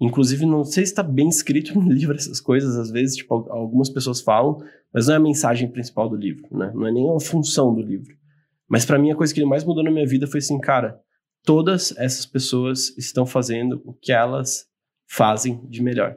inclusive 0.00 0.46
não 0.46 0.64
sei 0.64 0.84
se 0.86 0.92
está 0.92 1.02
bem 1.02 1.28
escrito 1.28 1.74
no 1.78 1.90
livro 1.92 2.16
essas 2.16 2.40
coisas, 2.40 2.76
às 2.76 2.90
vezes, 2.90 3.16
tipo, 3.16 3.34
algumas 3.50 3.90
pessoas 3.90 4.20
falam, 4.20 4.58
mas 4.92 5.06
não 5.06 5.14
é 5.14 5.16
a 5.18 5.20
mensagem 5.20 5.70
principal 5.70 6.08
do 6.08 6.16
livro, 6.16 6.48
né? 6.50 6.72
Não 6.74 6.86
é 6.86 6.92
nem 6.92 7.14
a 7.14 7.20
função 7.20 7.74
do 7.74 7.82
livro. 7.82 8.16
Mas 8.66 8.84
para 8.84 8.98
mim 8.98 9.10
a 9.10 9.16
coisa 9.16 9.34
que 9.34 9.44
mais 9.44 9.64
mudou 9.64 9.84
na 9.84 9.90
minha 9.90 10.06
vida 10.06 10.26
foi 10.26 10.38
assim, 10.38 10.58
cara, 10.58 11.00
todas 11.44 11.94
essas 11.96 12.26
pessoas 12.26 12.96
estão 12.98 13.24
fazendo 13.26 13.82
o 13.84 13.92
que 13.92 14.12
elas 14.12 14.66
fazem 15.06 15.60
de 15.68 15.82
melhor. 15.82 16.16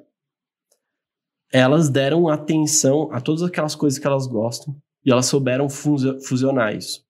Elas 1.52 1.90
deram 1.90 2.30
atenção 2.30 3.10
a 3.12 3.20
todas 3.20 3.44
aquelas 3.44 3.76
coisas 3.76 4.00
que 4.00 4.08
elas 4.08 4.26
gostam 4.26 4.76
e 5.06 5.12
elas 5.12 5.26
souberam 5.26 5.68
fusionar 5.70 6.76
isso. 6.76 7.04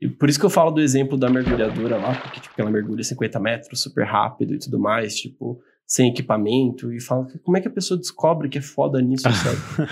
E 0.00 0.08
por 0.08 0.28
isso 0.28 0.38
que 0.38 0.46
eu 0.46 0.50
falo 0.50 0.70
do 0.70 0.80
exemplo 0.80 1.16
da 1.16 1.30
mergulhadora 1.30 1.96
lá, 1.96 2.14
porque 2.20 2.40
tipo, 2.40 2.54
ela 2.58 2.70
mergulha 2.70 3.02
50 3.02 3.40
metros 3.40 3.80
super 3.80 4.04
rápido 4.04 4.54
e 4.54 4.58
tudo 4.58 4.78
mais, 4.78 5.16
tipo, 5.16 5.60
sem 5.86 6.10
equipamento, 6.10 6.92
e 6.92 7.00
fala 7.00 7.26
como 7.42 7.56
é 7.56 7.60
que 7.60 7.68
a 7.68 7.70
pessoa 7.70 7.98
descobre 7.98 8.48
que 8.48 8.58
é 8.58 8.62
foda 8.62 9.00
nisso, 9.00 9.24
sabe? 9.30 9.90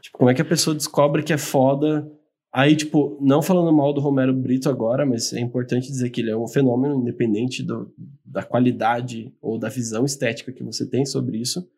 tipo, 0.00 0.18
como 0.18 0.30
é 0.30 0.34
que 0.34 0.42
a 0.42 0.44
pessoa 0.44 0.74
descobre 0.74 1.22
que 1.22 1.32
é 1.32 1.38
foda 1.38 2.10
Aí, 2.56 2.74
tipo, 2.74 3.18
não 3.20 3.42
falando 3.42 3.70
mal 3.70 3.92
do 3.92 4.00
Romero 4.00 4.32
Brito 4.32 4.70
agora, 4.70 5.04
mas 5.04 5.30
é 5.34 5.40
importante 5.40 5.88
dizer 5.88 6.08
que 6.08 6.22
ele 6.22 6.30
é 6.30 6.36
um 6.36 6.48
fenômeno 6.48 6.94
independente 6.94 7.62
do, 7.62 7.92
da 8.24 8.42
qualidade 8.42 9.30
ou 9.42 9.58
da 9.58 9.68
visão 9.68 10.06
estética 10.06 10.50
que 10.50 10.64
você 10.64 10.88
tem 10.88 11.04
sobre 11.04 11.36
isso. 11.36 11.68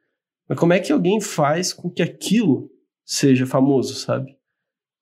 Mas 0.48 0.56
como 0.56 0.72
é 0.72 0.78
que 0.78 0.92
alguém 0.92 1.20
faz 1.20 1.72
com 1.72 1.90
que 1.90 2.00
aquilo 2.00 2.70
seja 3.04 3.44
famoso, 3.44 3.94
sabe? 3.94 4.37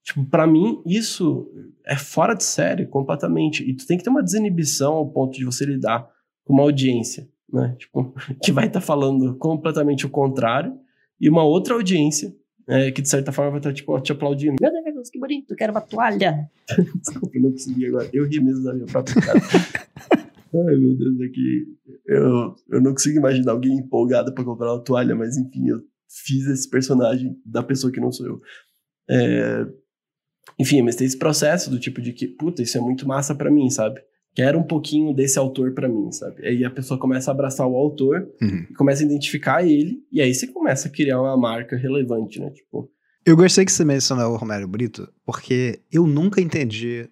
Tipo, 0.06 0.24
pra 0.24 0.46
mim, 0.46 0.80
isso 0.86 1.50
é 1.84 1.96
fora 1.96 2.32
de 2.32 2.44
série, 2.44 2.86
completamente. 2.86 3.68
E 3.68 3.74
tu 3.74 3.84
tem 3.84 3.98
que 3.98 4.04
ter 4.04 4.10
uma 4.10 4.22
desinibição 4.22 4.92
ao 4.94 5.10
ponto 5.10 5.36
de 5.36 5.44
você 5.44 5.64
lidar 5.64 6.08
com 6.44 6.52
uma 6.52 6.62
audiência, 6.62 7.28
né? 7.52 7.74
Tipo, 7.76 8.14
que 8.40 8.52
vai 8.52 8.68
estar 8.68 8.78
tá 8.78 8.86
falando 8.86 9.34
completamente 9.36 10.06
o 10.06 10.08
contrário, 10.08 10.78
e 11.20 11.28
uma 11.28 11.42
outra 11.42 11.74
audiência 11.74 12.32
é, 12.68 12.92
que 12.92 13.02
de 13.02 13.08
certa 13.08 13.32
forma 13.32 13.50
vai 13.50 13.58
estar, 13.58 13.72
tipo, 13.72 14.00
te 14.00 14.12
aplaudindo. 14.12 14.54
Meu 14.60 14.70
Deus, 14.70 15.10
que 15.10 15.18
bonito, 15.18 15.56
quero 15.56 15.72
uma 15.72 15.80
toalha. 15.80 16.48
Desculpa, 17.02 17.38
não 17.40 17.50
consegui 17.50 17.86
agora. 17.86 18.08
Eu 18.12 18.28
ri 18.28 18.40
mesmo 18.40 18.62
da 18.62 18.74
minha 18.74 18.86
própria 18.86 19.20
cara. 19.20 19.40
Ai, 20.54 20.76
meu 20.76 20.96
Deus, 20.96 21.20
é 21.20 21.28
que 21.28 21.66
eu, 22.06 22.54
eu 22.70 22.80
não 22.80 22.92
consigo 22.92 23.18
imaginar 23.18 23.50
alguém 23.50 23.76
empolgado 23.76 24.32
pra 24.32 24.44
comprar 24.44 24.72
uma 24.72 24.84
toalha, 24.84 25.16
mas 25.16 25.36
enfim, 25.36 25.68
eu 25.68 25.82
fiz 26.08 26.46
esse 26.46 26.70
personagem 26.70 27.36
da 27.44 27.62
pessoa 27.62 27.92
que 27.92 28.00
não 28.00 28.12
sou 28.12 28.26
eu. 28.26 28.40
É, 29.10 29.66
enfim, 30.58 30.82
mas 30.82 30.96
tem 30.96 31.06
esse 31.06 31.18
processo 31.18 31.70
do 31.70 31.78
tipo 31.78 32.00
de 32.00 32.12
que, 32.12 32.26
puta, 32.26 32.62
isso 32.62 32.76
é 32.78 32.80
muito 32.80 33.06
massa 33.06 33.34
para 33.34 33.50
mim, 33.50 33.68
sabe? 33.70 34.00
Quero 34.34 34.58
um 34.58 34.62
pouquinho 34.62 35.14
desse 35.14 35.38
autor 35.38 35.72
para 35.72 35.88
mim, 35.88 36.12
sabe? 36.12 36.46
Aí 36.46 36.64
a 36.64 36.70
pessoa 36.70 37.00
começa 37.00 37.30
a 37.30 37.34
abraçar 37.34 37.66
o 37.66 37.74
autor, 37.76 38.28
Uhum. 38.40 38.66
começa 38.76 39.02
a 39.02 39.06
identificar 39.06 39.66
ele, 39.66 40.02
e 40.12 40.20
aí 40.20 40.34
você 40.34 40.46
começa 40.46 40.88
a 40.88 40.90
criar 40.90 41.20
uma 41.20 41.36
marca 41.36 41.76
relevante, 41.76 42.38
né? 42.38 42.50
Tipo, 42.50 42.90
Eu 43.24 43.36
gostei 43.36 43.64
que 43.64 43.72
você 43.72 43.84
mencionou 43.84 44.32
o 44.32 44.36
Romero 44.36 44.68
Brito, 44.68 45.08
porque 45.24 45.80
eu 45.90 46.06
nunca 46.06 46.40
entendi 46.40 47.08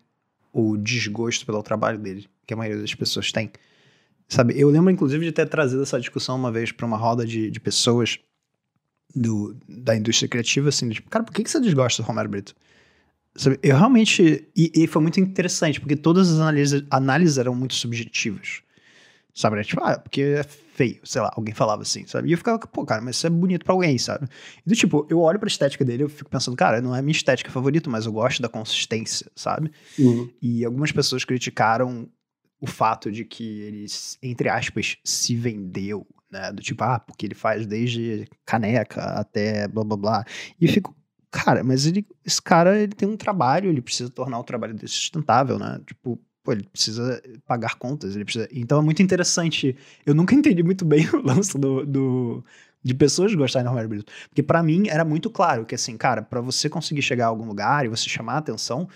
o 0.53 0.77
desgosto 0.77 1.45
pelo 1.47 1.63
trabalho 1.63 1.99
dele, 1.99 2.27
que 2.47 2.55
a 2.55 2.57
maioria 2.57 2.81
das 2.81 2.95
pessoas 2.95 3.33
tem. 3.33 3.51
Sabe, 4.29 4.59
eu 4.59 4.69
lembro 4.71 4.91
inclusive 4.91 5.25
de 5.25 5.33
ter 5.33 5.49
trazido 5.49 5.83
essa 5.83 5.99
discussão 5.99 6.37
uma 6.37 6.53
vez 6.53 6.73
para 6.73 6.87
uma 6.87 6.97
roda 6.97 7.27
de, 7.27 7.51
de 7.51 7.59
pessoas 7.61 8.19
do, 9.15 9.57
da 9.69 9.97
indústria 9.97 10.29
criativa, 10.29 10.69
assim, 10.69 10.89
tipo, 10.91 11.09
cara, 11.11 11.25
por 11.25 11.33
que, 11.33 11.43
que 11.43 11.51
você 11.51 11.61
desgosta 11.61 12.03
do 12.03 12.07
Romero 12.07 12.29
Brito? 12.29 12.55
Sabe, 13.37 13.59
eu 13.63 13.77
realmente. 13.77 14.49
E, 14.57 14.71
e 14.75 14.87
foi 14.87 15.03
muito 15.03 15.19
interessante, 15.19 15.81
porque 15.81 15.97
todas 15.97 16.31
as 16.31 16.39
análises, 16.39 16.85
análises 16.91 17.39
eram 17.39 17.55
muito 17.55 17.75
subjetivas. 17.75 18.63
Sabe? 19.35 19.57
Era 19.57 19.65
tipo, 19.65 19.83
ah, 19.83 19.99
porque 19.99 20.21
é 20.21 20.45
feio, 20.45 21.01
sei 21.03 21.21
lá, 21.21 21.33
alguém 21.35 21.53
falava 21.53 21.83
assim, 21.83 22.07
sabe? 22.07 22.29
E 22.29 22.33
eu 22.33 22.39
ficava, 22.39 22.57
pô, 22.59 22.85
cara, 22.85 23.03
mas 23.03 23.17
isso 23.17 23.27
é 23.27 23.31
bonito 23.31 23.65
pra 23.65 23.75
alguém, 23.75 23.99
sabe? 23.99 24.29
E 24.65 24.69
do 24.69 24.77
tipo, 24.77 25.05
eu 25.11 25.19
olho 25.21 25.41
pra 25.41 25.49
estética 25.49 25.85
dele, 25.85 26.05
eu 26.05 26.09
fico 26.09 26.31
pensando, 26.31 26.57
cara, 26.57 26.81
não 26.81 26.95
é 26.95 27.03
minha 27.03 27.11
estética 27.11 27.51
favorita, 27.51 27.91
mas 27.91 28.07
eu 28.07 28.13
gosto 28.13 28.41
da 28.41 28.49
consistência, 28.49 29.29
sabe? 29.35 29.73
E 30.41 30.65
algumas 30.65 30.93
pessoas 30.93 31.25
criticaram 31.25 32.09
o 32.61 32.67
fato 32.67 33.11
de 33.11 33.25
que 33.25 33.61
ele, 33.63 33.87
entre 34.23 34.49
aspas, 34.49 34.97
se 35.05 35.35
vendeu, 35.35 36.07
né? 36.31 36.53
Do 36.53 36.63
tipo, 36.63 36.83
ah, 36.85 37.01
porque 37.01 37.27
ele 37.27 37.35
faz 37.35 37.67
desde 37.67 38.29
caneca 38.47 39.03
até 39.03 39.67
blá 39.67 39.83
blá 39.83 39.97
blá. 39.97 40.25
E 40.61 40.67
eu 40.67 40.73
fico, 40.73 40.95
cara, 41.35 41.65
mas 41.65 41.85
ele, 41.85 42.07
esse 42.25 42.41
cara, 42.41 42.79
ele 42.79 42.93
tem 42.93 43.09
um 43.09 43.17
trabalho, 43.17 43.69
ele 43.69 43.83
precisa 43.83 44.09
tornar 44.09 44.39
o 44.39 44.45
trabalho 44.45 44.73
dele 44.73 44.87
sustentável, 44.87 45.59
né? 45.59 45.81
Tipo, 45.85 46.17
pô, 46.45 46.53
ele 46.53 46.63
precisa 46.63 47.21
pagar 47.45 47.75
contas, 47.75 48.15
ele 48.15 48.25
precisa. 48.25 48.49
Então 48.53 48.79
é 48.79 48.83
muito 48.83 49.03
interessante. 49.03 49.77
Eu 50.07 50.15
nunca 50.15 50.33
entendi 50.37 50.63
muito 50.63 50.85
bem 50.85 51.09
o 51.13 51.21
lance 51.21 51.59
do. 51.59 51.85
do 51.85 52.45
de 52.85 52.93
pessoas 52.93 53.35
gostarem 53.35 53.65
do 53.65 53.71
Romero 53.71 53.89
Brito. 53.89 54.13
Porque 54.29 54.43
pra 54.43 54.63
mim 54.63 54.89
era 54.89 55.07
muito 55.07 55.31
claro 55.31 55.65
que, 55.65 55.75
assim, 55.75 55.97
cara, 55.97 56.21
pra 56.21 56.43
você 56.43 56.69
conseguir 56.69 57.01
chegar 57.01 57.25
a 57.25 57.29
algum 57.29 57.47
lugar 57.47 57.87
e 57.87 57.89
você 57.89 58.11
chamar 58.11 58.35
a 58.35 58.39
atenção, 58.39 58.87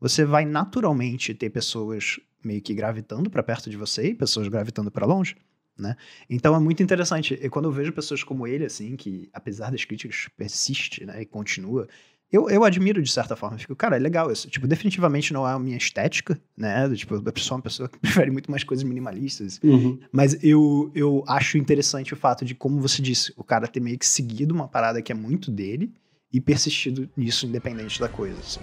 você 0.00 0.24
vai 0.24 0.44
naturalmente 0.44 1.32
ter 1.32 1.50
pessoas 1.50 2.18
meio 2.42 2.60
que 2.60 2.74
gravitando 2.74 3.30
pra 3.30 3.44
perto 3.44 3.70
de 3.70 3.76
você 3.76 4.08
e 4.08 4.14
pessoas 4.14 4.48
gravitando 4.48 4.90
pra 4.90 5.06
longe, 5.06 5.36
né? 5.78 5.96
Então 6.28 6.54
é 6.54 6.60
muito 6.60 6.82
interessante. 6.82 7.38
E 7.40 7.48
quando 7.48 7.66
eu 7.66 7.72
vejo 7.72 7.92
pessoas 7.92 8.22
como 8.22 8.46
ele, 8.46 8.64
assim, 8.64 8.96
que 8.96 9.28
apesar 9.32 9.70
das 9.70 9.84
críticas 9.84 10.28
persiste, 10.36 11.04
né, 11.04 11.22
e 11.22 11.26
continua, 11.26 11.86
eu, 12.30 12.50
eu 12.50 12.64
admiro 12.64 13.00
de 13.00 13.10
certa 13.10 13.36
forma. 13.36 13.56
Eu 13.56 13.60
fico, 13.60 13.76
cara, 13.76 13.96
é 13.96 13.98
legal 13.98 14.30
isso. 14.32 14.48
Tipo, 14.50 14.66
definitivamente 14.66 15.32
não 15.32 15.46
é 15.46 15.52
a 15.52 15.58
minha 15.58 15.76
estética, 15.76 16.38
né? 16.56 16.88
Tipo, 16.94 17.14
eu 17.14 17.22
sou 17.36 17.56
uma 17.56 17.62
pessoa 17.62 17.88
que 17.88 17.98
prefere 18.00 18.30
muito 18.30 18.50
mais 18.50 18.64
coisas 18.64 18.84
minimalistas. 18.84 19.60
Uhum. 19.62 19.98
Mas 20.10 20.36
eu, 20.42 20.90
eu 20.94 21.24
acho 21.28 21.56
interessante 21.56 22.12
o 22.12 22.16
fato 22.16 22.44
de, 22.44 22.54
como 22.54 22.80
você 22.80 23.00
disse, 23.00 23.32
o 23.36 23.44
cara 23.44 23.68
ter 23.68 23.80
meio 23.80 23.98
que 23.98 24.06
seguido 24.06 24.54
uma 24.54 24.66
parada 24.66 25.00
que 25.00 25.12
é 25.12 25.14
muito 25.14 25.50
dele 25.50 25.92
e 26.32 26.40
persistido 26.40 27.08
nisso 27.16 27.46
independente 27.46 28.00
da 28.00 28.08
coisa. 28.08 28.38
assim. 28.40 28.60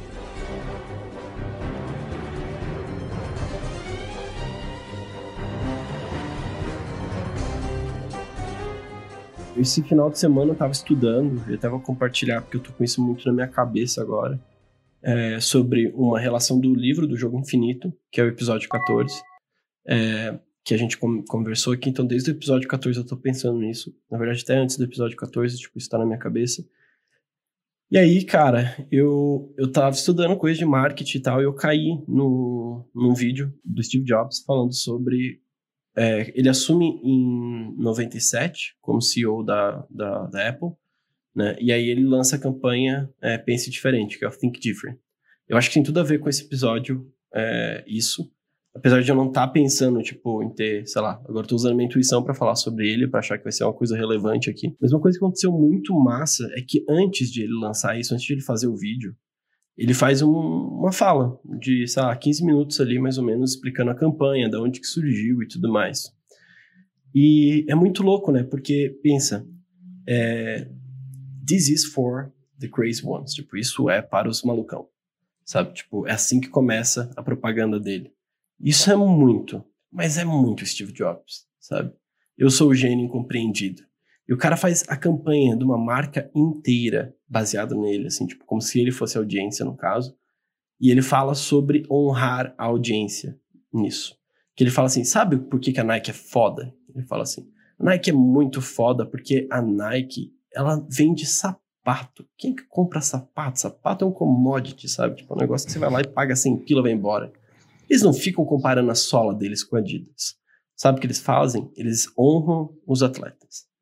Esse 9.56 9.84
final 9.84 10.10
de 10.10 10.18
semana 10.18 10.52
eu 10.52 10.56
tava 10.56 10.72
estudando, 10.72 11.42
eu 11.48 11.56
até 11.56 11.70
vou 11.70 11.80
compartilhar, 11.80 12.42
porque 12.42 12.58
eu 12.58 12.62
tô 12.62 12.72
com 12.74 12.84
isso 12.84 13.02
muito 13.02 13.26
na 13.28 13.34
minha 13.34 13.48
cabeça 13.48 14.02
agora, 14.02 14.40
é, 15.02 15.40
sobre 15.40 15.92
uma 15.96 16.20
relação 16.20 16.60
do 16.60 16.74
livro 16.74 17.08
do 17.08 17.16
Jogo 17.16 17.40
Infinito, 17.40 17.94
que 18.12 18.20
é 18.20 18.24
o 18.24 18.28
episódio 18.28 18.68
14, 18.68 19.22
é, 19.88 20.40
que 20.64 20.74
a 20.74 20.78
gente 20.78 20.98
con- 20.98 21.24
conversou 21.28 21.74
aqui, 21.74 21.90
então 21.90 22.06
desde 22.06 22.32
o 22.32 22.34
episódio 22.34 22.68
14 22.68 22.98
eu 22.98 23.06
tô 23.06 23.16
pensando 23.16 23.60
nisso, 23.60 23.96
na 24.10 24.18
verdade 24.18 24.42
até 24.42 24.56
antes 24.58 24.78
do 24.78 24.86
episódio 24.86 25.16
14, 25.18 25.58
tipo, 25.58 25.78
isso 25.78 25.90
tá 25.90 25.98
na 26.00 26.06
minha 26.06 26.18
cabeça. 26.18 26.66
E 27.92 27.98
aí, 27.98 28.24
cara, 28.26 28.76
eu, 28.92 29.54
eu 29.56 29.72
tava 29.72 29.96
estudando 29.96 30.36
coisa 30.36 30.58
de 30.58 30.66
marketing 30.66 31.18
e 31.18 31.22
tal, 31.22 31.42
e 31.42 31.44
eu 31.44 31.54
caí 31.54 32.02
no, 32.08 32.90
num 32.96 33.14
vídeo 33.14 33.54
do 33.64 33.84
Steve 33.84 34.04
Jobs 34.04 34.40
falando 34.44 34.74
sobre 34.74 35.42
é, 35.96 36.32
ele 36.38 36.50
assume 36.50 37.00
em 37.04 37.76
97 37.78 38.76
como 38.82 39.02
CEO 39.02 39.44
da, 39.44 39.86
da, 39.90 40.26
da 40.28 40.50
Apple, 40.50 40.70
né? 41.36 41.56
E 41.60 41.72
aí 41.72 41.90
ele 41.90 42.04
lança 42.04 42.36
a 42.36 42.40
campanha 42.40 43.10
é, 43.22 43.38
Pense 43.38 43.70
Diferente, 43.70 44.18
que 44.18 44.26
é 44.26 44.28
o 44.28 44.32
Think 44.32 44.60
Different. 44.60 44.98
Eu 45.48 45.58
acho 45.58 45.70
que 45.70 45.74
tem 45.76 45.84
tudo 45.84 46.00
a 46.00 46.04
ver 46.04 46.20
com 46.20 46.30
esse 46.30 46.44
episódio, 46.44 47.08
é, 47.34 47.84
isso. 47.88 48.32
Apesar 48.76 49.02
de 49.02 49.10
eu 49.10 49.16
não 49.16 49.28
estar 49.28 49.48
pensando, 49.50 50.02
tipo, 50.02 50.42
em 50.42 50.50
ter, 50.50 50.88
sei 50.88 51.02
lá, 51.02 51.22
agora 51.28 51.46
tô 51.46 51.54
usando 51.54 51.76
minha 51.76 51.86
intuição 51.86 52.24
para 52.24 52.34
falar 52.34 52.56
sobre 52.56 52.90
ele, 52.90 53.08
para 53.08 53.20
achar 53.20 53.38
que 53.38 53.44
vai 53.44 53.52
ser 53.52 53.64
uma 53.64 53.74
coisa 53.74 53.96
relevante 53.96 54.50
aqui. 54.50 54.76
Mas 54.82 54.92
uma 54.92 55.02
coisa 55.02 55.18
que 55.18 55.24
aconteceu 55.24 55.52
muito 55.52 55.94
massa 55.94 56.48
é 56.58 56.62
que 56.68 56.84
antes 56.90 57.30
de 57.32 57.44
ele 57.44 57.54
lançar 57.54 58.00
isso, 58.00 58.16
antes 58.16 58.26
de 58.26 58.34
ele 58.34 58.42
fazer 58.42 58.68
o 58.68 58.76
vídeo, 58.76 59.16
ele 59.78 59.94
faz 59.94 60.22
um- 60.22 60.30
uma 60.30 60.92
fala 60.92 61.40
de, 61.60 61.88
sei 61.88 62.04
lá, 62.04 62.16
15 62.16 62.46
minutos 62.46 62.80
ali, 62.80 63.00
mais 63.00 63.18
ou 63.18 63.24
menos, 63.24 63.52
explicando 63.56 63.92
a 63.92 63.96
campanha, 63.96 64.50
da 64.50 64.62
onde 64.62 64.80
que 64.80 64.88
surgiu 64.88 65.42
e 65.42 65.48
tudo 65.48 65.72
mais. 65.72 66.12
E 67.14 67.66
é 67.70 67.76
muito 67.76 68.04
louco, 68.04 68.32
né? 68.32 68.44
Porque, 68.44 69.00
pensa, 69.04 69.48
é, 70.08 70.68
this 71.46 71.70
is 71.70 71.86
for 71.86 72.32
the 72.60 72.68
crazy 72.68 73.06
ones. 73.06 73.34
Tipo, 73.34 73.58
isso 73.58 73.90
é 73.90 74.02
para 74.02 74.30
os 74.30 74.44
malucão. 74.44 74.88
Sabe? 75.46 75.74
Tipo, 75.74 76.08
é 76.08 76.12
assim 76.12 76.40
que 76.40 76.48
começa 76.50 77.12
a 77.16 77.22
propaganda 77.24 77.80
dele. 77.80 78.12
Isso 78.60 78.90
é 78.92 78.96
muito, 78.96 79.64
mas 79.92 80.18
é 80.18 80.24
muito 80.24 80.66
Steve 80.66 80.94
Jobs, 80.94 81.46
sabe? 81.60 81.92
Eu 82.38 82.50
sou 82.50 82.70
o 82.70 82.76
gênio 82.76 83.06
incompreendido. 83.06 83.84
E 84.28 84.34
o 84.34 84.38
cara 84.38 84.56
faz 84.56 84.86
a 84.88 84.96
campanha 84.96 85.56
de 85.58 85.64
uma 85.64 85.78
marca 85.78 86.32
inteira 86.34 87.14
baseada 87.28 87.76
nele, 87.76 88.08
assim, 88.08 88.26
tipo, 88.26 88.46
como 88.46 88.62
se 88.62 88.80
ele 88.80 88.92
fosse 88.92 89.18
audiência, 89.18 89.66
no 89.66 89.76
caso. 89.76 90.16
E 90.80 90.90
ele 90.92 91.02
fala 91.02 91.36
sobre 91.36 91.86
honrar 91.90 92.54
a 92.58 92.66
audiência 92.66 93.38
nisso. 93.74 94.16
Que 94.56 94.64
ele 94.64 94.72
fala 94.72 94.88
assim, 94.88 95.04
sabe 95.04 95.38
por 95.38 95.60
que, 95.60 95.74
que 95.74 95.80
a 95.80 95.84
Nike 95.84 96.12
é 96.12 96.14
foda? 96.14 96.74
Ele 96.96 97.06
fala 97.06 97.24
assim, 97.24 97.50
a 97.80 97.84
Nike 97.84 98.12
é 98.12 98.14
muito 98.14 98.62
foda 98.62 99.06
porque 99.06 99.48
a 99.52 99.62
Nike, 99.62 100.32
ela 100.54 100.86
vende 100.90 101.26
sapato. 101.26 102.26
Quem 102.38 102.56
que 102.56 102.64
compra 102.64 103.02
sapato? 103.02 103.60
Sapato 103.60 104.06
é 104.06 104.08
um 104.08 104.12
commodity, 104.12 104.88
sabe? 104.88 105.16
Tipo, 105.18 105.34
é 105.34 105.38
um 105.38 105.40
negócio 105.42 105.66
que 105.66 105.74
você 105.74 105.80
vai 105.80 105.90
lá 105.90 106.02
e 106.02 106.08
paga 106.08 106.36
100 106.36 106.60
pila 106.60 106.80
e 106.80 106.84
vai 106.84 106.92
embora. 106.92 107.32
Eles 107.90 108.04
não 108.04 108.14
ficam 108.14 108.46
comparando 108.46 108.90
a 108.90 108.96
sola 108.96 109.34
deles 109.34 109.64
com 109.64 109.76
a 109.76 109.80
Adidas. 109.80 110.36
Sabe 110.76 110.98
o 110.98 111.02
que 111.02 111.08
eles 111.08 111.20
fazem? 111.20 111.70
Eles 111.76 112.08
honram 112.18 112.74
os 112.88 113.04
atletas. 113.04 113.73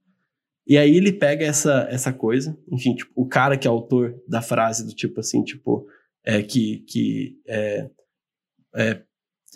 E 0.72 0.78
aí 0.78 0.96
ele 0.96 1.12
pega 1.12 1.46
essa, 1.46 1.86
essa 1.92 2.14
coisa, 2.14 2.58
enfim, 2.72 2.96
tipo, 2.96 3.12
o 3.14 3.28
cara 3.28 3.58
que 3.58 3.68
é 3.68 3.70
autor 3.70 4.16
da 4.26 4.42
frase 4.42 4.86
do 4.86 4.96
tipo 4.96 5.20
assim, 5.20 5.44
tipo, 5.44 5.86
é, 6.24 6.42
que, 6.42 6.78
que 6.88 7.42
é, 7.46 7.90
é, 8.78 9.02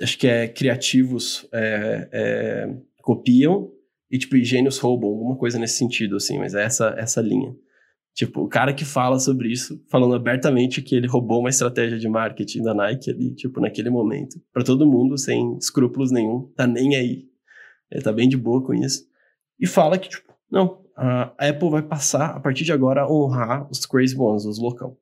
acho 0.02 0.18
que 0.18 0.28
é 0.28 0.46
criativos 0.46 1.48
é, 1.54 2.10
é, 2.12 2.78
copiam 3.02 3.72
e 4.12 4.18
tipo, 4.18 4.36
gênios 4.44 4.78
roubam, 4.78 5.10
alguma 5.10 5.38
coisa 5.38 5.58
nesse 5.58 5.78
sentido, 5.78 6.18
assim, 6.18 6.38
mas 6.38 6.54
é 6.54 6.66
essa, 6.66 6.94
essa 6.98 7.22
linha. 7.22 7.56
Tipo, 8.14 8.42
o 8.42 8.50
cara 8.50 8.74
que 8.74 8.84
fala 8.84 9.18
sobre 9.18 9.50
isso, 9.50 9.82
falando 9.90 10.16
abertamente 10.16 10.82
que 10.82 10.96
ele 10.98 11.08
roubou 11.08 11.40
uma 11.40 11.50
estratégia 11.50 11.98
de 11.98 12.10
marketing 12.10 12.62
da 12.62 12.74
Nike 12.74 13.10
ali, 13.10 13.34
tipo, 13.36 13.62
naquele 13.62 13.90
momento, 13.90 14.38
para 14.52 14.66
todo 14.66 14.86
mundo, 14.86 15.18
sem 15.18 15.58
escrúpulos 15.60 16.12
nenhum, 16.12 16.52
tá 16.58 16.68
nem 16.68 16.94
aí. 16.98 17.24
Ele 17.90 18.04
tá 18.04 18.12
bem 18.12 18.28
de 18.28 18.36
boa 18.36 18.62
com 18.62 18.74
isso. 18.74 19.08
E 19.58 19.66
fala 19.66 19.98
que, 19.98 20.10
tipo, 20.10 20.34
não, 20.52 20.84
a 20.96 21.50
Apple 21.50 21.70
vai 21.70 21.82
passar, 21.82 22.36
a 22.36 22.40
partir 22.40 22.64
de 22.64 22.72
agora, 22.72 23.02
a 23.02 23.12
honrar 23.12 23.70
os 23.70 23.86
crazy 23.86 24.18
ones, 24.18 24.46
os 24.46 24.58
loucão. 24.58 24.98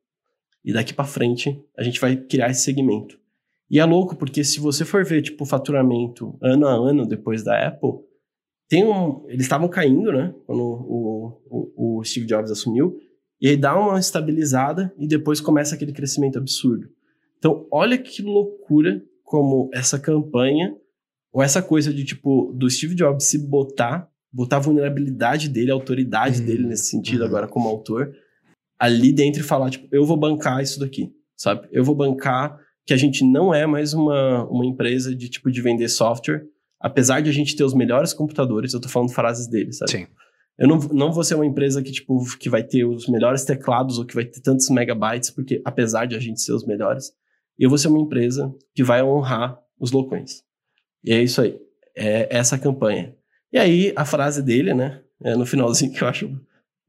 E 0.64 0.72
daqui 0.72 0.92
para 0.92 1.04
frente, 1.04 1.62
a 1.76 1.82
gente 1.82 2.00
vai 2.00 2.16
criar 2.16 2.50
esse 2.50 2.62
segmento. 2.62 3.18
E 3.70 3.78
é 3.78 3.84
louco, 3.84 4.16
porque 4.16 4.42
se 4.44 4.60
você 4.60 4.84
for 4.84 5.04
ver, 5.04 5.22
tipo, 5.22 5.44
o 5.44 5.46
faturamento 5.46 6.36
ano 6.42 6.66
a 6.66 6.72
ano 6.72 7.06
depois 7.06 7.42
da 7.42 7.66
Apple, 7.66 8.00
tem 8.68 8.84
um. 8.84 9.24
Eles 9.28 9.42
estavam 9.42 9.68
caindo, 9.68 10.12
né? 10.12 10.34
Quando 10.46 10.62
o, 10.62 11.42
o, 11.46 11.98
o 11.98 12.04
Steve 12.04 12.26
Jobs 12.26 12.50
assumiu. 12.50 12.98
E 13.40 13.48
aí 13.48 13.56
dá 13.56 13.78
uma 13.78 13.98
estabilizada 13.98 14.92
e 14.98 15.06
depois 15.06 15.40
começa 15.40 15.74
aquele 15.74 15.92
crescimento 15.92 16.38
absurdo. 16.38 16.88
Então, 17.38 17.66
olha 17.70 17.98
que 17.98 18.22
loucura 18.22 19.02
como 19.22 19.68
essa 19.72 19.98
campanha, 19.98 20.74
ou 21.32 21.42
essa 21.42 21.60
coisa 21.60 21.92
de, 21.92 22.04
tipo, 22.04 22.52
do 22.54 22.70
Steve 22.70 22.94
Jobs 22.94 23.26
se 23.26 23.38
botar, 23.38 24.08
botar 24.34 24.56
a 24.56 24.60
vulnerabilidade 24.60 25.48
dele, 25.48 25.70
a 25.70 25.74
autoridade 25.74 26.40
Uhum, 26.40 26.46
dele 26.46 26.66
nesse 26.66 26.86
sentido 26.86 27.20
uhum. 27.20 27.26
agora 27.26 27.46
como 27.46 27.68
autor, 27.68 28.12
ali 28.76 29.12
dentro 29.12 29.40
e 29.40 29.44
falar, 29.44 29.70
tipo, 29.70 29.86
eu 29.92 30.04
vou 30.04 30.16
bancar 30.16 30.60
isso 30.60 30.80
daqui, 30.80 31.12
sabe? 31.36 31.68
Eu 31.70 31.84
vou 31.84 31.94
bancar 31.94 32.58
que 32.84 32.92
a 32.92 32.96
gente 32.96 33.24
não 33.24 33.54
é 33.54 33.64
mais 33.64 33.94
uma, 33.94 34.44
uma 34.50 34.66
empresa 34.66 35.14
de 35.14 35.28
tipo 35.28 35.50
de 35.52 35.62
vender 35.62 35.88
software, 35.88 36.44
apesar 36.80 37.20
de 37.20 37.30
a 37.30 37.32
gente 37.32 37.54
ter 37.54 37.62
os 37.62 37.72
melhores 37.72 38.12
computadores, 38.12 38.74
eu 38.74 38.80
tô 38.80 38.88
falando 38.88 39.12
frases 39.12 39.46
dele, 39.46 39.72
sabe? 39.72 39.92
Sim. 39.92 40.06
Eu 40.58 40.68
não, 40.68 40.78
não 40.92 41.12
vou 41.12 41.24
ser 41.24 41.36
uma 41.36 41.46
empresa 41.46 41.82
que, 41.82 41.92
tipo, 41.92 42.22
que 42.38 42.48
vai 42.48 42.62
ter 42.62 42.84
os 42.84 43.08
melhores 43.08 43.44
teclados 43.44 43.98
ou 43.98 44.04
que 44.04 44.14
vai 44.14 44.24
ter 44.24 44.40
tantos 44.40 44.68
megabytes, 44.68 45.30
porque 45.30 45.62
apesar 45.64 46.06
de 46.06 46.16
a 46.16 46.20
gente 46.20 46.40
ser 46.40 46.52
os 46.52 46.66
melhores, 46.66 47.12
eu 47.58 47.68
vou 47.68 47.78
ser 47.78 47.88
uma 47.88 48.00
empresa 48.00 48.52
que 48.74 48.82
vai 48.82 49.02
honrar 49.02 49.58
os 49.78 49.92
loucões. 49.92 50.42
E 51.02 51.12
é 51.12 51.22
isso 51.22 51.40
aí. 51.40 51.58
É 51.96 52.36
essa 52.36 52.56
a 52.56 52.58
campanha. 52.58 53.14
E 53.54 53.58
aí, 53.58 53.92
a 53.94 54.04
frase 54.04 54.42
dele, 54.42 54.74
né? 54.74 55.00
É 55.22 55.36
no 55.36 55.46
finalzinho 55.46 55.92
que 55.92 56.02
eu 56.02 56.08
acho 56.08 56.40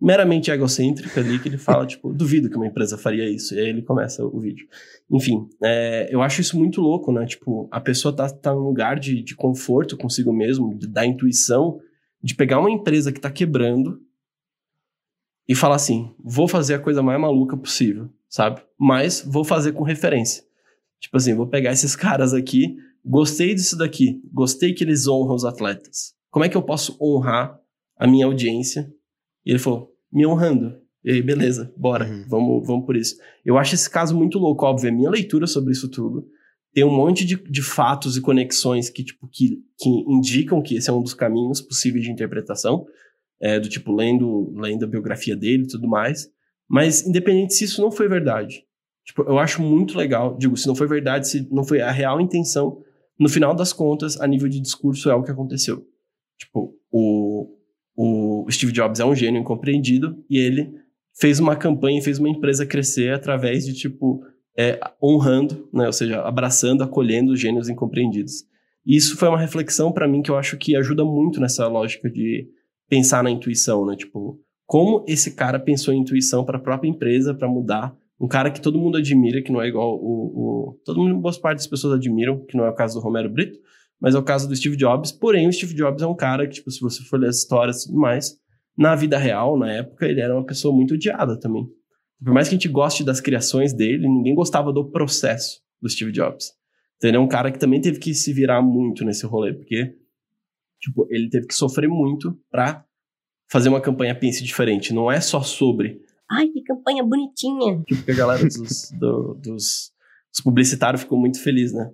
meramente 0.02 0.50
egocêntrica 0.50 1.20
ali, 1.22 1.38
que 1.38 1.48
ele 1.48 1.60
fala, 1.60 1.86
tipo, 1.88 2.12
duvido 2.12 2.50
que 2.50 2.56
uma 2.56 2.66
empresa 2.66 2.98
faria 2.98 3.30
isso. 3.30 3.54
E 3.54 3.60
aí 3.60 3.70
ele 3.70 3.84
começa 3.84 4.26
o 4.26 4.40
vídeo. 4.40 4.68
Enfim, 5.12 5.48
é, 5.64 6.10
eu 6.10 6.24
acho 6.24 6.42
isso 6.42 6.58
muito 6.58 6.82
louco, 6.82 7.12
né? 7.12 7.24
Tipo, 7.28 7.70
a 7.72 7.80
pessoa 7.80 8.16
tá, 8.16 8.28
tá 8.28 8.52
num 8.52 8.62
lugar 8.62 9.00
de, 9.00 9.22
de 9.22 9.36
conforto 9.36 9.96
consigo 9.96 10.34
mesmo, 10.34 10.76
de, 10.76 10.88
da 10.88 11.06
intuição, 11.06 11.80
de 12.20 12.34
pegar 12.34 12.60
uma 12.60 12.72
empresa 12.72 13.12
que 13.12 13.22
tá 13.22 13.30
quebrando 13.30 14.02
e 15.48 15.54
falar 15.54 15.76
assim, 15.76 16.16
vou 16.20 16.48
fazer 16.48 16.74
a 16.74 16.80
coisa 16.80 17.04
mais 17.04 17.22
maluca 17.22 17.56
possível, 17.56 18.10
sabe? 18.28 18.60
Mas 18.76 19.24
vou 19.24 19.44
fazer 19.44 19.74
com 19.74 19.84
referência. 19.84 20.44
Tipo 21.00 21.18
assim, 21.18 21.36
vou 21.36 21.46
pegar 21.46 21.72
esses 21.72 21.96
caras 21.96 22.34
aqui, 22.34 22.76
gostei 23.06 23.54
disso 23.54 23.78
daqui, 23.78 24.20
gostei 24.34 24.74
que 24.74 24.84
eles 24.84 25.08
honram 25.08 25.36
os 25.36 25.46
atletas. 25.46 26.16
Como 26.36 26.44
é 26.44 26.50
que 26.50 26.58
eu 26.58 26.62
posso 26.62 26.98
honrar 27.02 27.58
a 27.98 28.06
minha 28.06 28.26
audiência? 28.26 28.92
E 29.46 29.52
ele 29.52 29.58
falou, 29.58 29.96
me 30.12 30.28
honrando. 30.28 30.76
E 31.02 31.12
aí, 31.12 31.22
beleza, 31.22 31.74
bora, 31.78 32.06
uhum. 32.06 32.26
vamos, 32.28 32.68
vamos 32.68 32.86
por 32.86 32.98
isso. 32.98 33.16
Eu 33.46 33.58
acho 33.58 33.74
esse 33.74 33.90
caso 33.90 34.14
muito 34.14 34.38
louco, 34.38 34.66
óbvio, 34.66 34.90
é 34.90 34.92
minha 34.92 35.10
leitura 35.10 35.48
sobre 35.48 35.72
isso 35.72 35.88
tudo. 35.88 36.28
Tem 36.74 36.84
um 36.84 36.94
monte 36.94 37.24
de, 37.24 37.38
de 37.38 37.62
fatos 37.62 38.18
e 38.18 38.22
conexões 38.22 38.90
que, 38.90 39.02
tipo, 39.02 39.30
que, 39.32 39.64
que 39.80 39.90
indicam 39.90 40.62
que 40.62 40.76
esse 40.76 40.90
é 40.90 40.94
um 40.94 41.02
dos 41.02 41.14
caminhos 41.14 41.62
possíveis 41.62 42.04
de 42.04 42.12
interpretação, 42.12 42.86
é, 43.40 43.58
do 43.58 43.70
tipo, 43.70 43.96
lendo, 43.96 44.52
lendo 44.58 44.84
a 44.84 44.90
biografia 44.90 45.38
dele 45.38 45.64
e 45.64 45.68
tudo 45.68 45.88
mais. 45.88 46.30
Mas, 46.68 47.08
independente 47.08 47.54
se 47.54 47.64
isso 47.64 47.82
não 47.82 47.94
foi 47.94 48.10
verdade, 48.10 48.66
tipo, 49.06 49.22
eu 49.22 49.40
acho 49.40 49.62
muito 49.62 49.98
legal, 49.98 50.38
digo, 50.38 50.58
se 50.58 50.68
não 50.68 50.76
foi 50.76 50.86
verdade, 50.88 51.30
se 51.30 51.48
não 51.50 51.64
foi 51.64 51.80
a 51.80 51.92
real 51.92 52.20
intenção, 52.20 52.84
no 53.18 53.30
final 53.30 53.56
das 53.56 53.72
contas, 53.72 54.20
a 54.20 54.28
nível 54.28 54.50
de 54.50 54.60
discurso, 54.60 55.10
é 55.10 55.16
o 55.16 55.24
que 55.24 55.32
aconteceu. 55.32 55.88
Tipo, 56.38 56.74
o, 56.92 57.48
o 57.96 58.46
Steve 58.52 58.72
Jobs 58.72 59.00
é 59.00 59.06
um 59.06 59.16
gênio 59.16 59.42
incompreendido 59.42 60.24
e 60.30 60.38
ele 60.38 60.74
fez 61.18 61.40
uma 61.40 61.56
campanha, 61.56 62.02
fez 62.02 62.20
uma 62.20 62.30
empresa 62.30 62.66
crescer 62.66 63.14
através 63.14 63.66
de, 63.66 63.74
tipo, 63.74 64.22
é, 64.58 64.80
honrando, 65.02 65.70
né? 65.74 65.86
ou 65.86 65.94
seja, 65.94 66.22
abraçando, 66.22 66.84
acolhendo 66.84 67.32
os 67.32 67.40
gênios 67.40 67.70
incompreendidos. 67.70 68.44
E 68.86 68.96
isso 68.96 69.18
foi 69.18 69.30
uma 69.30 69.40
reflexão 69.40 69.92
para 69.92 70.08
mim 70.08 70.22
que 70.22 70.30
eu 70.30 70.38
acho 70.38 70.58
que 70.58 70.76
ajuda 70.76 71.04
muito 71.04 71.40
nessa 71.40 71.68
lógica 71.68 72.10
de 72.10 72.48
pensar 72.88 73.24
na 73.24 73.32
intuição, 73.32 73.86
né? 73.86 73.96
Tipo, 73.96 74.40
como 74.66 75.04
esse 75.08 75.36
cara 75.36 75.60
pensou 75.60 75.94
em 75.94 76.00
intuição 76.00 76.46
para 76.46 76.58
a 76.58 76.62
própria 76.62 76.90
empresa 76.90 77.34
para 77.34 77.48
mudar. 77.48 77.96
Um 78.20 78.28
cara 78.28 78.50
que 78.50 78.62
todo 78.62 78.80
mundo 78.80 78.98
admira, 78.98 79.42
que 79.42 79.52
não 79.52 79.62
é 79.62 79.68
igual 79.68 79.96
o, 79.96 80.70
o, 80.70 80.80
Todo 80.86 81.00
mundo, 81.00 81.20
boa 81.20 81.34
parte 81.40 81.58
das 81.58 81.68
pessoas 81.68 81.96
admiram, 81.96 82.46
que 82.46 82.56
não 82.56 82.64
é 82.64 82.70
o 82.70 82.76
caso 82.76 82.98
do 82.98 83.04
Romero 83.04 83.30
Brito, 83.30 83.60
mas 84.06 84.14
é 84.14 84.20
o 84.20 84.24
caso 84.24 84.48
do 84.48 84.56
Steve 84.56 84.78
Jobs. 84.78 85.12
Porém, 85.12 85.48
o 85.48 85.52
Steve 85.52 85.74
Jobs 85.74 86.04
é 86.04 86.06
um 86.06 86.16
cara 86.16 86.48
que, 86.48 86.54
tipo, 86.54 86.70
se 86.70 86.80
você 86.80 87.04
for 87.06 87.20
ler 87.20 87.30
as 87.30 87.38
histórias 87.38 87.82
e 87.82 87.88
tudo 87.88 87.98
mais, 87.98 88.38
na 88.78 88.96
vida 88.96 89.18
real, 89.18 89.58
na 89.58 89.72
época, 89.72 90.06
ele 90.06 90.22
era 90.22 90.32
uma 90.32 90.46
pessoa 90.46 90.72
muito 90.72 90.94
odiada 90.94 91.40
também. 91.40 91.68
Por 92.24 92.32
mais 92.32 92.48
que 92.48 92.54
a 92.54 92.58
gente 92.58 92.70
goste 92.70 93.04
das 93.04 93.20
criações 93.20 93.74
dele, 93.74 94.08
ninguém 94.08 94.36
gostava 94.36 94.72
do 94.72 94.92
processo 94.92 95.60
do 95.82 95.90
Steve 95.90 96.12
Jobs. 96.12 96.52
Então, 96.98 97.10
ele 97.10 97.18
é 97.18 97.20
um 97.20 97.28
cara 97.28 97.52
que 97.52 97.58
também 97.58 97.82
teve 97.82 97.98
que 97.98 98.14
se 98.14 98.32
virar 98.32 98.62
muito 98.62 99.04
nesse 99.04 99.26
rolê, 99.26 99.56
porque 99.56 99.96
tipo, 100.80 101.08
ele 101.10 101.28
teve 101.28 101.48
que 101.48 101.56
sofrer 101.56 101.90
muito 101.90 102.40
pra 102.52 102.86
fazer 103.50 103.70
uma 103.70 103.82
campanha 103.82 104.14
pense 104.14 104.44
diferente. 104.44 104.94
Não 104.94 105.12
é 105.12 105.20
só 105.20 105.42
sobre. 105.42 106.00
Ai, 106.30 106.48
que 106.50 106.62
campanha 106.62 107.04
bonitinha! 107.04 107.82
Tipo, 107.88 108.12
a 108.12 108.14
galera 108.14 108.44
dos, 108.44 108.92
do, 109.00 109.34
dos, 109.34 109.92
dos 110.36 110.42
publicitários 110.42 111.04
ficou 111.04 111.18
muito 111.18 111.42
feliz, 111.42 111.72
né? 111.72 111.90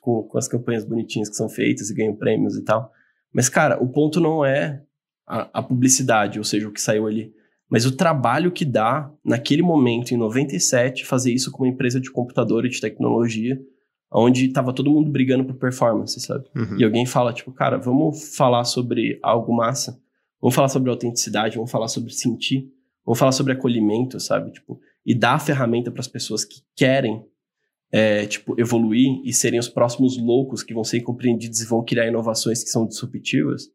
Com, 0.00 0.24
com 0.24 0.36
as 0.36 0.48
campanhas 0.48 0.84
bonitinhas 0.84 1.28
que 1.28 1.36
são 1.36 1.48
feitas 1.48 1.90
e 1.90 1.94
ganham 1.94 2.16
prêmios 2.16 2.56
e 2.56 2.64
tal. 2.64 2.90
Mas, 3.32 3.48
cara, 3.48 3.80
o 3.80 3.88
ponto 3.88 4.18
não 4.18 4.44
é 4.44 4.82
a, 5.24 5.60
a 5.60 5.62
publicidade, 5.62 6.40
ou 6.40 6.44
seja, 6.44 6.68
o 6.68 6.72
que 6.72 6.80
saiu 6.80 7.06
ali. 7.06 7.32
Mas 7.70 7.86
o 7.86 7.96
trabalho 7.96 8.50
que 8.50 8.64
dá, 8.64 9.10
naquele 9.24 9.62
momento, 9.62 10.12
em 10.12 10.16
97, 10.16 11.06
fazer 11.06 11.32
isso 11.32 11.52
com 11.52 11.62
uma 11.62 11.68
empresa 11.72 12.00
de 12.00 12.10
computador 12.10 12.66
e 12.66 12.68
de 12.68 12.80
tecnologia, 12.80 13.60
onde 14.12 14.48
tava 14.48 14.72
todo 14.72 14.90
mundo 14.90 15.10
brigando 15.10 15.44
por 15.44 15.54
performance, 15.54 16.20
sabe? 16.20 16.46
Uhum. 16.54 16.76
E 16.78 16.84
alguém 16.84 17.06
fala, 17.06 17.32
tipo, 17.32 17.52
cara, 17.52 17.78
vamos 17.78 18.36
falar 18.36 18.64
sobre 18.64 19.20
algo 19.22 19.54
massa, 19.54 20.00
vamos 20.40 20.54
falar 20.54 20.68
sobre 20.68 20.90
autenticidade, 20.90 21.56
vamos 21.56 21.70
falar 21.70 21.88
sobre 21.88 22.12
sentir, 22.12 22.68
vamos 23.06 23.18
falar 23.20 23.32
sobre 23.32 23.52
acolhimento, 23.52 24.18
sabe? 24.18 24.50
Tipo, 24.50 24.80
e 25.06 25.14
dar 25.14 25.34
a 25.34 25.38
ferramenta 25.38 25.92
para 25.92 26.00
as 26.00 26.08
pessoas 26.08 26.44
que 26.44 26.60
querem, 26.76 27.24
é, 27.94 28.26
tipo, 28.26 28.58
evoluir 28.58 29.20
e 29.24 29.32
serem 29.32 29.60
os 29.60 29.68
próximos 29.68 30.18
loucos 30.18 30.62
que 30.62 30.74
vão 30.74 30.82
ser 30.82 31.00
compreendidos 31.02 31.60
e 31.60 31.66
vão 31.66 31.84
criar 31.84 32.08
inovações 32.08 32.64
que 32.64 32.70
são 32.70 32.86
disruptivas 32.86 33.70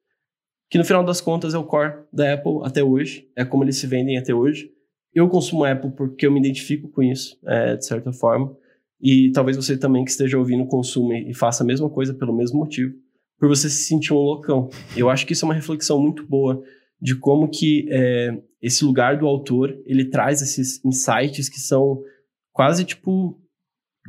que 0.70 0.78
no 0.78 0.86
final 0.86 1.04
das 1.04 1.20
contas 1.20 1.54
é 1.54 1.58
o 1.58 1.64
core 1.64 1.94
da 2.14 2.34
Apple 2.34 2.60
até 2.64 2.84
hoje, 2.84 3.28
é 3.36 3.44
como 3.44 3.64
eles 3.64 3.78
se 3.78 3.88
vendem 3.88 4.18
até 4.18 4.34
hoje. 4.34 4.70
Eu 5.14 5.28
consumo 5.28 5.66
Apple 5.66 5.92
porque 5.92 6.28
eu 6.28 6.32
me 6.32 6.40
identifico 6.40 6.88
com 6.90 7.02
isso, 7.02 7.40
é, 7.46 7.76
de 7.76 7.86
certa 7.86 8.14
forma, 8.14 8.56
e 9.02 9.32
talvez 9.32 9.58
você 9.58 9.76
também 9.76 10.06
que 10.06 10.12
esteja 10.12 10.38
ouvindo 10.38 10.68
consume 10.68 11.28
e 11.28 11.34
faça 11.34 11.64
a 11.64 11.66
mesma 11.66 11.90
coisa 11.90 12.14
pelo 12.14 12.36
mesmo 12.36 12.60
motivo, 12.60 12.94
por 13.40 13.48
você 13.50 13.68
se 13.68 13.86
sentir 13.86 14.14
um 14.14 14.18
loucão. 14.18 14.70
Eu 14.96 15.10
acho 15.10 15.26
que 15.26 15.34
isso 15.34 15.44
é 15.44 15.48
uma 15.48 15.56
reflexão 15.56 16.00
muito 16.00 16.28
boa 16.28 16.62
de 17.02 17.16
como 17.16 17.50
que 17.50 17.88
é, 17.90 18.40
esse 18.62 18.86
lugar 18.86 19.18
do 19.18 19.26
autor, 19.26 19.76
ele 19.86 20.06
traz 20.06 20.42
esses 20.42 20.84
insights 20.86 21.50
que 21.50 21.60
são 21.60 22.04
quase 22.52 22.84
tipo 22.86 23.39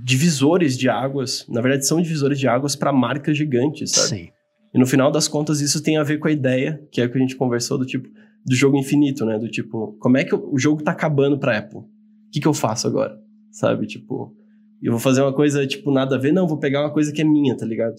divisores 0.04 0.76
de 0.76 0.88
águas, 0.88 1.46
na 1.48 1.60
verdade 1.60 1.86
são 1.86 2.00
divisores 2.00 2.38
de 2.38 2.48
águas 2.48 2.76
para 2.76 2.92
marcas 2.92 3.36
gigantes, 3.36 3.92
sabe? 3.92 4.08
Sim. 4.08 4.28
E 4.72 4.78
no 4.78 4.86
final 4.86 5.10
das 5.10 5.26
contas, 5.26 5.60
isso 5.60 5.82
tem 5.82 5.96
a 5.96 6.02
ver 6.02 6.18
com 6.18 6.28
a 6.28 6.32
ideia, 6.32 6.80
que 6.92 7.00
é 7.00 7.04
o 7.04 7.10
que 7.10 7.18
a 7.18 7.20
gente 7.20 7.36
conversou, 7.36 7.76
do 7.76 7.84
tipo, 7.84 8.08
do 8.46 8.54
jogo 8.54 8.76
infinito, 8.76 9.24
né? 9.26 9.38
Do 9.38 9.48
tipo, 9.48 9.96
como 9.98 10.16
é 10.16 10.24
que 10.24 10.34
o 10.34 10.56
jogo 10.58 10.82
tá 10.82 10.92
acabando 10.92 11.38
pra 11.38 11.58
Apple? 11.58 11.78
O 11.78 11.86
que, 12.32 12.40
que 12.40 12.46
eu 12.46 12.54
faço 12.54 12.86
agora? 12.86 13.18
Sabe? 13.50 13.86
Tipo, 13.86 14.32
eu 14.80 14.92
vou 14.92 15.00
fazer 15.00 15.22
uma 15.22 15.32
coisa, 15.32 15.66
tipo, 15.66 15.90
nada 15.90 16.14
a 16.14 16.18
ver? 16.18 16.32
Não, 16.32 16.46
vou 16.46 16.58
pegar 16.58 16.82
uma 16.82 16.92
coisa 16.92 17.12
que 17.12 17.20
é 17.20 17.24
minha, 17.24 17.56
tá 17.56 17.66
ligado? 17.66 17.96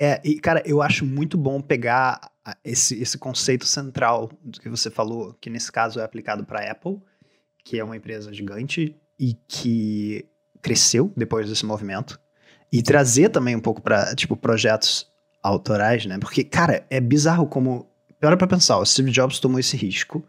É, 0.00 0.20
e 0.24 0.40
cara, 0.40 0.62
eu 0.66 0.82
acho 0.82 1.04
muito 1.04 1.38
bom 1.38 1.60
pegar 1.60 2.20
esse, 2.64 3.00
esse 3.00 3.16
conceito 3.16 3.64
central 3.64 4.30
do 4.42 4.60
que 4.60 4.68
você 4.68 4.90
falou, 4.90 5.34
que 5.40 5.48
nesse 5.48 5.70
caso 5.70 6.00
é 6.00 6.04
aplicado 6.04 6.44
para 6.44 6.68
Apple, 6.68 6.98
que 7.64 7.78
é 7.78 7.84
uma 7.84 7.96
empresa 7.96 8.32
gigante 8.32 8.96
e 9.20 9.34
que 9.48 10.26
cresceu 10.64 11.12
depois 11.14 11.46
desse 11.46 11.66
movimento, 11.66 12.18
e 12.72 12.82
trazer 12.82 13.28
também 13.28 13.54
um 13.54 13.60
pouco 13.60 13.82
para 13.82 14.14
tipo 14.14 14.34
projetos 14.34 15.06
autorais, 15.42 16.06
né? 16.06 16.18
Porque, 16.18 16.42
cara, 16.42 16.84
é 16.88 16.98
bizarro 17.00 17.46
como. 17.46 17.86
Pior 18.18 18.34
pra 18.38 18.46
pensar, 18.46 18.78
o 18.78 18.86
Steve 18.86 19.10
Jobs 19.10 19.38
tomou 19.38 19.60
esse 19.60 19.76
risco, 19.76 20.24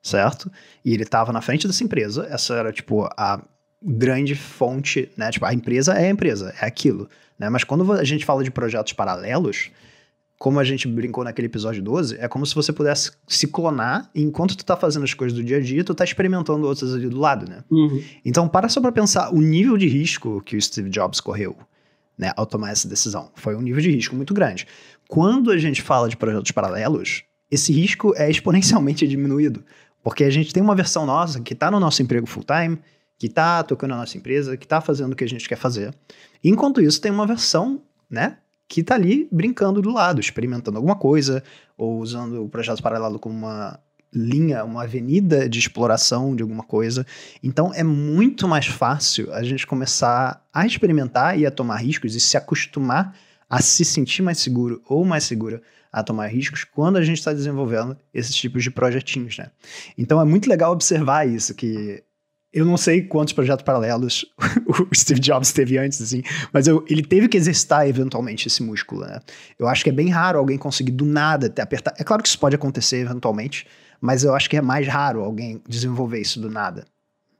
certo? 0.00 0.48
E 0.84 0.94
ele 0.94 1.04
tava 1.04 1.32
na 1.32 1.40
frente 1.40 1.66
dessa 1.66 1.82
empresa, 1.82 2.28
essa 2.30 2.54
era, 2.54 2.72
tipo, 2.72 3.04
a 3.16 3.42
grande 3.82 4.36
fonte, 4.36 5.10
né? 5.16 5.32
Tipo, 5.32 5.46
a 5.46 5.52
empresa 5.52 5.94
é 5.94 6.06
a 6.06 6.10
empresa, 6.10 6.54
é 6.60 6.64
aquilo, 6.64 7.08
né? 7.36 7.48
Mas 7.48 7.64
quando 7.64 7.92
a 7.92 8.04
gente 8.04 8.24
fala 8.24 8.44
de 8.44 8.50
projetos 8.52 8.92
paralelos, 8.92 9.70
como 10.40 10.58
a 10.58 10.64
gente 10.64 10.88
brincou 10.88 11.22
naquele 11.22 11.48
episódio 11.48 11.82
12, 11.82 12.16
é 12.18 12.26
como 12.26 12.46
se 12.46 12.54
você 12.54 12.72
pudesse 12.72 13.12
se 13.28 13.46
clonar 13.46 14.10
e 14.14 14.22
enquanto 14.22 14.56
tu 14.56 14.64
tá 14.64 14.74
fazendo 14.74 15.02
as 15.02 15.12
coisas 15.12 15.36
do 15.36 15.44
dia 15.44 15.58
a 15.58 15.60
dia, 15.60 15.84
tu 15.84 15.94
tá 15.94 16.02
experimentando 16.02 16.66
outras 16.66 16.94
ali 16.94 17.10
do 17.10 17.20
lado, 17.20 17.46
né? 17.46 17.62
Uhum. 17.70 18.02
Então, 18.24 18.48
para 18.48 18.66
só 18.70 18.80
pra 18.80 18.90
pensar 18.90 19.34
o 19.34 19.40
nível 19.42 19.76
de 19.76 19.86
risco 19.86 20.40
que 20.40 20.56
o 20.56 20.62
Steve 20.62 20.88
Jobs 20.88 21.20
correu 21.20 21.58
né, 22.16 22.32
ao 22.38 22.46
tomar 22.46 22.70
essa 22.70 22.88
decisão. 22.88 23.30
Foi 23.34 23.54
um 23.54 23.60
nível 23.60 23.82
de 23.82 23.90
risco 23.90 24.16
muito 24.16 24.32
grande. 24.32 24.66
Quando 25.06 25.50
a 25.50 25.58
gente 25.58 25.82
fala 25.82 26.08
de 26.08 26.16
projetos 26.16 26.52
paralelos, 26.52 27.22
esse 27.50 27.70
risco 27.70 28.14
é 28.16 28.30
exponencialmente 28.30 29.04
diminuído, 29.06 29.62
porque 30.02 30.24
a 30.24 30.30
gente 30.30 30.54
tem 30.54 30.62
uma 30.62 30.74
versão 30.74 31.04
nossa 31.04 31.38
que 31.42 31.52
está 31.52 31.70
no 31.70 31.78
nosso 31.78 32.02
emprego 32.02 32.26
full-time, 32.26 32.78
que 33.18 33.26
está 33.26 33.62
tocando 33.62 33.92
a 33.92 33.98
nossa 33.98 34.16
empresa, 34.16 34.56
que 34.56 34.64
está 34.64 34.80
fazendo 34.80 35.12
o 35.12 35.16
que 35.16 35.24
a 35.24 35.28
gente 35.28 35.46
quer 35.46 35.56
fazer. 35.56 35.94
Enquanto 36.42 36.80
isso, 36.80 36.98
tem 36.98 37.12
uma 37.12 37.26
versão, 37.26 37.82
né, 38.08 38.38
que 38.70 38.82
está 38.82 38.94
ali 38.94 39.28
brincando 39.32 39.82
do 39.82 39.90
lado, 39.90 40.20
experimentando 40.20 40.78
alguma 40.78 40.94
coisa, 40.94 41.42
ou 41.76 41.98
usando 41.98 42.44
o 42.44 42.48
projeto 42.48 42.80
paralelo 42.80 43.18
como 43.18 43.36
uma 43.36 43.80
linha, 44.12 44.64
uma 44.64 44.84
avenida 44.84 45.48
de 45.48 45.58
exploração 45.58 46.36
de 46.36 46.42
alguma 46.44 46.62
coisa. 46.62 47.04
Então 47.42 47.74
é 47.74 47.82
muito 47.82 48.46
mais 48.46 48.66
fácil 48.66 49.32
a 49.34 49.42
gente 49.42 49.66
começar 49.66 50.46
a 50.54 50.64
experimentar 50.64 51.36
e 51.36 51.44
a 51.44 51.50
tomar 51.50 51.78
riscos 51.78 52.14
e 52.14 52.20
se 52.20 52.36
acostumar 52.36 53.16
a 53.48 53.60
se 53.60 53.84
sentir 53.84 54.22
mais 54.22 54.38
seguro 54.38 54.80
ou 54.88 55.04
mais 55.04 55.24
segura 55.24 55.60
a 55.92 56.04
tomar 56.04 56.28
riscos 56.28 56.62
quando 56.62 56.96
a 56.96 57.02
gente 57.02 57.18
está 57.18 57.32
desenvolvendo 57.32 57.96
esses 58.14 58.36
tipos 58.36 58.62
de 58.62 58.70
projetinhos, 58.70 59.36
né? 59.36 59.50
Então 59.98 60.20
é 60.20 60.24
muito 60.24 60.48
legal 60.48 60.70
observar 60.70 61.26
isso, 61.26 61.56
que 61.56 62.04
eu 62.52 62.64
não 62.64 62.76
sei 62.76 63.02
quantos 63.02 63.32
projetos 63.32 63.64
paralelos 63.64 64.24
o 64.90 64.94
Steve 64.94 65.20
Jobs 65.20 65.52
teve 65.52 65.78
antes, 65.78 66.02
assim, 66.02 66.22
mas 66.52 66.66
eu, 66.66 66.84
ele 66.88 67.02
teve 67.02 67.28
que 67.28 67.36
exercitar 67.36 67.86
eventualmente 67.88 68.48
esse 68.48 68.62
músculo, 68.62 69.02
né? 69.02 69.20
Eu 69.58 69.68
acho 69.68 69.84
que 69.84 69.90
é 69.90 69.92
bem 69.92 70.08
raro 70.08 70.38
alguém 70.38 70.58
conseguir 70.58 70.92
do 70.92 71.04
nada 71.04 71.46
até 71.46 71.62
apertar. 71.62 71.94
É 71.98 72.04
claro 72.04 72.22
que 72.22 72.28
isso 72.28 72.38
pode 72.38 72.56
acontecer 72.56 72.98
eventualmente, 72.98 73.66
mas 74.00 74.24
eu 74.24 74.34
acho 74.34 74.50
que 74.50 74.56
é 74.56 74.60
mais 74.60 74.86
raro 74.88 75.22
alguém 75.22 75.62
desenvolver 75.68 76.20
isso 76.20 76.40
do 76.40 76.50
nada, 76.50 76.86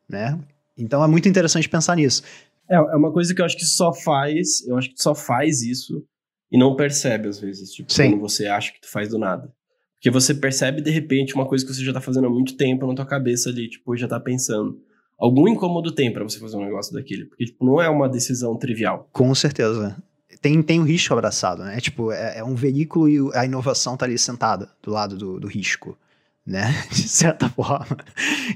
né? 0.08 0.38
Então 0.78 1.02
é 1.02 1.08
muito 1.08 1.28
interessante 1.28 1.68
pensar 1.68 1.96
nisso. 1.96 2.22
É, 2.70 2.76
é 2.76 2.96
uma 2.96 3.12
coisa 3.12 3.34
que 3.34 3.40
eu 3.40 3.44
acho 3.44 3.56
que 3.56 3.64
só 3.64 3.92
faz, 3.92 4.64
eu 4.66 4.78
acho 4.78 4.90
que 4.90 5.02
só 5.02 5.14
faz 5.14 5.60
isso 5.62 6.04
e 6.52 6.58
não 6.58 6.76
percebe 6.76 7.28
às 7.28 7.40
vezes, 7.40 7.72
tipo, 7.72 7.92
Sim. 7.92 8.10
quando 8.10 8.20
você 8.20 8.46
acha 8.46 8.72
que 8.72 8.80
tu 8.80 8.88
faz 8.88 9.08
do 9.08 9.18
nada. 9.18 9.52
Porque 9.96 10.10
você 10.10 10.34
percebe 10.34 10.80
de 10.80 10.90
repente 10.90 11.34
uma 11.34 11.46
coisa 11.46 11.66
que 11.66 11.74
você 11.74 11.84
já 11.84 11.92
tá 11.92 12.00
fazendo 12.00 12.26
há 12.28 12.30
muito 12.30 12.56
tempo 12.56 12.86
na 12.86 12.94
tua 12.94 13.04
cabeça 13.04 13.50
ali, 13.50 13.68
tipo, 13.68 13.96
já 13.96 14.06
tá 14.06 14.18
pensando 14.18 14.80
algum 15.20 15.46
incômodo 15.46 15.92
tem 15.92 16.12
para 16.12 16.24
você 16.24 16.38
fazer 16.38 16.56
um 16.56 16.64
negócio 16.64 16.94
daquele. 16.94 17.26
Porque, 17.26 17.44
tipo, 17.44 17.64
não 17.64 17.80
é 17.80 17.88
uma 17.88 18.08
decisão 18.08 18.56
trivial. 18.56 19.08
Com 19.12 19.32
certeza. 19.34 19.96
Tem, 20.40 20.62
tem 20.62 20.80
o 20.80 20.84
risco 20.84 21.12
abraçado, 21.12 21.62
né? 21.62 21.78
Tipo, 21.80 22.10
é, 22.10 22.38
é 22.38 22.44
um 22.44 22.54
veículo 22.54 23.08
e 23.08 23.18
a 23.34 23.44
inovação 23.44 23.96
tá 23.96 24.06
ali 24.06 24.18
sentada 24.18 24.70
do 24.82 24.90
lado 24.90 25.16
do, 25.16 25.38
do 25.38 25.46
risco, 25.46 25.98
né? 26.46 26.74
De 26.90 27.06
certa 27.06 27.50
forma. 27.50 27.98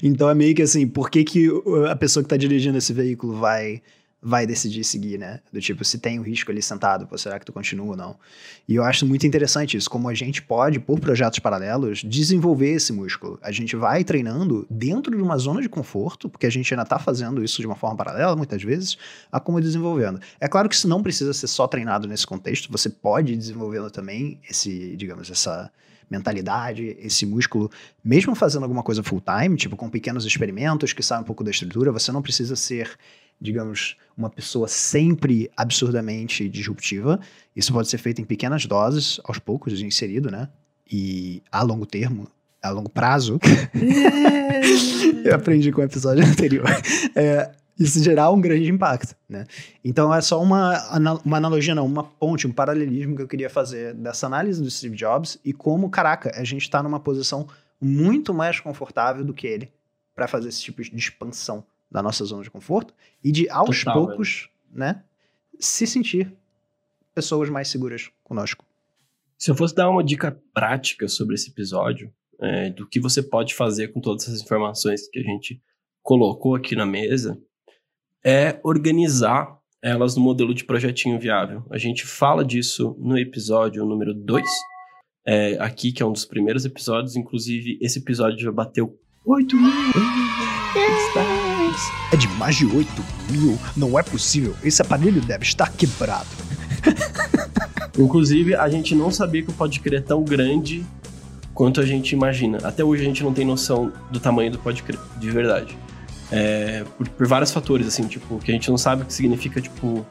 Então 0.03 0.31
é 0.31 0.35
meio 0.35 0.55
que 0.55 0.63
assim, 0.63 0.89
por 0.89 1.11
que, 1.11 1.23
que 1.23 1.49
a 1.91 1.95
pessoa 1.95 2.23
que 2.23 2.31
tá 2.31 2.37
dirigindo 2.37 2.79
esse 2.79 2.93
veículo 2.95 3.35
vai 3.35 3.83
vai 4.25 4.47
decidir 4.47 4.83
seguir, 4.85 5.19
né? 5.19 5.41
Do 5.53 5.61
tipo, 5.61 5.85
se 5.85 5.99
tem 5.99 6.19
o 6.19 6.23
risco 6.23 6.51
ali 6.51 6.63
sentado, 6.63 7.07
pô, 7.07 7.19
será 7.19 7.39
que 7.39 7.45
tu 7.45 7.53
continua 7.53 7.89
ou 7.89 7.97
não? 7.97 8.17
E 8.67 8.75
eu 8.75 8.83
acho 8.83 9.05
muito 9.05 9.27
interessante 9.27 9.77
isso, 9.77 9.91
como 9.91 10.09
a 10.09 10.15
gente 10.15 10.41
pode, 10.41 10.81
por 10.81 10.99
projetos 10.99 11.39
paralelos, 11.41 12.03
desenvolver 12.03 12.71
esse 12.71 12.91
músculo. 12.91 13.39
A 13.43 13.53
gente 13.53 13.77
vai 13.77 14.03
treinando 14.03 14.67
dentro 14.71 15.15
de 15.15 15.23
uma 15.23 15.37
zona 15.37 15.61
de 15.61 15.69
conforto, 15.69 16.31
porque 16.31 16.47
a 16.47 16.51
gente 16.51 16.73
ainda 16.73 16.87
tá 16.87 16.99
fazendo 16.99 17.45
isso 17.45 17.61
de 17.61 17.67
uma 17.67 17.77
forma 17.77 17.97
paralela, 17.97 18.35
muitas 18.35 18.63
vezes, 18.63 18.97
a 19.31 19.39
como 19.39 19.61
desenvolvendo. 19.61 20.19
É 20.41 20.49
claro 20.49 20.71
que 20.71 20.75
isso 20.75 20.89
não 20.89 21.03
precisa 21.03 21.35
ser 21.35 21.47
só 21.47 21.69
treinado 21.69 22.09
nesse 22.09 22.27
contexto, 22.27 22.73
você 22.73 22.89
pode 22.89 23.37
desenvolvendo 23.37 23.91
também 23.91 24.41
esse, 24.49 24.97
digamos, 24.97 25.31
essa 25.31 25.71
mentalidade, 26.11 26.97
esse 26.99 27.27
músculo, 27.27 27.71
mesmo 28.03 28.35
fazendo 28.35 28.63
alguma 28.63 28.83
coisa 28.83 29.03
full 29.03 29.21
time, 29.21 29.57
tipo 29.57 29.77
com 29.77 29.91
pequenos 29.91 30.25
experimentos 30.25 30.93
que 30.93 31.03
saem 31.03 31.23
um 31.23 31.25
pouco 31.25 31.45
da 31.45 31.51
estrutura, 31.51 31.93
você 31.93 32.13
não 32.13 32.23
precisa 32.23 32.57
ser 32.57 32.97
digamos, 33.41 33.97
uma 34.17 34.31
pessoa 34.31 34.69
sempre 34.69 35.51
absurdamente 35.57 36.49
disruptiva. 36.49 37.21
Isso 37.55 37.73
pode 37.73 37.89
ser 37.89 37.99
feito 37.99 38.21
em 38.21 38.25
pequenas 38.25 38.67
doses, 38.67 39.21
aos 39.25 39.39
poucos, 39.39 39.81
inserido, 39.81 40.31
né? 40.31 40.49
E 40.91 41.43
a 41.51 41.63
longo 41.63 41.87
termo, 41.87 42.29
a 42.63 42.71
longo 42.71 42.91
prazo. 42.91 43.39
Eu 45.25 45.35
aprendi 45.35 45.73
com 45.73 45.81
o 45.81 45.85
episódio 45.85 46.25
anterior. 46.25 46.67
É, 47.15 47.51
isso 47.79 48.03
gerar 48.03 48.31
um 48.31 48.41
grande 48.41 48.71
impacto, 48.71 49.17
né? 49.29 49.47
Então 49.85 50.15
é 50.15 50.21
só 50.21 50.41
uma, 50.41 50.81
uma 51.25 51.37
analogia, 51.37 51.75
não, 51.75 51.87
uma 51.87 52.05
ponte, 52.05 52.47
um 52.47 52.53
paralelismo 52.53 53.17
que 53.17 53.23
eu 53.23 53.29
queria 53.29 53.51
fazer 53.51 53.95
dessa 53.95 54.27
análise 54.27 54.63
do 54.63 54.71
Steve 54.71 54.97
Jobs 54.97 55.39
e 55.45 55.53
como, 55.53 55.91
caraca, 55.91 56.33
a 56.37 56.45
gente 56.45 56.63
está 56.63 56.83
numa 56.83 57.01
posição 57.01 57.49
muito 57.81 58.33
mais 58.33 58.61
confortável 58.61 59.25
do 59.25 59.35
que 59.35 59.47
ele 59.47 59.73
para 60.15 60.29
fazer 60.29 60.49
esse 60.49 60.63
tipo 60.63 60.83
de 60.83 60.97
expansão 60.97 61.65
da 61.91 62.03
nossa 62.03 62.25
zona 62.25 62.43
de 62.43 62.51
conforto 62.51 62.95
e 63.23 63.31
de 63.31 63.49
aos 63.49 63.85
Total, 63.85 64.07
poucos, 64.07 64.51
velho. 64.71 64.79
né, 64.79 65.05
se 65.59 65.87
sentir 65.87 66.33
pessoas 67.15 67.49
mais 67.49 67.69
seguras 67.69 68.11
conosco. 68.23 68.65
Se 69.39 69.51
eu 69.51 69.55
fosse 69.55 69.75
dar 69.75 69.89
uma 69.89 70.03
dica 70.03 70.41
prática 70.53 71.07
sobre 71.09 71.35
esse 71.35 71.51
episódio, 71.51 72.13
é, 72.41 72.71
do 72.71 72.87
que 72.87 72.99
você 72.99 73.23
pode 73.23 73.55
fazer 73.55 73.89
com 73.89 74.01
todas 74.01 74.25
essas 74.25 74.41
informações 74.41 75.09
que 75.09 75.19
a 75.19 75.23
gente 75.23 75.61
colocou 76.03 76.55
aqui 76.55 76.75
na 76.75 76.85
mesa, 76.85 77.39
é 78.25 78.59
organizar 78.63 79.59
elas 79.83 80.17
no 80.17 80.23
modelo 80.23 80.55
de 80.55 80.65
projetinho 80.65 81.19
viável. 81.19 81.65
A 81.71 81.79
gente 81.79 82.07
fala 82.07 82.45
disso 82.45 82.97
no 82.99 83.19
episódio 83.19 83.85
número 83.85 84.15
2, 84.15 84.43
é, 85.27 85.59
aqui, 85.61 85.93
que 85.93 86.03
é 86.03 86.07
um 86.07 86.13
dos 86.13 86.25
primeiros 86.25 86.65
episódios. 86.65 87.17
Inclusive, 87.17 87.79
esse 87.81 87.99
episódio 87.99 88.39
já 88.39 88.51
bateu 88.51 88.99
8 89.27 89.57
mil. 89.57 89.71
É 92.13 92.17
de 92.17 92.29
mais 92.29 92.57
de 92.57 92.67
8 92.67 92.89
mil. 93.31 93.59
Não 93.77 93.99
é 93.99 94.03
possível. 94.03 94.55
Esse 94.63 94.83
aparelho 94.83 95.21
deve 95.21 95.45
estar 95.45 95.71
quebrado. 95.73 96.29
Inclusive, 97.99 98.55
a 98.55 98.69
gente 98.69 98.95
não 98.95 99.11
sabia 99.11 99.43
que 99.43 99.51
o 99.51 99.53
Podcrer 99.53 100.01
é 100.01 100.03
tão 100.03 100.25
grande 100.25 100.85
quanto 101.53 101.81
a 101.81 101.87
gente 101.87 102.13
imagina. 102.13 102.59
Até 102.65 102.85
hoje 102.85 103.03
a 103.03 103.07
gente 103.07 103.23
não 103.23 103.33
tem 103.33 103.45
noção 103.45 103.93
do 104.11 104.19
tamanho 104.19 104.51
do 104.51 104.59
Podcrer, 104.59 104.99
de 105.19 105.31
verdade. 105.31 105.79
É, 106.31 106.85
por, 106.99 107.09
por, 107.09 107.27
vários 107.27 107.53
fatores, 107.53 107.87
assim, 107.87 108.07
tipo, 108.09 108.39
que 108.39 108.51
a 108.51 108.55
gente 108.55 108.69
não 108.69 108.77
sabe 108.77 109.03
o 109.03 109.05
que 109.05 109.13
significa, 109.13 109.61
tipo, 109.61 110.05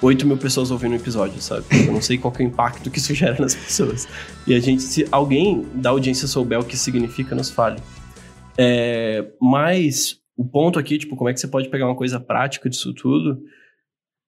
8 0.00 0.26
mil 0.26 0.36
pessoas 0.36 0.72
ouvindo 0.72 0.92
o 0.92 0.96
episódio, 0.96 1.40
sabe? 1.40 1.64
Eu 1.70 1.92
não 1.92 2.02
sei 2.02 2.18
qual 2.18 2.34
é 2.36 2.42
o 2.42 2.46
impacto 2.46 2.90
que 2.90 2.98
isso 2.98 3.14
gera 3.14 3.36
nas 3.38 3.54
pessoas. 3.54 4.08
E 4.46 4.54
a 4.54 4.60
gente, 4.60 4.82
se 4.82 5.06
alguém 5.12 5.64
da 5.74 5.90
audiência 5.90 6.26
souber 6.26 6.58
o 6.58 6.64
que 6.64 6.76
significa, 6.76 7.34
nos 7.34 7.50
fale. 7.50 7.80
É, 8.58 9.24
mas 9.40 10.21
o 10.36 10.44
ponto 10.44 10.78
aqui, 10.78 10.98
tipo, 10.98 11.16
como 11.16 11.28
é 11.28 11.32
que 11.32 11.40
você 11.40 11.48
pode 11.48 11.68
pegar 11.68 11.86
uma 11.86 11.96
coisa 11.96 12.18
prática 12.18 12.68
disso 12.68 12.92
tudo, 12.94 13.42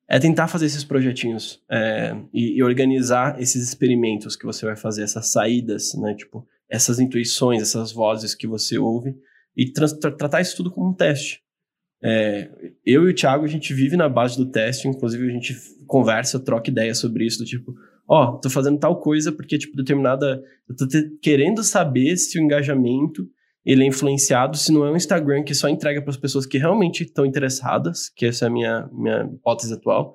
é 0.09 0.19
tentar 0.19 0.49
fazer 0.49 0.67
esses 0.67 0.85
projetinhos 0.85 1.63
é, 1.71 2.15
e, 2.33 2.59
e, 2.59 2.63
organizar 2.63 3.41
esses 3.41 3.67
experimentos 3.67 4.37
que 4.37 4.45
você 4.45 4.67
vai 4.67 4.77
fazer, 4.77 5.03
essas 5.03 5.29
saídas, 5.29 5.95
né? 5.95 6.15
Tipo, 6.15 6.47
essas 6.69 7.01
intuições, 7.01 7.63
essas 7.63 7.93
vozes 7.93 8.35
que 8.35 8.47
você 8.47 8.79
ouve 8.79 9.15
e 9.57 9.73
tra 9.73 9.87
tratar 10.13 10.41
isso 10.41 10.57
tudo 10.57 10.71
como 10.71 10.91
um 10.91 10.95
teste. 10.95 11.43
É, 12.03 12.51
eu 12.85 13.09
e 13.09 13.13
o 13.13 13.15
Thiago, 13.15 13.45
a 13.45 13.49
gente 13.49 13.73
vive 13.73 13.97
na 13.97 14.09
base 14.09 14.37
do 14.37 14.51
teste, 14.51 14.87
inclusive 14.87 15.27
a 15.27 15.33
gente 15.33 15.57
conversa, 15.87 16.39
troca 16.39 16.71
ideia 16.71 16.95
sobre 16.95 17.25
isso, 17.25 17.39
do 17.39 17.47
tipo, 17.47 17.75
ó, 18.07 18.25
oh, 18.25 18.39
tô 18.39 18.51
fazendo 18.51 18.79
tal 18.79 19.01
coisa 19.01 19.33
porque, 19.33 19.57
tipo, 19.57 19.77
determinada... 19.77 20.43
Eu 20.69 20.77
tô 20.77 20.87
querendo 21.23 21.63
saber 21.63 22.17
se 22.19 22.39
o 22.39 22.43
engajamento 22.43 23.27
ele 23.65 23.85
é 23.85 23.87
influenciado 23.87 24.57
se 24.57 24.71
não 24.71 24.85
é 24.85 24.91
um 24.91 24.97
Instagram 24.97 25.43
que 25.43 25.55
só 25.55 25.69
entrega 25.69 26.03
para 26.03 26.11
as 26.11 26.17
pessoas 26.17 26.45
que 26.45 26.59
realmente 26.59 27.05
estão 27.05 27.25
interessadas, 27.25 28.11
que 28.11 28.27
essa 28.27 28.45
é 28.45 28.49
a 28.49 28.51
minha, 28.51 28.89
minha 28.93 29.25
hipótese 29.33 29.73
atual, 29.73 30.15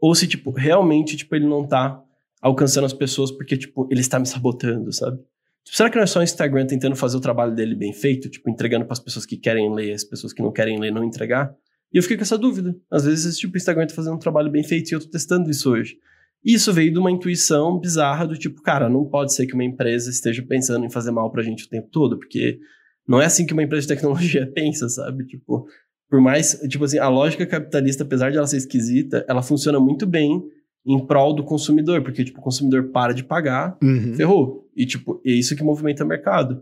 ou 0.00 0.14
se, 0.14 0.26
tipo, 0.26 0.50
realmente, 0.50 1.16
tipo, 1.16 1.34
ele 1.36 1.46
não 1.46 1.66
tá 1.66 2.02
alcançando 2.40 2.84
as 2.84 2.92
pessoas 2.92 3.30
porque, 3.30 3.56
tipo, 3.56 3.88
ele 3.90 4.00
está 4.00 4.18
me 4.18 4.26
sabotando, 4.26 4.92
sabe? 4.92 5.18
Tipo, 5.64 5.76
será 5.76 5.88
que 5.88 5.96
não 5.96 6.02
é 6.02 6.06
só 6.06 6.18
o 6.18 6.24
Instagram 6.24 6.66
tentando 6.66 6.96
fazer 6.96 7.16
o 7.16 7.20
trabalho 7.20 7.54
dele 7.54 7.76
bem 7.76 7.92
feito, 7.92 8.28
tipo, 8.28 8.50
entregando 8.50 8.84
para 8.84 8.94
as 8.94 8.98
pessoas 8.98 9.24
que 9.24 9.36
querem 9.36 9.72
ler, 9.72 9.92
as 9.92 10.02
pessoas 10.02 10.32
que 10.32 10.42
não 10.42 10.50
querem 10.50 10.78
ler 10.80 10.90
não 10.90 11.04
entregar? 11.04 11.54
E 11.92 11.98
eu 11.98 12.02
fiquei 12.02 12.16
com 12.16 12.24
essa 12.24 12.36
dúvida. 12.36 12.74
Às 12.90 13.04
vezes, 13.04 13.38
tipo, 13.38 13.54
o 13.54 13.56
Instagram 13.56 13.86
tá 13.86 13.94
fazendo 13.94 14.16
um 14.16 14.18
trabalho 14.18 14.50
bem 14.50 14.64
feito 14.64 14.90
e 14.90 14.94
eu 14.94 15.00
tô 15.00 15.08
testando 15.08 15.48
isso 15.48 15.70
hoje. 15.70 15.96
E 16.44 16.54
isso 16.54 16.72
veio 16.72 16.92
de 16.92 16.98
uma 16.98 17.10
intuição 17.10 17.78
bizarra 17.78 18.26
do 18.26 18.36
tipo, 18.36 18.62
cara, 18.62 18.88
não 18.88 19.04
pode 19.04 19.32
ser 19.34 19.46
que 19.46 19.54
uma 19.54 19.64
empresa 19.64 20.10
esteja 20.10 20.42
pensando 20.42 20.84
em 20.84 20.90
fazer 20.90 21.10
mal 21.12 21.30
pra 21.30 21.42
gente 21.42 21.64
o 21.64 21.68
tempo 21.68 21.88
todo, 21.90 22.18
porque 22.18 22.58
não 23.06 23.20
é 23.20 23.26
assim 23.26 23.46
que 23.46 23.52
uma 23.52 23.62
empresa 23.62 23.86
de 23.86 23.94
tecnologia 23.94 24.46
pensa, 24.52 24.88
sabe? 24.88 25.24
Tipo, 25.26 25.66
por 26.10 26.20
mais, 26.20 26.60
tipo 26.68 26.84
assim, 26.84 26.98
a 26.98 27.08
lógica 27.08 27.46
capitalista, 27.46 28.02
apesar 28.02 28.30
de 28.30 28.36
ela 28.36 28.46
ser 28.46 28.56
esquisita, 28.56 29.24
ela 29.28 29.42
funciona 29.42 29.78
muito 29.78 30.06
bem 30.06 30.42
em 30.84 31.06
prol 31.06 31.32
do 31.32 31.44
consumidor, 31.44 32.02
porque, 32.02 32.24
tipo, 32.24 32.40
o 32.40 32.42
consumidor 32.42 32.90
para 32.90 33.12
de 33.12 33.22
pagar, 33.22 33.78
uhum. 33.82 34.14
ferrou. 34.14 34.68
E, 34.76 34.84
tipo, 34.84 35.20
é 35.24 35.30
isso 35.30 35.54
que 35.54 35.62
movimenta 35.62 36.04
o 36.04 36.06
mercado. 36.06 36.60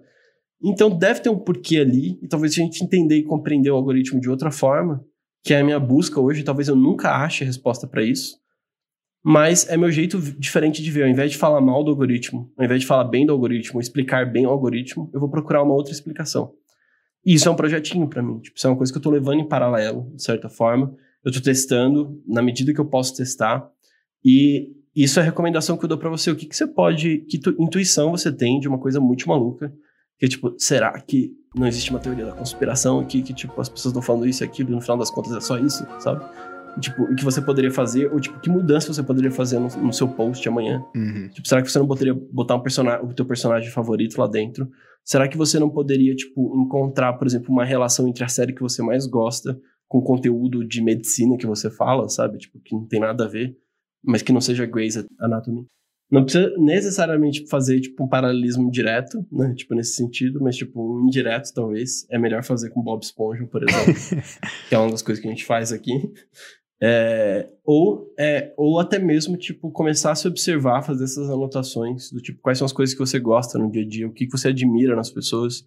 Então, 0.63 0.91
deve 0.91 1.21
ter 1.21 1.31
um 1.31 1.39
porquê 1.39 1.79
ali, 1.79 2.19
e 2.23 2.29
talvez 2.29 2.53
a 2.53 2.57
gente 2.57 2.85
entender 2.85 3.17
e 3.17 3.25
compreender 3.25 3.71
o 3.71 3.77
algoritmo 3.77 4.21
de 4.21 4.29
outra 4.29 4.51
forma, 4.51 5.03
que 5.43 5.55
é 5.55 5.61
a 5.61 5.65
minha 5.65 5.81
busca 5.81 6.21
hoje, 6.21 6.43
talvez 6.43 6.69
eu 6.69 6.77
nunca 6.77 7.11
ache 7.11 7.43
a 7.45 7.47
resposta 7.47 7.87
para 7.87 8.05
isso, 8.05 8.40
mas 9.23 9.69
é 9.69 9.77
meu 9.77 9.91
jeito 9.91 10.19
diferente 10.39 10.83
de 10.83 10.91
ver. 10.91 11.05
Ao 11.05 11.09
invés 11.09 11.31
de 11.31 11.37
falar 11.37 11.61
mal 11.61 11.85
do 11.85 11.91
algoritmo, 11.91 12.51
ao 12.57 12.65
invés 12.65 12.81
de 12.81 12.87
falar 12.87 13.05
bem 13.05 13.27
do 13.27 13.33
algoritmo, 13.33 13.81
explicar 13.81 14.31
bem 14.31 14.47
o 14.47 14.51
algoritmo, 14.51 15.11
eu 15.13 15.21
vou 15.21 15.29
procurar 15.29 15.63
uma 15.63 15.75
outra 15.75 15.93
explicação. 15.93 16.53
E 17.25 17.35
isso 17.35 17.49
é 17.49 17.53
um 17.53 17.57
projetinho 17.57 18.09
para 18.09 18.23
mim. 18.23 18.39
Tipo, 18.39 18.57
isso 18.57 18.67
é 18.67 18.71
uma 18.71 18.77
coisa 18.77 18.93
que 18.93 18.97
eu 18.97 19.01
estou 19.01 19.13
levando 19.13 19.41
em 19.41 19.49
paralelo, 19.49 20.11
de 20.15 20.23
certa 20.23 20.49
forma. 20.49 20.95
Eu 21.23 21.29
estou 21.29 21.43
testando 21.43 22.19
na 22.27 22.41
medida 22.41 22.73
que 22.73 22.81
eu 22.81 22.87
posso 22.87 23.15
testar. 23.15 23.69
E 24.25 24.71
isso 24.97 25.19
é 25.19 25.23
a 25.23 25.27
recomendação 25.27 25.77
que 25.77 25.85
eu 25.85 25.89
dou 25.89 25.99
para 25.99 26.09
você. 26.09 26.31
O 26.31 26.37
que, 26.37 26.47
que 26.47 26.57
você 26.57 26.67
pode, 26.67 27.19
que 27.29 27.39
tu, 27.39 27.55
intuição 27.59 28.11
você 28.11 28.33
tem 28.33 28.59
de 28.59 28.69
uma 28.69 28.79
coisa 28.79 29.01
muito 29.01 29.29
maluca? 29.29 29.73
Que 30.19 30.29
tipo, 30.29 30.55
será 30.59 30.99
que 31.01 31.33
não 31.55 31.67
existe 31.67 31.91
uma 31.91 31.99
teoria 31.99 32.25
da 32.25 32.33
conspiração 32.33 33.01
aqui 33.01 33.23
que 33.23 33.35
tipo 33.35 33.61
as 33.61 33.69
pessoas 33.69 33.93
estão 33.93 34.03
falando 34.03 34.27
isso 34.27 34.43
e 34.43 34.47
aquilo 34.47 34.71
e 34.71 34.73
no 34.73 34.81
final 34.81 34.99
das 34.99 35.11
contas 35.11 35.33
é 35.33 35.41
só 35.41 35.59
isso, 35.59 35.87
sabe? 35.99 36.25
Tipo, 36.79 37.03
o 37.05 37.15
que 37.15 37.25
você 37.25 37.41
poderia 37.41 37.71
fazer, 37.71 38.13
ou 38.13 38.21
tipo, 38.21 38.39
que 38.41 38.51
mudança 38.51 38.93
você 38.93 39.03
poderia 39.03 39.31
fazer 39.31 39.59
no, 39.59 39.69
no 39.69 39.93
seu 39.93 40.07
post 40.09 40.47
amanhã? 40.49 40.85
Uhum. 40.95 41.29
Tipo, 41.29 41.49
será 41.49 41.63
que 41.63 41.71
você 41.71 41.79
não 41.79 41.87
poderia 41.87 42.15
botar 42.15 42.57
um 42.57 42.61
personagem, 42.61 43.05
o 43.05 43.15
teu 43.15 43.25
personagem 43.25 43.71
favorito 43.71 44.19
lá 44.19 44.27
dentro? 44.27 44.69
Será 45.05 45.27
que 45.27 45.37
você 45.37 45.59
não 45.59 45.71
poderia, 45.71 46.15
tipo, 46.15 46.57
encontrar, 46.61 47.15
por 47.15 47.27
exemplo, 47.27 47.51
uma 47.51 47.65
relação 47.65 48.07
entre 48.07 48.23
a 48.23 48.29
série 48.29 48.53
que 48.53 48.63
você 48.63 48.83
mais 48.83 49.07
gosta 49.07 49.59
com 49.89 49.99
o 49.99 50.05
conteúdo 50.05 50.65
de 50.65 50.81
medicina 50.83 51.37
que 51.37 51.47
você 51.47 51.69
fala, 51.69 52.09
sabe? 52.09 52.39
Tipo, 52.39 52.61
que 52.61 52.75
não 52.75 52.87
tem 52.87 53.01
nada 53.01 53.25
a 53.25 53.29
ver. 53.29 53.57
mas 54.03 54.23
que 54.23 54.33
não 54.33 54.41
seja 54.41 54.65
Grey's 54.65 54.97
Anatomy. 55.19 55.67
Não 56.11 56.25
precisa 56.25 56.53
necessariamente 56.59 57.47
fazer, 57.49 57.81
tipo, 57.81 58.05
um 58.05 58.09
paralelismo 58.09 58.69
direto, 58.71 59.25
né? 59.31 59.55
Tipo, 59.55 59.77
nesse 59.77 59.95
sentido, 59.95 60.41
mas, 60.43 60.57
tipo, 60.57 60.81
um 60.81 61.07
indireto, 61.07 61.53
talvez. 61.55 62.05
É 62.11 62.19
melhor 62.19 62.43
fazer 62.43 62.71
com 62.71 62.83
Bob 62.83 63.03
Esponja, 63.03 63.47
por 63.47 63.63
exemplo. 63.63 63.95
que 64.69 64.75
é 64.75 64.79
uma 64.79 64.91
das 64.91 65.03
coisas 65.03 65.23
que 65.23 65.29
a 65.29 65.31
gente 65.31 65.45
faz 65.45 65.73
aqui. 65.73 65.93
É, 66.83 67.47
ou, 67.65 68.13
é, 68.19 68.55
ou 68.57 68.81
até 68.81 68.99
mesmo, 68.99 69.37
tipo, 69.37 69.71
começar 69.71 70.13
a 70.13 70.15
se 70.15 70.27
observar, 70.27 70.83
fazer 70.83 71.05
essas 71.05 71.29
anotações 71.29 72.11
do 72.11 72.21
tipo, 72.21 72.41
quais 72.41 72.57
são 72.57 72.65
as 72.65 72.73
coisas 72.73 72.95
que 72.95 73.01
você 73.01 73.19
gosta 73.19 73.59
no 73.59 73.71
dia 73.71 73.83
a 73.83 73.87
dia, 73.87 74.07
o 74.09 74.13
que, 74.13 74.27
que 74.27 74.33
você 74.33 74.49
admira 74.49 74.97
nas 74.97 75.11
pessoas. 75.11 75.67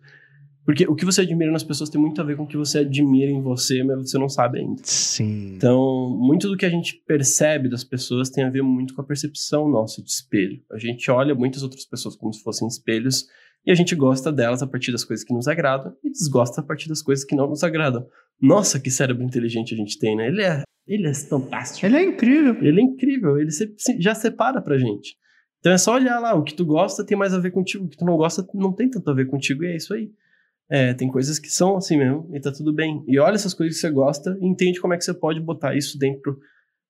Porque 0.65 0.87
o 0.87 0.95
que 0.95 1.05
você 1.05 1.21
admira 1.21 1.51
nas 1.51 1.63
pessoas 1.63 1.89
tem 1.89 1.99
muito 1.99 2.19
a 2.21 2.23
ver 2.23 2.37
com 2.37 2.43
o 2.43 2.47
que 2.47 2.57
você 2.57 2.79
admira 2.79 3.29
em 3.29 3.41
você, 3.41 3.83
mas 3.83 4.09
você 4.09 4.17
não 4.17 4.29
sabe 4.29 4.59
ainda. 4.59 4.81
Sim. 4.83 5.55
Então, 5.55 6.09
muito 6.17 6.47
do 6.47 6.55
que 6.55 6.65
a 6.65 6.69
gente 6.69 7.03
percebe 7.05 7.69
das 7.69 7.83
pessoas 7.83 8.29
tem 8.29 8.45
a 8.45 8.49
ver 8.49 8.63
muito 8.63 8.95
com 8.95 9.01
a 9.01 9.05
percepção 9.05 9.69
nossa 9.69 10.01
de 10.01 10.09
espelho. 10.09 10.61
A 10.71 10.79
gente 10.79 11.11
olha 11.11 11.35
muitas 11.35 11.63
outras 11.63 11.85
pessoas 11.85 12.15
como 12.15 12.33
se 12.33 12.41
fossem 12.41 12.67
espelhos 12.67 13.27
e 13.65 13.71
a 13.71 13.75
gente 13.75 13.93
gosta 13.93 14.31
delas 14.31 14.63
a 14.63 14.67
partir 14.67 14.91
das 14.91 15.03
coisas 15.03 15.25
que 15.25 15.33
nos 15.33 15.47
agradam 15.47 15.93
e 16.03 16.09
desgosta 16.09 16.61
a 16.61 16.63
partir 16.63 16.87
das 16.87 17.01
coisas 17.01 17.25
que 17.25 17.35
não 17.35 17.49
nos 17.49 17.63
agradam. 17.63 18.07
Nossa, 18.41 18.79
que 18.79 18.89
cérebro 18.89 19.23
inteligente 19.23 19.73
a 19.73 19.77
gente 19.77 19.99
tem, 19.99 20.15
né? 20.15 20.27
Ele 20.27 20.41
é, 20.41 20.63
ele 20.87 21.07
é 21.07 21.13
fantástico. 21.13 21.85
Ele 21.85 21.97
é 21.97 22.03
incrível. 22.03 22.55
Ele 22.61 22.79
é 22.79 22.83
incrível, 22.83 23.37
ele 23.39 23.51
se, 23.51 23.75
já 23.99 24.13
separa 24.13 24.61
pra 24.61 24.77
gente. 24.77 25.15
Então 25.59 25.71
é 25.71 25.77
só 25.77 25.95
olhar 25.95 26.19
lá, 26.19 26.35
o 26.35 26.43
que 26.43 26.53
tu 26.53 26.65
gosta 26.65 27.05
tem 27.05 27.17
mais 27.17 27.33
a 27.33 27.39
ver 27.39 27.51
contigo, 27.51 27.85
o 27.85 27.89
que 27.89 27.95
tu 27.95 28.03
não 28.03 28.17
gosta 28.17 28.45
não 28.53 28.73
tem 28.73 28.89
tanto 28.89 29.09
a 29.09 29.13
ver 29.13 29.27
contigo, 29.27 29.63
e 29.63 29.67
é 29.67 29.75
isso 29.77 29.93
aí. 29.93 30.11
É, 30.69 30.93
tem 30.93 31.07
coisas 31.07 31.39
que 31.39 31.49
são 31.49 31.77
assim 31.77 31.97
mesmo, 31.97 32.29
e 32.33 32.39
tá 32.39 32.51
tudo 32.51 32.73
bem. 32.73 33.01
E 33.07 33.17
olha 33.17 33.35
essas 33.35 33.53
coisas 33.53 33.75
que 33.75 33.81
você 33.81 33.89
gosta 33.89 34.37
e 34.41 34.45
entende 34.45 34.81
como 34.81 34.93
é 34.93 34.97
que 34.97 35.05
você 35.05 35.13
pode 35.13 35.39
botar 35.39 35.73
isso 35.75 35.97
dentro 35.97 36.37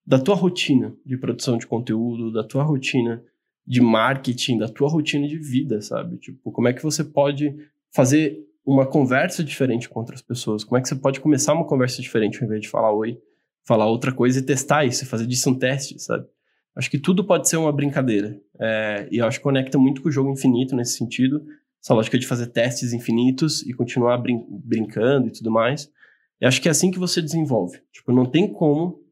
da 0.06 0.20
tua 0.20 0.36
rotina 0.36 0.96
de 1.06 1.18
produção 1.18 1.58
de 1.58 1.68
conteúdo, 1.68 2.32
da 2.32 2.44
tua 2.44 2.64
rotina 2.64 3.24
de 3.66 3.80
marketing, 3.80 4.58
da 4.58 4.68
tua 4.68 4.90
rotina 4.90 5.28
de 5.28 5.38
vida, 5.38 5.80
sabe? 5.80 6.18
Tipo, 6.18 6.52
como 6.52 6.68
é 6.68 6.74
que 6.74 6.84
você 6.84 7.04
pode 7.04 7.56
fazer 7.94 8.40
uma 8.66 8.86
conversa 8.86 9.44
diferente 9.44 9.88
com 9.88 10.00
outras 10.00 10.22
pessoas? 10.22 10.64
Como 10.64 10.78
é 10.78 10.82
que 10.82 10.88
você 10.88 10.96
pode 10.96 11.20
começar 11.20 11.54
uma 11.54 11.68
conversa 11.68 12.02
diferente 12.02 12.40
ao 12.40 12.46
invés 12.46 12.62
de 12.62 12.70
falar 12.70 12.92
oi, 12.92 13.20
falar 13.66 13.86
outra 13.88 14.12
coisa 14.14 14.40
e 14.40 14.42
testar 14.42 14.86
isso, 14.86 15.06
fazer 15.06 15.26
disso 15.26 15.50
um 15.50 15.58
teste, 15.58 16.00
sabe? 16.00 16.26
Acho 16.76 16.90
que 16.90 16.98
tudo 16.98 17.24
pode 17.24 17.48
ser 17.48 17.58
uma 17.58 17.72
brincadeira. 17.72 18.40
É, 18.60 19.08
e 19.12 19.18
eu 19.18 19.26
acho 19.26 19.38
que 19.38 19.44
conecta 19.44 19.78
muito 19.78 20.02
com 20.02 20.10
o 20.10 20.12
jogo 20.12 20.32
infinito 20.32 20.76
nesse 20.76 20.98
sentido 20.98 21.44
essa 21.84 21.94
lógica 21.94 22.18
de 22.18 22.26
fazer 22.26 22.48
testes 22.48 22.94
infinitos 22.94 23.62
e 23.64 23.74
continuar 23.74 24.18
brin 24.18 24.46
brincando 24.50 25.28
e 25.28 25.32
tudo 25.32 25.52
mais. 25.52 25.92
Eu 26.40 26.48
acho 26.48 26.62
que 26.62 26.70
é 26.70 26.72
assim 26.72 26.90
que 26.90 26.98
você 26.98 27.22
desenvolve. 27.22 27.80
Tipo, 27.92 28.14
não 28.14 28.26
tem 28.26 28.52
como 28.52 29.04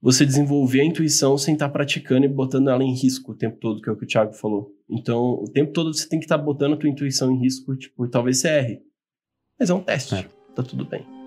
você 0.00 0.24
desenvolver 0.24 0.82
a 0.82 0.84
intuição 0.84 1.36
sem 1.36 1.54
estar 1.54 1.68
tá 1.68 1.72
praticando 1.72 2.26
e 2.26 2.28
botando 2.28 2.68
ela 2.68 2.84
em 2.84 2.94
risco 2.94 3.32
o 3.32 3.34
tempo 3.34 3.56
todo, 3.58 3.80
que 3.80 3.88
é 3.88 3.92
o 3.92 3.96
que 3.96 4.04
o 4.04 4.06
Thiago 4.06 4.34
falou. 4.34 4.70
Então, 4.88 5.42
o 5.42 5.50
tempo 5.50 5.72
todo 5.72 5.92
você 5.92 6.08
tem 6.08 6.18
que 6.18 6.26
estar 6.26 6.38
tá 6.38 6.44
botando 6.44 6.74
a 6.74 6.76
tua 6.76 6.88
intuição 6.88 7.32
em 7.32 7.40
risco, 7.40 7.74
tipo, 7.74 8.04
e 8.04 8.10
talvez 8.10 8.38
você 8.38 8.48
erre. 8.48 8.82
Mas 9.58 9.70
é 9.70 9.74
um 9.74 9.82
teste, 9.82 10.14
é. 10.14 10.26
tá 10.54 10.62
tudo 10.62 10.84
bem. 10.84 11.17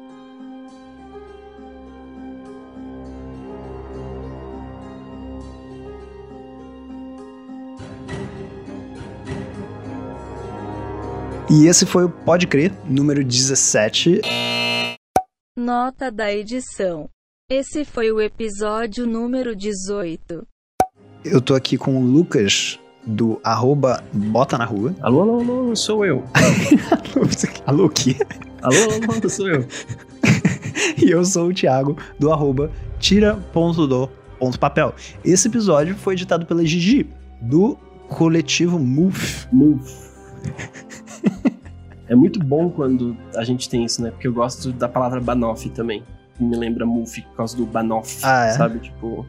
E 11.53 11.67
esse 11.67 11.85
foi 11.85 12.05
o 12.05 12.09
Pode 12.09 12.47
Crer, 12.47 12.71
número 12.85 13.21
17. 13.25 14.21
Nota 15.57 16.09
da 16.09 16.33
edição. 16.33 17.09
Esse 17.51 17.83
foi 17.83 18.09
o 18.09 18.21
episódio 18.21 19.05
número 19.05 19.53
18. 19.53 20.47
Eu 21.25 21.41
tô 21.41 21.53
aqui 21.53 21.77
com 21.77 22.01
o 22.01 22.05
Lucas, 22.05 22.79
do 23.05 23.37
arroba 23.43 24.01
Bota 24.13 24.57
na 24.57 24.63
Rua. 24.63 24.95
Alô, 25.01 25.23
alô, 25.23 25.39
alô, 25.41 25.75
sou 25.75 26.05
eu. 26.05 26.23
alô, 27.67 27.87
o 27.87 27.89
quê? 27.89 28.15
Alô, 28.61 28.77
alô, 28.83 29.13
alô, 29.13 29.29
sou 29.29 29.49
eu. 29.49 29.67
e 31.05 31.11
eu 31.11 31.25
sou 31.25 31.49
o 31.49 31.53
Thiago, 31.53 31.97
do 32.17 32.31
arroba 32.31 32.71
tira.do.papel. 32.97 34.95
Esse 35.21 35.49
episódio 35.49 35.97
foi 35.97 36.13
editado 36.13 36.45
pela 36.45 36.65
Gigi, 36.65 37.09
do 37.41 37.77
coletivo 38.07 38.79
Move. 38.79 39.47
Move. 39.51 39.91
É 42.11 42.15
muito 42.15 42.43
bom 42.43 42.69
quando 42.69 43.15
a 43.37 43.43
gente 43.45 43.69
tem 43.69 43.85
isso, 43.85 44.01
né? 44.01 44.11
Porque 44.11 44.27
eu 44.27 44.33
gosto 44.33 44.73
da 44.73 44.89
palavra 44.89 45.21
banoff 45.21 45.69
também. 45.69 46.03
Que 46.35 46.43
me 46.43 46.57
lembra 46.57 46.85
Muff 46.85 47.21
por 47.21 47.37
causa 47.37 47.55
do 47.55 47.65
banoff, 47.65 48.19
ah, 48.21 48.47
é? 48.47 48.51
sabe? 48.51 48.79
Tipo, 48.79 49.25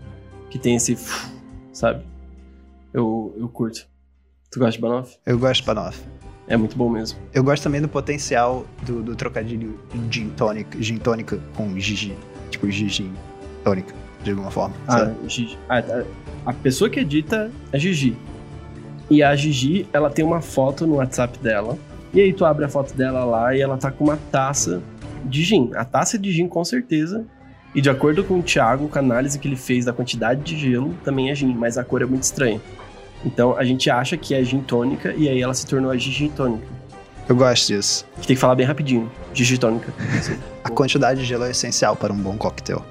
que 0.51 0.59
tem 0.59 0.75
esse. 0.75 0.99
Sabe? 1.73 2.05
Eu, 2.93 3.33
eu 3.39 3.49
curto. 3.49 3.87
Tu 4.51 4.59
gosta 4.59 4.73
de 4.73 4.81
banoff? 4.81 5.17
Eu 5.25 5.39
gosto 5.39 5.61
de 5.61 5.67
banoff. 5.67 6.03
É 6.49 6.57
muito 6.57 6.77
bom 6.77 6.91
mesmo. 6.91 7.21
Eu 7.33 7.45
gosto 7.45 7.63
também 7.63 7.81
do 7.81 7.89
potencial 7.89 8.67
do, 8.83 9.01
do 9.01 9.15
trocadilho 9.15 9.79
gin 10.11 10.31
tônica, 10.31 10.77
gin 10.83 10.99
tônica 10.99 11.39
com 11.55 11.79
Gigi. 11.79 12.19
Tipo, 12.51 12.69
Gigi 12.69 13.09
tônica, 13.63 13.95
de 14.25 14.33
alguma 14.33 14.51
forma. 14.51 14.75
Ah, 14.89 15.09
Gigi. 15.29 15.57
Ah, 15.69 15.81
tá. 15.81 16.03
a 16.45 16.53
pessoa 16.53 16.91
que 16.91 16.99
edita 16.99 17.49
é 17.73 17.79
Gigi. 17.79 18.17
E 19.09 19.23
a 19.23 19.37
Gigi, 19.37 19.87
ela 19.93 20.11
tem 20.11 20.25
uma 20.25 20.41
foto 20.41 20.85
no 20.85 20.97
WhatsApp 20.97 21.39
dela. 21.39 21.79
E 22.13 22.21
aí 22.21 22.33
tu 22.33 22.45
abre 22.45 22.65
a 22.65 22.69
foto 22.69 22.95
dela 22.95 23.25
lá 23.25 23.55
e 23.55 23.61
ela 23.61 23.77
tá 23.79 23.91
com 23.91 24.05
uma 24.05 24.19
taça 24.31 24.83
de 25.25 25.43
gin. 25.43 25.71
A 25.75 25.85
taça 25.85 26.19
de 26.19 26.31
gin, 26.31 26.47
com 26.47 26.65
certeza. 26.65 27.25
E 27.75 27.81
de 27.81 27.89
acordo 27.89 28.23
com 28.23 28.39
o 28.39 28.43
Thiago, 28.43 28.89
com 28.89 28.99
a 28.99 29.01
análise 29.01 29.39
que 29.39 29.49
ele 29.49 29.57
fez 29.57 29.87
da 29.87 29.93
quantidade 29.93 30.43
de 30.43 30.59
gelo, 30.59 30.95
também 31.05 31.31
é 31.31 31.35
gin, 31.35 31.55
mas 31.55 31.79
a 31.79 31.85
cor 31.85 32.03
é 32.03 32.05
muito 32.05 32.25
estranha. 32.25 32.61
Então 33.25 33.57
a 33.57 33.65
gente 33.65 33.89
acha 33.89 34.17
que 34.17 34.35
é 34.35 34.43
gin 34.45 34.61
tônica 34.61 35.15
e 35.17 35.29
aí 35.29 35.41
ela 35.41 35.55
se 35.55 35.67
tornou 35.67 35.91
a 35.91 35.97
gin 35.97 36.29
tônica. 36.29 36.67
Eu 37.29 37.37
gosto 37.37 37.69
disso. 37.69 38.07
Que 38.21 38.27
tem 38.27 38.37
que 38.37 38.41
falar 38.41 38.57
bem 38.57 38.67
rapidinho. 38.67 39.11
Gin 39.33 39.57
tônica. 39.57 39.93
a 40.63 40.69
quantidade 40.69 41.21
de 41.21 41.27
gelo 41.27 41.45
é 41.45 41.51
essencial 41.51 41.97
para 41.97 42.13
um 42.13 42.17
bom 42.17 42.37
coquetel. 42.37 42.85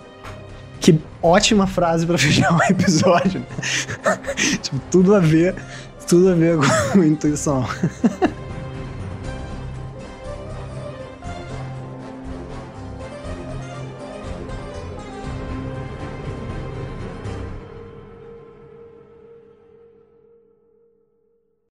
Que 0.80 1.00
ótima 1.22 1.68
frase 1.68 2.08
para 2.08 2.18
fechar 2.18 2.52
um 2.52 2.64
episódio. 2.68 3.46
tipo, 4.64 4.82
tudo 4.90 5.14
a 5.14 5.20
ver 5.20 5.54
tudo 6.12 6.30
a 6.30 6.34
ver 6.34 6.58
com 6.92 7.02
intuição. 7.04 7.66